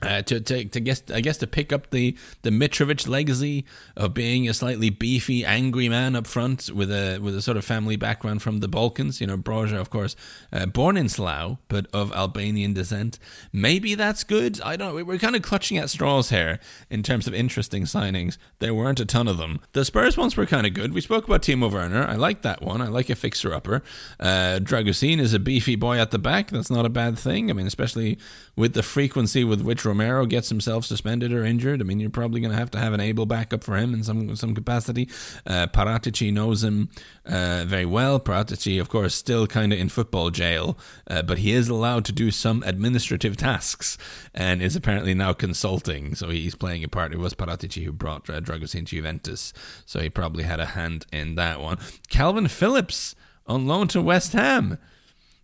Uh, 0.00 0.22
to, 0.22 0.40
to, 0.40 0.64
to 0.64 0.80
guess, 0.80 1.02
I 1.12 1.20
guess 1.20 1.38
to 1.38 1.46
pick 1.46 1.72
up 1.72 1.90
the, 1.90 2.16
the 2.42 2.50
Mitrovic 2.50 3.08
legacy 3.08 3.64
of 3.96 4.14
being 4.14 4.48
a 4.48 4.54
slightly 4.54 4.90
beefy, 4.90 5.44
angry 5.44 5.88
man 5.88 6.14
up 6.14 6.26
front 6.26 6.70
with 6.70 6.90
a 6.90 7.18
with 7.18 7.36
a 7.36 7.42
sort 7.42 7.56
of 7.56 7.64
family 7.64 7.96
background 7.96 8.42
from 8.42 8.60
the 8.60 8.68
Balkans. 8.68 9.20
You 9.20 9.26
know, 9.26 9.36
Broja, 9.36 9.80
of 9.80 9.90
course, 9.90 10.14
uh, 10.52 10.66
born 10.66 10.96
in 10.96 11.08
Slough 11.08 11.58
but 11.68 11.86
of 11.92 12.12
Albanian 12.12 12.74
descent. 12.74 13.18
Maybe 13.52 13.94
that's 13.94 14.24
good. 14.24 14.60
I 14.62 14.76
don't. 14.76 15.06
We're 15.06 15.18
kind 15.18 15.36
of 15.36 15.42
clutching 15.42 15.78
at 15.78 15.90
straws 15.90 16.30
here 16.30 16.60
in 16.90 17.02
terms 17.02 17.26
of 17.26 17.34
interesting 17.34 17.84
signings. 17.84 18.38
There 18.58 18.74
weren't 18.74 19.00
a 19.00 19.04
ton 19.04 19.28
of 19.28 19.38
them. 19.38 19.60
The 19.72 19.84
Spurs 19.84 20.16
ones 20.16 20.36
were 20.36 20.46
kind 20.46 20.66
of 20.66 20.74
good. 20.74 20.92
We 20.92 21.00
spoke 21.00 21.26
about 21.26 21.42
Timo 21.42 21.70
Werner. 21.70 22.06
I 22.06 22.14
like 22.14 22.42
that 22.42 22.62
one. 22.62 22.80
I 22.80 22.88
like 22.88 23.10
a 23.10 23.14
fixer 23.14 23.52
upper. 23.52 23.82
Uh, 24.20 24.58
Dragusin 24.60 25.18
is 25.18 25.34
a 25.34 25.38
beefy 25.38 25.76
boy 25.76 25.98
at 25.98 26.10
the 26.10 26.18
back. 26.18 26.50
That's 26.50 26.70
not 26.70 26.86
a 26.86 26.90
bad 26.90 27.18
thing. 27.18 27.50
I 27.50 27.52
mean, 27.52 27.66
especially 27.66 28.18
with 28.56 28.74
the 28.74 28.82
frequency 28.82 29.44
with 29.44 29.60
which 29.62 29.84
Romero 29.88 30.26
gets 30.26 30.48
himself 30.48 30.84
suspended 30.84 31.32
or 31.32 31.44
injured, 31.44 31.80
I 31.80 31.84
mean, 31.84 31.98
you're 31.98 32.10
probably 32.10 32.40
going 32.40 32.52
to 32.52 32.58
have 32.58 32.70
to 32.72 32.78
have 32.78 32.92
an 32.92 33.00
able 33.00 33.26
backup 33.26 33.64
for 33.64 33.76
him 33.76 33.94
in 33.94 34.04
some 34.04 34.36
some 34.36 34.54
capacity. 34.54 35.08
Uh, 35.46 35.66
Paratici 35.66 36.32
knows 36.32 36.62
him 36.62 36.90
uh, 37.26 37.64
very 37.66 37.86
well. 37.86 38.20
Paratici, 38.20 38.80
of 38.80 38.88
course, 38.88 39.14
still 39.14 39.46
kind 39.46 39.72
of 39.72 39.78
in 39.78 39.88
football 39.88 40.30
jail, 40.30 40.78
uh, 41.08 41.22
but 41.22 41.38
he 41.38 41.52
is 41.52 41.68
allowed 41.68 42.04
to 42.04 42.12
do 42.12 42.30
some 42.30 42.62
administrative 42.64 43.36
tasks 43.36 43.98
and 44.34 44.62
is 44.62 44.76
apparently 44.76 45.14
now 45.14 45.32
consulting. 45.32 46.14
So 46.14 46.28
he's 46.28 46.54
playing 46.54 46.84
a 46.84 46.88
part. 46.88 47.12
It 47.12 47.18
was 47.18 47.34
Paratici 47.34 47.84
who 47.84 47.92
brought 47.92 48.28
uh, 48.30 48.40
Dragos 48.40 48.74
into 48.74 48.96
Juventus, 48.96 49.52
so 49.86 50.00
he 50.00 50.10
probably 50.10 50.44
had 50.44 50.60
a 50.60 50.66
hand 50.66 51.06
in 51.12 51.34
that 51.36 51.60
one. 51.60 51.78
Calvin 52.08 52.48
Phillips 52.48 53.14
on 53.46 53.66
loan 53.66 53.88
to 53.88 54.02
West 54.02 54.32
Ham. 54.34 54.78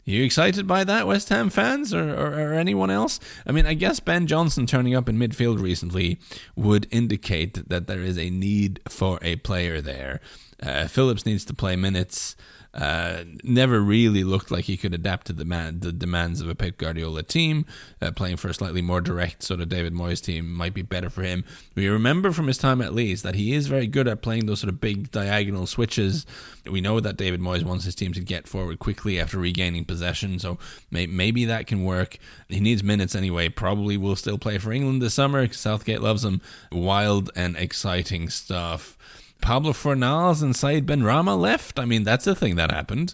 You 0.04 0.22
excited 0.22 0.66
by 0.66 0.84
that, 0.84 1.06
West 1.06 1.30
Ham 1.30 1.48
fans, 1.48 1.94
or, 1.94 2.10
or, 2.14 2.34
or, 2.34 2.52
anyone 2.52 2.90
else? 2.90 3.18
I 3.46 3.52
mean, 3.52 3.64
I 3.64 3.72
guess 3.72 4.00
Ben 4.00 4.26
Johnson 4.26 4.66
turning 4.66 4.94
up 4.94 5.08
in 5.08 5.16
midfield 5.16 5.62
recently 5.62 6.18
would 6.54 6.86
indicate 6.90 7.70
that 7.70 7.86
there 7.86 8.02
is 8.02 8.18
a 8.18 8.28
need 8.28 8.80
for 8.86 9.18
a 9.22 9.36
player 9.36 9.80
there. 9.80 10.20
Uh, 10.62 10.88
Phillips 10.88 11.24
needs 11.24 11.46
to 11.46 11.54
play 11.54 11.74
minutes 11.74 12.36
uh, 12.74 13.24
never 13.44 13.80
really 13.80 14.24
looked 14.24 14.50
like 14.50 14.64
he 14.64 14.76
could 14.76 14.92
adapt 14.92 15.28
to 15.28 15.32
the, 15.32 15.44
man, 15.44 15.80
the 15.80 15.92
demands 15.92 16.40
of 16.40 16.48
a 16.48 16.54
Pep 16.54 16.76
Guardiola 16.76 17.22
team. 17.22 17.64
Uh, 18.02 18.10
playing 18.10 18.36
for 18.36 18.48
a 18.48 18.54
slightly 18.54 18.82
more 18.82 19.00
direct 19.00 19.42
sort 19.42 19.60
of 19.60 19.68
David 19.68 19.92
Moyes 19.92 20.22
team 20.22 20.52
might 20.52 20.74
be 20.74 20.82
better 20.82 21.08
for 21.08 21.22
him. 21.22 21.44
We 21.74 21.88
remember 21.88 22.32
from 22.32 22.48
his 22.48 22.58
time 22.58 22.82
at 22.82 22.92
Leeds 22.92 23.22
that 23.22 23.36
he 23.36 23.54
is 23.54 23.68
very 23.68 23.86
good 23.86 24.08
at 24.08 24.22
playing 24.22 24.46
those 24.46 24.60
sort 24.60 24.72
of 24.72 24.80
big 24.80 25.10
diagonal 25.10 25.66
switches. 25.66 26.26
We 26.68 26.80
know 26.80 26.98
that 27.00 27.16
David 27.16 27.40
Moyes 27.40 27.62
wants 27.62 27.84
his 27.84 27.94
team 27.94 28.12
to 28.14 28.20
get 28.20 28.48
forward 28.48 28.78
quickly 28.78 29.20
after 29.20 29.38
regaining 29.38 29.84
possession, 29.84 30.38
so 30.38 30.58
may, 30.90 31.06
maybe 31.06 31.44
that 31.44 31.66
can 31.66 31.84
work. 31.84 32.18
He 32.48 32.60
needs 32.60 32.82
minutes 32.82 33.14
anyway. 33.14 33.48
Probably 33.48 33.96
will 33.96 34.16
still 34.16 34.38
play 34.38 34.58
for 34.58 34.72
England 34.72 35.00
this 35.00 35.14
summer. 35.14 35.42
Because 35.42 35.60
Southgate 35.60 36.00
loves 36.00 36.24
him. 36.24 36.40
Wild 36.72 37.30
and 37.36 37.56
exciting 37.56 38.28
stuff. 38.30 38.96
Pablo 39.44 39.72
Fornals 39.72 40.42
and 40.42 40.56
Said 40.56 40.86
Benrahma 40.86 41.38
left. 41.38 41.78
I 41.78 41.84
mean, 41.84 42.02
that's 42.02 42.26
a 42.26 42.34
thing 42.34 42.56
that 42.56 42.70
happened. 42.70 43.12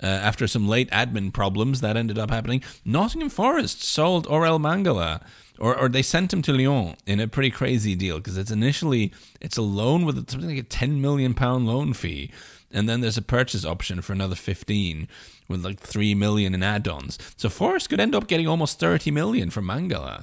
Uh, 0.00 0.06
after 0.06 0.46
some 0.46 0.68
late 0.68 0.88
admin 0.92 1.32
problems, 1.32 1.80
that 1.80 1.96
ended 1.96 2.20
up 2.20 2.30
happening. 2.30 2.62
Nottingham 2.84 3.30
Forest 3.30 3.82
sold 3.82 4.28
Orel 4.28 4.60
Mangala, 4.60 5.22
or, 5.58 5.76
or 5.76 5.88
they 5.88 6.02
sent 6.02 6.32
him 6.32 6.40
to 6.42 6.52
Lyon 6.52 6.94
in 7.04 7.18
a 7.18 7.26
pretty 7.26 7.50
crazy 7.50 7.96
deal 7.96 8.18
because 8.18 8.38
it's 8.38 8.52
initially 8.52 9.12
it's 9.40 9.56
a 9.56 9.62
loan 9.62 10.04
with 10.04 10.30
something 10.30 10.50
like 10.50 10.58
a 10.58 10.62
ten 10.62 11.00
million 11.00 11.34
pound 11.34 11.66
loan 11.66 11.94
fee, 11.94 12.30
and 12.70 12.88
then 12.88 13.00
there's 13.00 13.18
a 13.18 13.22
purchase 13.22 13.64
option 13.64 14.02
for 14.02 14.12
another 14.12 14.36
fifteen 14.36 15.08
with 15.48 15.64
like 15.64 15.80
three 15.80 16.14
million 16.14 16.54
in 16.54 16.62
add-ons. 16.62 17.18
So 17.36 17.48
Forest 17.48 17.90
could 17.90 17.98
end 17.98 18.14
up 18.14 18.28
getting 18.28 18.46
almost 18.46 18.78
thirty 18.78 19.10
million 19.10 19.50
from 19.50 19.66
Mangala 19.66 20.22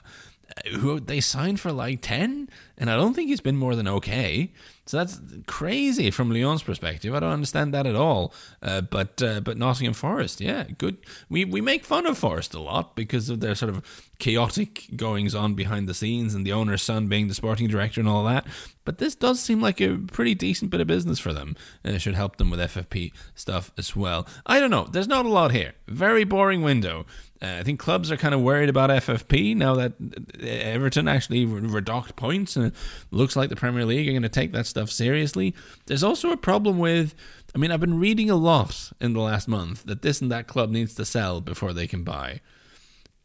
who 0.79 0.99
they 0.99 1.19
signed 1.19 1.59
for 1.59 1.71
like 1.71 1.99
10 2.01 2.49
and 2.77 2.89
I 2.89 2.95
don't 2.95 3.13
think 3.13 3.29
he's 3.29 3.41
been 3.41 3.55
more 3.55 3.75
than 3.75 3.87
okay. 3.87 4.51
So 4.85 4.97
that's 4.97 5.21
crazy 5.47 6.11
from 6.11 6.29
Lyon's 6.29 6.63
perspective. 6.63 7.15
I 7.15 7.21
don't 7.21 7.31
understand 7.31 7.73
that 7.73 7.87
at 7.87 7.95
all. 7.95 8.33
Uh, 8.61 8.81
but 8.81 9.21
uh, 9.23 9.39
but 9.39 9.57
Nottingham 9.57 9.93
Forest, 9.93 10.41
yeah, 10.41 10.65
good. 10.77 10.97
We 11.29 11.45
we 11.45 11.61
make 11.61 11.85
fun 11.85 12.05
of 12.05 12.17
Forest 12.17 12.53
a 12.53 12.59
lot 12.59 12.95
because 12.95 13.29
of 13.29 13.39
their 13.39 13.55
sort 13.55 13.69
of 13.69 13.85
chaotic 14.19 14.87
goings 14.95 15.35
on 15.35 15.53
behind 15.53 15.87
the 15.87 15.93
scenes 15.93 16.33
and 16.33 16.45
the 16.45 16.53
owner's 16.53 16.83
son 16.83 17.07
being 17.07 17.27
the 17.27 17.33
sporting 17.33 17.67
director 17.67 17.99
and 17.99 18.07
all 18.07 18.23
that. 18.25 18.45
But 18.85 18.97
this 18.97 19.15
does 19.15 19.39
seem 19.39 19.61
like 19.61 19.81
a 19.81 19.97
pretty 19.97 20.35
decent 20.35 20.71
bit 20.71 20.81
of 20.81 20.87
business 20.87 21.19
for 21.19 21.33
them, 21.33 21.55
and 21.83 21.95
it 21.95 21.99
should 21.99 22.15
help 22.15 22.37
them 22.37 22.49
with 22.49 22.59
FFP 22.59 23.13
stuff 23.33 23.71
as 23.77 23.95
well. 23.95 24.27
I 24.45 24.59
don't 24.59 24.71
know. 24.71 24.87
There's 24.91 25.07
not 25.07 25.25
a 25.25 25.29
lot 25.29 25.51
here. 25.51 25.73
Very 25.87 26.23
boring 26.25 26.61
window. 26.61 27.05
Uh, 27.41 27.57
I 27.59 27.63
think 27.63 27.79
clubs 27.79 28.11
are 28.11 28.17
kind 28.17 28.33
of 28.33 28.41
worried 28.41 28.69
about 28.69 28.89
FFP 28.89 29.55
now 29.55 29.75
that 29.75 29.93
Everton 30.41 31.07
actually 31.07 31.45
redocked 31.45 32.15
points, 32.15 32.55
and 32.55 32.67
it 32.67 32.73
looks 33.11 33.35
like 33.35 33.49
the 33.49 33.55
Premier 33.55 33.85
League 33.85 34.07
are 34.07 34.11
going 34.11 34.21
to 34.23 34.29
take 34.29 34.51
that 34.53 34.67
stuff 34.67 34.89
seriously. 34.89 35.53
There's 35.85 36.03
also 36.03 36.31
a 36.31 36.37
problem 36.37 36.77
with. 36.77 37.15
I 37.55 37.59
mean, 37.59 37.71
I've 37.71 37.79
been 37.79 37.99
reading 37.99 38.29
a 38.29 38.35
lot 38.35 38.91
in 38.99 39.13
the 39.13 39.19
last 39.19 39.47
month 39.47 39.83
that 39.83 40.01
this 40.01 40.21
and 40.21 40.31
that 40.31 40.47
club 40.47 40.71
needs 40.71 40.95
to 40.95 41.05
sell 41.05 41.39
before 41.39 41.71
they 41.71 41.85
can 41.85 42.03
buy. 42.03 42.41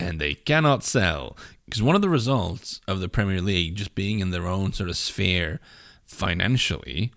And 0.00 0.20
they 0.20 0.34
cannot 0.34 0.84
sell. 0.84 1.36
Because 1.64 1.82
one 1.82 1.96
of 1.96 2.02
the 2.02 2.08
results 2.08 2.80
of 2.86 3.00
the 3.00 3.08
Premier 3.08 3.40
League 3.40 3.74
just 3.74 3.94
being 3.94 4.20
in 4.20 4.30
their 4.30 4.46
own 4.46 4.72
sort 4.72 4.88
of 4.88 4.96
sphere 4.96 5.60
financially 6.06 7.12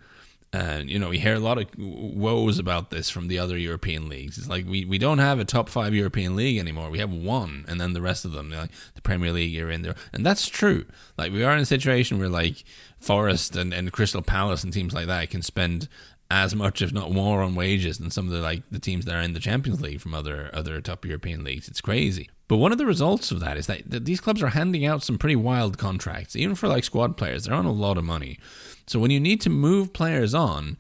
and 0.54 0.90
you 0.90 1.00
know, 1.00 1.10
we 1.10 1.20
hear 1.20 1.36
a 1.36 1.40
lot 1.40 1.58
of 1.58 1.68
woes 1.78 2.60
about 2.60 2.90
this 2.90 3.10
from 3.10 3.30
the 3.30 3.40
other 3.40 3.58
European 3.58 4.10
leagues. 4.10 4.38
It's 4.38 4.50
like 4.50 4.66
we, 4.68 4.84
we 4.84 4.98
don't 4.98 5.20
have 5.20 5.40
a 5.40 5.46
top 5.46 5.70
five 5.70 5.94
European 5.94 6.36
league 6.36 6.58
anymore. 6.58 6.90
We 6.90 7.00
have 7.00 7.14
one, 7.14 7.64
and 7.70 7.80
then 7.80 7.94
the 7.94 8.02
rest 8.02 8.26
of 8.26 8.34
them, 8.34 8.52
like 8.52 8.70
the 8.94 9.02
Premier 9.02 9.32
League, 9.32 9.54
you're 9.54 9.72
in 9.72 9.82
there, 9.82 9.96
and 10.12 10.26
that's 10.26 10.48
true. 10.48 10.86
Like 11.18 11.32
we 11.32 11.44
are 11.44 11.54
in 11.54 11.60
a 11.60 11.66
situation 11.66 12.20
where 12.20 12.28
like 12.28 12.66
Forest 13.00 13.56
and, 13.56 13.74
and 13.74 13.92
Crystal 13.94 14.22
Palace 14.22 14.64
and 14.64 14.74
teams 14.74 14.94
like 14.94 15.08
that 15.08 15.30
can 15.30 15.42
spend 15.42 15.88
as 16.30 16.54
much, 16.54 16.82
if 16.82 16.92
not 16.92 17.12
more, 17.12 17.42
on 17.42 17.56
wages 17.56 17.98
than 17.98 18.12
some 18.12 18.26
of 18.26 18.34
the 18.34 18.42
like 18.42 18.64
the 18.70 18.80
teams 18.80 19.06
that 19.06 19.16
are 19.16 19.22
in 19.22 19.34
the 19.34 19.40
Champions 19.40 19.80
League 19.80 20.02
from 20.02 20.14
other 20.14 20.50
other 20.54 20.82
top 20.82 21.06
European 21.06 21.46
leagues. 21.46 21.70
It's 21.70 21.82
crazy. 21.82 22.30
But 22.52 22.58
one 22.58 22.74
of 22.74 22.78
the 22.78 22.86
results 22.86 23.32
of 23.32 23.40
that 23.40 23.56
is 23.56 23.68
that, 23.68 23.90
that 23.90 24.04
these 24.04 24.20
clubs 24.20 24.44
are 24.44 24.50
handing 24.50 24.86
out 24.86 25.04
some 25.04 25.18
pretty 25.18 25.38
wild 25.38 25.78
contracts, 25.78 26.36
even 26.36 26.56
for 26.56 26.68
like 26.68 26.84
squad 26.84 27.16
players. 27.16 27.46
They're 27.46 27.56
on 27.56 27.64
a 27.64 27.72
lot 27.72 27.98
of 27.98 28.04
money. 28.04 28.40
So 28.88 29.00
when 29.00 29.10
you 29.10 29.22
need 29.22 29.40
to 29.44 29.50
move 29.50 29.94
players 29.94 30.34
on, 30.34 30.76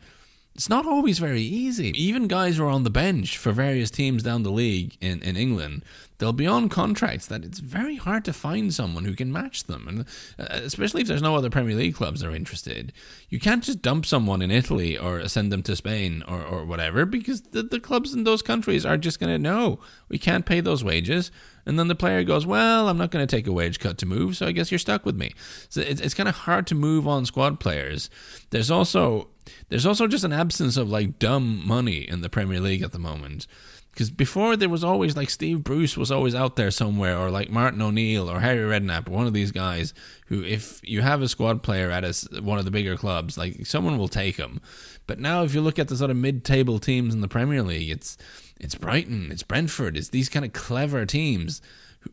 it's 0.62 0.69
not 0.69 0.86
always 0.86 1.17
very 1.17 1.41
easy. 1.41 1.91
Even 2.00 2.28
guys 2.28 2.58
who 2.58 2.63
are 2.65 2.69
on 2.69 2.84
the 2.84 2.91
bench 2.91 3.36
for 3.36 3.52
various 3.52 3.89
teams 3.89 4.21
down 4.21 4.43
the 4.43 4.52
league 4.52 4.95
in, 5.02 5.19
in 5.24 5.36
England, 5.36 5.84
they'll 6.19 6.34
be 6.34 6.45
on 6.45 6.69
contracts 6.69 7.26
that 7.26 7.43
it's 7.43 7.58
very 7.58 7.95
hard 7.95 8.24
to 8.26 8.32
find 8.32 8.71
someone 8.71 9.06
who 9.06 9.15
can 9.15 9.32
match 9.32 9.63
them. 9.63 9.88
And 9.88 10.02
uh, 10.38 10.62
especially 10.63 11.02
if 11.02 11.08
there's 11.08 11.24
no 11.24 11.36
other 11.36 11.50
Premier 11.50 11.76
League 11.76 11.95
clubs 11.95 12.21
that 12.21 12.28
are 12.28 12.36
interested. 12.36 12.93
You 13.28 13.39
can't 13.39 13.63
just 13.63 13.82
dump 13.82 14.06
someone 14.06 14.43
in 14.43 14.52
Italy 14.52 14.95
or 14.95 15.28
send 15.28 15.52
them 15.52 15.63
to 15.63 15.76
Spain 15.76 16.24
or, 16.28 16.43
or 16.43 16.63
whatever 16.63 17.08
because 17.08 17.41
the, 17.41 17.63
the 17.63 17.80
clubs 17.80 18.13
in 18.13 18.24
those 18.24 18.43
countries 18.43 18.86
are 18.86 18.97
just 18.97 19.19
going 19.19 19.34
to 19.34 19.39
know 19.39 19.80
we 20.10 20.19
can't 20.19 20.45
pay 20.45 20.60
those 20.60 20.84
wages. 20.84 21.32
And 21.65 21.80
then 21.80 21.88
the 21.88 21.95
player 21.95 22.24
goes, 22.24 22.45
Well, 22.45 22.88
I'm 22.88 23.00
not 23.00 23.10
going 23.10 23.26
to 23.26 23.36
take 23.36 23.47
a 23.47 23.52
wage 23.52 23.80
cut 23.80 23.97
to 24.00 24.06
move, 24.06 24.38
so 24.38 24.45
I 24.45 24.52
guess 24.52 24.71
you're 24.71 24.78
stuck 24.78 25.08
with 25.08 25.15
me. 25.15 25.34
So 25.69 25.82
it's, 25.82 26.02
it's 26.02 26.13
kind 26.13 26.30
of 26.30 26.36
hard 26.36 26.67
to 26.67 26.76
move 26.76 27.08
on 27.08 27.26
squad 27.26 27.60
players. 27.60 28.12
There's 28.52 28.69
also 28.69 29.30
there's 29.70 29.86
also 29.86 30.08
just 30.08 30.24
an 30.24 30.34
absence 30.34 30.78
of 30.78 30.90
like 30.90 31.20
dumb 31.20 31.66
money 31.66 32.08
in 32.08 32.22
the 32.22 32.30
Premier 32.30 32.60
League 32.60 32.82
at 32.82 32.92
the 32.92 33.00
moment. 33.00 33.48
Because 33.92 34.10
before 34.10 34.56
there 34.56 34.70
was 34.70 34.86
always 34.86 35.18
like 35.18 35.30
Steve 35.30 35.66
Bruce 35.66 35.98
was 35.98 36.12
always 36.12 36.34
out 36.34 36.56
there 36.56 36.72
somewhere, 36.72 37.18
or 37.18 37.30
like 37.30 37.50
Martin 37.50 37.82
O'Neill 37.82 38.30
or 38.30 38.40
Harry 38.40 38.60
Redknapp, 38.60 39.10
one 39.10 39.28
of 39.28 39.34
these 39.34 39.52
guys 39.52 39.94
who, 40.28 40.44
if 40.44 40.80
you 40.82 41.02
have 41.02 41.22
a 41.22 41.28
squad 41.28 41.62
player 41.62 41.92
at 41.92 42.06
a, 42.06 42.42
one 42.42 42.58
of 42.58 42.64
the 42.64 42.72
bigger 42.72 42.96
clubs, 42.96 43.38
like 43.38 43.66
someone 43.66 43.98
will 43.98 44.08
take 44.08 44.38
him. 44.38 44.62
But 45.08 45.20
now, 45.20 45.44
if 45.44 45.54
you 45.54 45.60
look 45.60 45.78
at 45.78 45.90
the 45.90 45.98
sort 45.98 46.10
of 46.10 46.16
mid-table 46.16 46.80
teams 46.80 47.14
in 47.14 47.20
the 47.20 47.28
Premier 47.28 47.64
League, 47.64 47.90
it's 47.90 48.18
it's 48.62 48.76
Brighton, 48.76 49.30
it's 49.30 49.44
Brentford, 49.44 49.98
it's 49.98 50.10
these 50.10 50.30
kind 50.30 50.46
of 50.46 50.54
clever 50.54 51.06
teams 51.06 51.62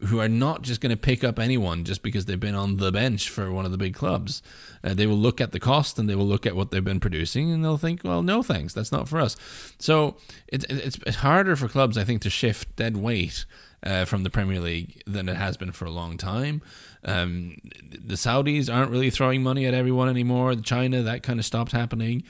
who 0.07 0.20
are 0.20 0.29
not 0.29 0.62
just 0.62 0.81
going 0.81 0.90
to 0.90 0.96
pick 0.96 1.24
up 1.24 1.38
anyone 1.38 1.85
just 1.85 2.03
because 2.03 2.27
they've 2.27 2.38
been 2.38 2.55
on 2.55 2.77
the 2.77 2.92
bench 2.92 3.29
for 3.31 3.51
one 3.51 3.64
of 3.64 3.72
the 3.72 3.79
big 3.79 3.94
clubs. 3.94 4.42
Uh, 4.85 4.94
they 4.94 5.07
will 5.07 5.16
look 5.16 5.40
at 5.40 5.53
the 5.53 5.61
cost 5.61 5.98
and 5.98 6.09
they 6.09 6.14
will 6.14 6.27
look 6.27 6.46
at 6.46 6.55
what 6.55 6.70
they've 6.70 6.85
been 6.85 7.01
producing 7.01 7.51
and 7.51 7.64
they'll 7.64 7.79
think, 7.79 8.05
well, 8.05 8.22
no 8.22 8.42
thanks, 8.42 8.74
that's 8.74 8.92
not 8.92 9.09
for 9.09 9.18
us. 9.18 9.37
So 9.79 10.16
it's 10.46 10.64
it's 10.68 11.16
harder 11.16 11.57
for 11.57 11.68
clubs, 11.68 11.96
I 11.96 12.05
think, 12.05 12.22
to 12.22 12.31
shift 12.31 12.77
dead 12.77 12.96
weight. 12.96 13.44
Uh, 13.81 14.05
from 14.05 14.24
the 14.24 14.31
Premier 14.31 14.59
League 14.59 15.01
than 15.07 15.29
it 15.29 15.37
has 15.37 15.57
been 15.57 15.70
for 15.70 15.85
a 15.85 15.90
long 15.90 16.16
time. 16.16 16.62
Um, 17.05 17.59
the 17.92 18.16
Saudis 18.16 18.68
aren't 18.68 18.90
really 18.90 19.09
throwing 19.09 19.40
money 19.40 19.66
at 19.66 19.72
everyone 19.72 20.09
anymore. 20.09 20.53
China, 20.57 21.01
that 21.03 21.22
kind 21.22 21.38
of 21.38 21.44
stopped 21.44 21.70
happening. 21.70 22.24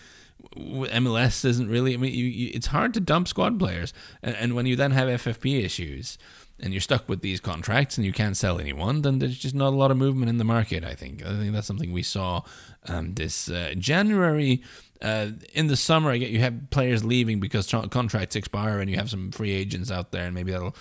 MLS 0.55 1.47
isn't 1.47 1.71
really. 1.71 1.95
I 1.95 1.97
mean, 1.97 2.13
you, 2.13 2.27
you, 2.27 2.51
it's 2.53 2.67
hard 2.67 2.93
to 2.95 3.01
dump 3.01 3.29
squad 3.29 3.59
players, 3.59 3.95
and, 4.23 4.37
and 4.37 4.55
when 4.55 4.67
you 4.67 4.77
then 4.77 4.91
have 4.91 5.09
FFP 5.09 5.65
issues, 5.65 6.19
and 6.61 6.73
you're 6.73 6.81
stuck 6.81 7.09
with 7.09 7.21
these 7.21 7.41
contracts 7.41 7.97
and 7.97 8.05
you 8.05 8.13
can't 8.13 8.37
sell 8.37 8.59
anyone, 8.59 9.03
then 9.03 9.19
there's 9.19 9.39
just 9.39 9.55
not 9.55 9.73
a 9.73 9.77
lot 9.77 9.91
of 9.91 9.97
movement 9.97 10.29
in 10.29 10.39
the 10.39 10.45
market. 10.45 10.85
I 10.85 10.95
think. 10.95 11.25
I 11.25 11.37
think 11.37 11.53
that's 11.53 11.67
something 11.67 11.93
we 11.93 12.03
saw 12.03 12.43
um, 12.87 13.15
this 13.15 13.51
uh, 13.51 13.75
January. 13.79 14.63
Uh, 15.01 15.29
in 15.55 15.69
the 15.69 15.77
summer, 15.77 16.11
I 16.11 16.19
get 16.19 16.31
you 16.31 16.41
have 16.41 16.71
players 16.71 17.05
leaving 17.05 17.39
because 17.39 17.73
contracts 17.91 18.35
expire, 18.35 18.81
and 18.81 18.91
you 18.91 18.97
have 18.97 19.09
some 19.09 19.31
free 19.31 19.53
agents 19.53 19.93
out 19.93 20.11
there, 20.11 20.25
and 20.25 20.35
maybe 20.35 20.51
that'll 20.51 20.75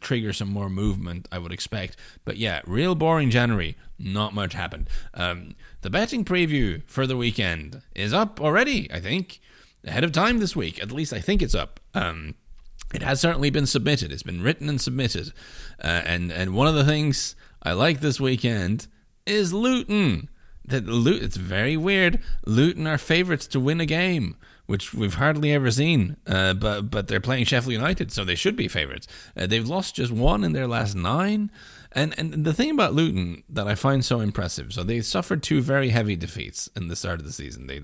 trigger 0.00 0.32
some 0.32 0.48
more 0.48 0.70
movement. 0.70 1.28
I 1.30 1.38
would 1.38 1.52
expect, 1.52 1.96
but 2.24 2.38
yeah, 2.38 2.62
real 2.66 2.94
boring 2.94 3.30
January. 3.30 3.76
Not 3.98 4.32
much 4.32 4.54
happened. 4.54 4.88
Um, 5.12 5.54
the 5.82 5.90
betting 5.90 6.24
preview 6.24 6.82
for 6.86 7.06
the 7.06 7.18
weekend 7.18 7.82
is 7.94 8.14
up 8.14 8.40
already. 8.40 8.90
I 8.90 8.98
think 9.00 9.40
ahead 9.84 10.04
of 10.04 10.12
time 10.12 10.38
this 10.38 10.56
week. 10.56 10.80
At 10.82 10.90
least 10.90 11.12
I 11.12 11.20
think 11.20 11.42
it's 11.42 11.54
up. 11.54 11.80
Um, 11.94 12.34
it 12.92 13.02
has 13.02 13.20
certainly 13.20 13.50
been 13.50 13.66
submitted. 13.66 14.12
It's 14.12 14.22
been 14.22 14.42
written 14.42 14.68
and 14.68 14.80
submitted. 14.80 15.32
Uh, 15.82 16.02
and 16.04 16.32
and 16.32 16.54
one 16.54 16.66
of 16.66 16.74
the 16.74 16.84
things 16.84 17.36
I 17.62 17.72
like 17.72 18.00
this 18.00 18.20
weekend 18.20 18.86
is 19.26 19.52
Luton. 19.52 20.28
That 20.64 20.86
Luton, 20.86 21.24
it's 21.24 21.36
very 21.36 21.76
weird. 21.76 22.20
Luton 22.46 22.86
are 22.86 22.98
favourites 22.98 23.46
to 23.48 23.60
win 23.60 23.80
a 23.80 23.86
game, 23.86 24.36
which 24.66 24.92
we've 24.92 25.14
hardly 25.14 25.52
ever 25.52 25.70
seen. 25.70 26.16
Uh, 26.26 26.54
but 26.54 26.90
but 26.90 27.08
they're 27.08 27.20
playing 27.20 27.44
Sheffield 27.44 27.72
United, 27.72 28.12
so 28.12 28.24
they 28.24 28.34
should 28.34 28.56
be 28.56 28.68
favourites. 28.68 29.06
Uh, 29.36 29.46
they've 29.46 29.68
lost 29.68 29.96
just 29.96 30.12
one 30.12 30.44
in 30.44 30.52
their 30.52 30.66
last 30.66 30.94
nine. 30.94 31.50
And 31.92 32.14
and 32.18 32.44
the 32.44 32.54
thing 32.54 32.70
about 32.70 32.94
Luton 32.94 33.42
that 33.48 33.66
I 33.66 33.74
find 33.74 34.04
so 34.04 34.20
impressive, 34.20 34.72
so 34.72 34.82
they 34.82 35.00
suffered 35.00 35.42
two 35.42 35.60
very 35.60 35.90
heavy 35.90 36.16
defeats 36.16 36.68
in 36.76 36.88
the 36.88 36.96
start 36.96 37.20
of 37.20 37.26
the 37.26 37.32
season. 37.32 37.66
They 37.66 37.80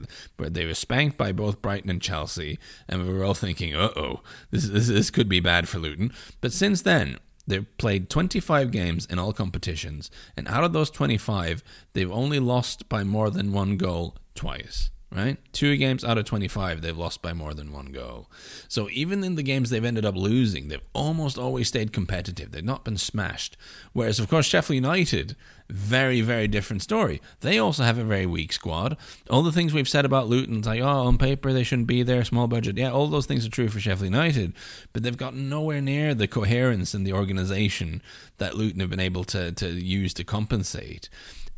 they 0.49 0.67
were 0.67 0.75
spanked 0.75 1.17
by 1.17 1.33
both 1.33 1.63
Brighton 1.63 1.91
and 1.91 2.01
Chelsea, 2.01 2.59
and 2.89 3.07
we 3.07 3.13
were 3.13 3.25
all 3.25 3.35
thinking, 3.35 3.75
"Uh 3.75 3.91
oh, 3.97 4.21
this, 4.51 4.69
this 4.69 4.89
this 4.89 5.11
could 5.11 5.29
be 5.29 5.41
bad 5.41 5.69
for 5.69 5.79
Luton." 5.79 6.13
But 6.41 6.53
since 6.53 6.83
then, 6.83 7.19
They've 7.49 7.79
played 7.79 8.11
25 8.11 8.73
games 8.73 9.07
in 9.07 9.21
all 9.21 9.33
competitions, 9.33 10.11
and 10.37 10.49
out 10.49 10.65
of 10.65 10.73
those 10.73 10.91
25, 10.91 11.63
they've 11.93 12.11
only 12.11 12.41
lost 12.41 12.89
by 12.89 13.05
more 13.05 13.31
than 13.31 13.53
one 13.53 13.77
goal 13.77 14.17
twice 14.35 14.91
right? 15.15 15.39
Two 15.53 15.77
games 15.77 16.05
out 16.05 16.19
of 16.19 16.25
25, 16.25 16.83
they've 16.83 16.97
lost 16.97 17.23
by 17.23 17.33
more 17.33 17.55
than 17.55 17.73
one 17.73 17.87
goal. 17.87 18.29
So 18.69 18.89
even 18.91 19.23
in 19.23 19.37
the 19.37 19.43
games 19.43 19.71
they've 19.71 19.85
ended 19.85 20.05
up 20.05 20.17
losing, 20.17 20.69
they've 20.69 20.81
almost 20.93 21.39
always 21.39 21.69
stayed 21.69 21.93
competitive. 21.93 22.51
They've 22.51 22.65
not 22.65 22.85
been 22.85 22.99
smashed. 22.99 23.57
Whereas, 23.93 24.19
of 24.19 24.29
course, 24.29 24.47
Sheffield 24.47 24.75
United, 24.75 25.37
very, 25.69 26.21
very 26.21 26.49
different 26.49 26.83
story. 26.83 27.21
They 27.41 27.59
also 27.59 27.85
have 27.85 27.99
a 27.99 28.05
very 28.05 28.27
weak 28.27 28.53
squad. 28.53 28.97
All 29.31 29.43
the 29.43 29.53
things 29.53 29.73
we've 29.73 29.89
said 29.89 30.05
about 30.05 30.29
Luton, 30.29 30.63
like, 30.63 30.81
oh, 30.81 31.07
on 31.07 31.19
paper 31.19 31.53
they 31.53 31.63
shouldn't 31.63 31.89
be 31.89 32.03
there, 32.03 32.25
small 32.25 32.49
budget. 32.49 32.77
Yeah, 32.77 32.91
all 32.91 33.07
those 33.07 33.27
things 33.27 33.47
are 33.47 33.51
true 33.51 33.69
for 33.69 33.81
Sheffield 33.81 34.13
United, 34.13 34.53
but 34.93 35.03
they've 35.03 35.17
got 35.17 35.35
nowhere 35.35 35.81
near 35.81 36.15
the 36.15 36.29
coherence 36.29 36.95
and 36.95 37.07
the 37.07 37.13
organisation 37.13 38.03
that 38.39 38.57
Luton 38.57 38.81
have 38.81 38.91
been 38.91 39.01
able 39.01 39.25
to, 39.25 39.53
to 39.53 39.69
use 39.69 40.13
to 40.15 40.25
compensate. 40.25 41.09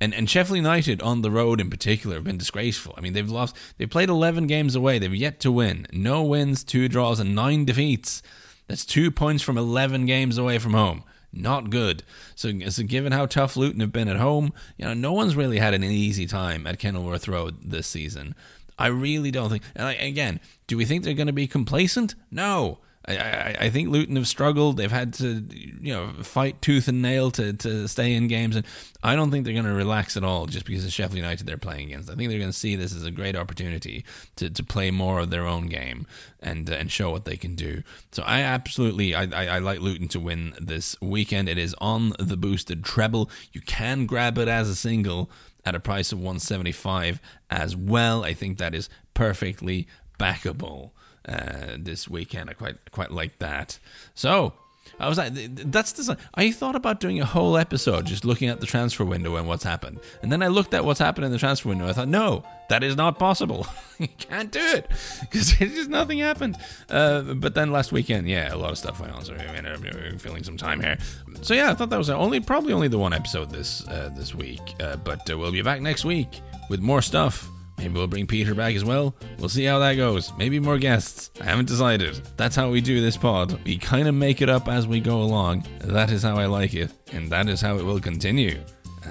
And 0.00 0.14
and 0.14 0.30
Sheffield 0.30 0.56
United 0.56 1.02
on 1.02 1.22
the 1.22 1.30
road 1.30 1.60
in 1.60 1.70
particular 1.70 2.16
have 2.16 2.24
been 2.24 2.38
disgraceful. 2.38 2.94
I 2.96 3.00
mean, 3.00 3.12
they've 3.12 3.28
lost. 3.28 3.56
They've 3.76 3.90
played 3.90 4.08
11 4.08 4.46
games 4.46 4.74
away. 4.74 4.98
They've 4.98 5.14
yet 5.14 5.40
to 5.40 5.52
win. 5.52 5.86
No 5.92 6.22
wins, 6.22 6.62
two 6.62 6.88
draws, 6.88 7.20
and 7.20 7.34
nine 7.34 7.64
defeats. 7.64 8.22
That's 8.68 8.84
two 8.84 9.10
points 9.10 9.42
from 9.42 9.58
11 9.58 10.06
games 10.06 10.38
away 10.38 10.58
from 10.58 10.74
home. 10.74 11.04
Not 11.32 11.70
good. 11.70 12.02
So, 12.34 12.52
so 12.68 12.82
given 12.82 13.12
how 13.12 13.26
tough 13.26 13.56
Luton 13.56 13.80
have 13.80 13.92
been 13.92 14.08
at 14.08 14.16
home, 14.16 14.52
you 14.76 14.84
know, 14.84 14.94
no 14.94 15.12
one's 15.12 15.36
really 15.36 15.58
had 15.58 15.74
an 15.74 15.84
easy 15.84 16.26
time 16.26 16.66
at 16.66 16.78
Kenilworth 16.78 17.28
Road 17.28 17.56
this 17.62 17.86
season. 17.86 18.34
I 18.78 18.86
really 18.86 19.30
don't 19.30 19.50
think. 19.50 19.62
And 19.74 19.86
I, 19.86 19.94
again, 19.94 20.40
do 20.66 20.76
we 20.76 20.84
think 20.84 21.04
they're 21.04 21.14
going 21.14 21.26
to 21.26 21.32
be 21.32 21.46
complacent? 21.46 22.14
No. 22.30 22.78
I, 23.08 23.56
I, 23.60 23.70
think 23.70 23.88
Luton 23.88 24.16
have 24.16 24.28
struggled. 24.28 24.76
They've 24.76 24.90
had 24.90 25.14
to, 25.14 25.42
you 25.80 25.94
know, 25.94 26.12
fight 26.22 26.60
tooth 26.60 26.88
and 26.88 27.00
nail 27.00 27.30
to, 27.32 27.54
to 27.54 27.88
stay 27.88 28.12
in 28.14 28.28
games, 28.28 28.54
and 28.54 28.66
I 29.02 29.16
don't 29.16 29.30
think 29.30 29.44
they're 29.44 29.54
going 29.54 29.64
to 29.64 29.72
relax 29.72 30.16
at 30.16 30.24
all 30.24 30.46
just 30.46 30.66
because 30.66 30.84
of 30.84 30.92
Sheffield 30.92 31.16
United 31.16 31.46
they're 31.46 31.56
playing 31.56 31.88
against. 31.88 32.10
I 32.10 32.14
think 32.14 32.28
they're 32.28 32.38
going 32.38 32.52
to 32.52 32.58
see 32.58 32.76
this 32.76 32.94
as 32.94 33.04
a 33.04 33.10
great 33.10 33.34
opportunity 33.34 34.04
to, 34.36 34.50
to 34.50 34.62
play 34.62 34.90
more 34.90 35.20
of 35.20 35.30
their 35.30 35.46
own 35.46 35.68
game 35.68 36.06
and 36.40 36.68
uh, 36.68 36.74
and 36.74 36.92
show 36.92 37.10
what 37.10 37.24
they 37.24 37.36
can 37.36 37.54
do. 37.54 37.82
So 38.12 38.22
I 38.24 38.40
absolutely 38.40 39.14
I, 39.14 39.22
I, 39.24 39.46
I 39.56 39.58
like 39.58 39.80
Luton 39.80 40.08
to 40.08 40.20
win 40.20 40.54
this 40.60 40.94
weekend. 41.00 41.48
It 41.48 41.58
is 41.58 41.74
on 41.78 42.12
the 42.18 42.36
boosted 42.36 42.84
treble. 42.84 43.30
You 43.52 43.62
can 43.62 44.04
grab 44.04 44.36
it 44.36 44.48
as 44.48 44.68
a 44.68 44.76
single 44.76 45.30
at 45.64 45.74
a 45.74 45.80
price 45.80 46.12
of 46.12 46.18
175 46.18 47.20
as 47.50 47.74
well. 47.74 48.24
I 48.24 48.34
think 48.34 48.58
that 48.58 48.74
is 48.74 48.90
perfectly 49.14 49.88
backable 50.18 50.90
uh, 51.28 51.76
this 51.78 52.08
weekend. 52.08 52.50
I 52.50 52.54
quite 52.54 52.76
quite 52.90 53.10
like 53.10 53.38
that. 53.38 53.78
So 54.14 54.54
I 54.98 55.08
was 55.08 55.18
like, 55.18 55.32
that's 55.34 55.92
the. 55.92 56.16
I 56.34 56.50
thought 56.50 56.74
about 56.74 57.00
doing 57.00 57.20
a 57.20 57.24
whole 57.24 57.56
episode 57.56 58.06
just 58.06 58.24
looking 58.24 58.48
at 58.48 58.60
the 58.60 58.66
transfer 58.66 59.04
window 59.04 59.36
and 59.36 59.46
what's 59.46 59.64
happened, 59.64 60.00
and 60.22 60.32
then 60.32 60.42
I 60.42 60.48
looked 60.48 60.74
at 60.74 60.84
what's 60.84 60.98
happened 60.98 61.26
in 61.26 61.32
the 61.32 61.38
transfer 61.38 61.68
window. 61.68 61.86
I 61.86 61.92
thought, 61.92 62.08
no, 62.08 62.44
that 62.68 62.82
is 62.82 62.96
not 62.96 63.18
possible. 63.18 63.66
you 63.98 64.08
can't 64.18 64.50
do 64.50 64.60
it 64.60 64.88
because 65.20 65.52
just 65.58 65.90
nothing 65.90 66.18
happened. 66.18 66.56
Uh, 66.88 67.34
but 67.34 67.54
then 67.54 67.70
last 67.70 67.92
weekend, 67.92 68.28
yeah, 68.28 68.52
a 68.52 68.56
lot 68.56 68.70
of 68.70 68.78
stuff 68.78 69.00
went 69.00 69.12
on, 69.12 69.24
so 69.24 69.34
I 69.34 69.38
ended 69.38 69.74
up 69.74 70.20
filling 70.20 70.42
some 70.42 70.56
time 70.56 70.80
here. 70.80 70.98
So 71.42 71.54
yeah, 71.54 71.70
I 71.70 71.74
thought 71.74 71.90
that 71.90 71.98
was 71.98 72.10
only 72.10 72.40
probably 72.40 72.72
only 72.72 72.88
the 72.88 72.98
one 72.98 73.12
episode 73.12 73.50
this 73.50 73.86
uh, 73.88 74.10
this 74.16 74.34
week, 74.34 74.74
uh, 74.80 74.96
but 74.96 75.30
uh, 75.30 75.38
we'll 75.38 75.52
be 75.52 75.62
back 75.62 75.80
next 75.80 76.04
week 76.04 76.40
with 76.68 76.80
more 76.80 77.02
stuff. 77.02 77.48
Maybe 77.78 77.94
we'll 77.94 78.08
bring 78.08 78.26
Peter 78.26 78.54
back 78.54 78.74
as 78.74 78.84
well. 78.84 79.14
We'll 79.38 79.48
see 79.48 79.64
how 79.64 79.78
that 79.78 79.94
goes. 79.94 80.32
Maybe 80.36 80.58
more 80.58 80.78
guests. 80.78 81.30
I 81.40 81.44
haven't 81.44 81.68
decided. 81.68 82.20
That's 82.36 82.56
how 82.56 82.70
we 82.70 82.80
do 82.80 83.00
this 83.00 83.16
pod. 83.16 83.58
We 83.64 83.78
kind 83.78 84.08
of 84.08 84.14
make 84.14 84.42
it 84.42 84.48
up 84.50 84.68
as 84.68 84.86
we 84.86 85.00
go 85.00 85.22
along. 85.22 85.64
That 85.80 86.10
is 86.10 86.22
how 86.24 86.36
I 86.36 86.46
like 86.46 86.74
it, 86.74 86.92
and 87.12 87.30
that 87.30 87.48
is 87.48 87.60
how 87.60 87.78
it 87.78 87.84
will 87.84 88.00
continue. 88.00 88.58
Uh, 89.06 89.10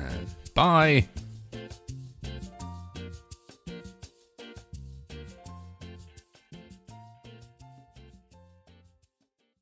bye. 0.53 1.07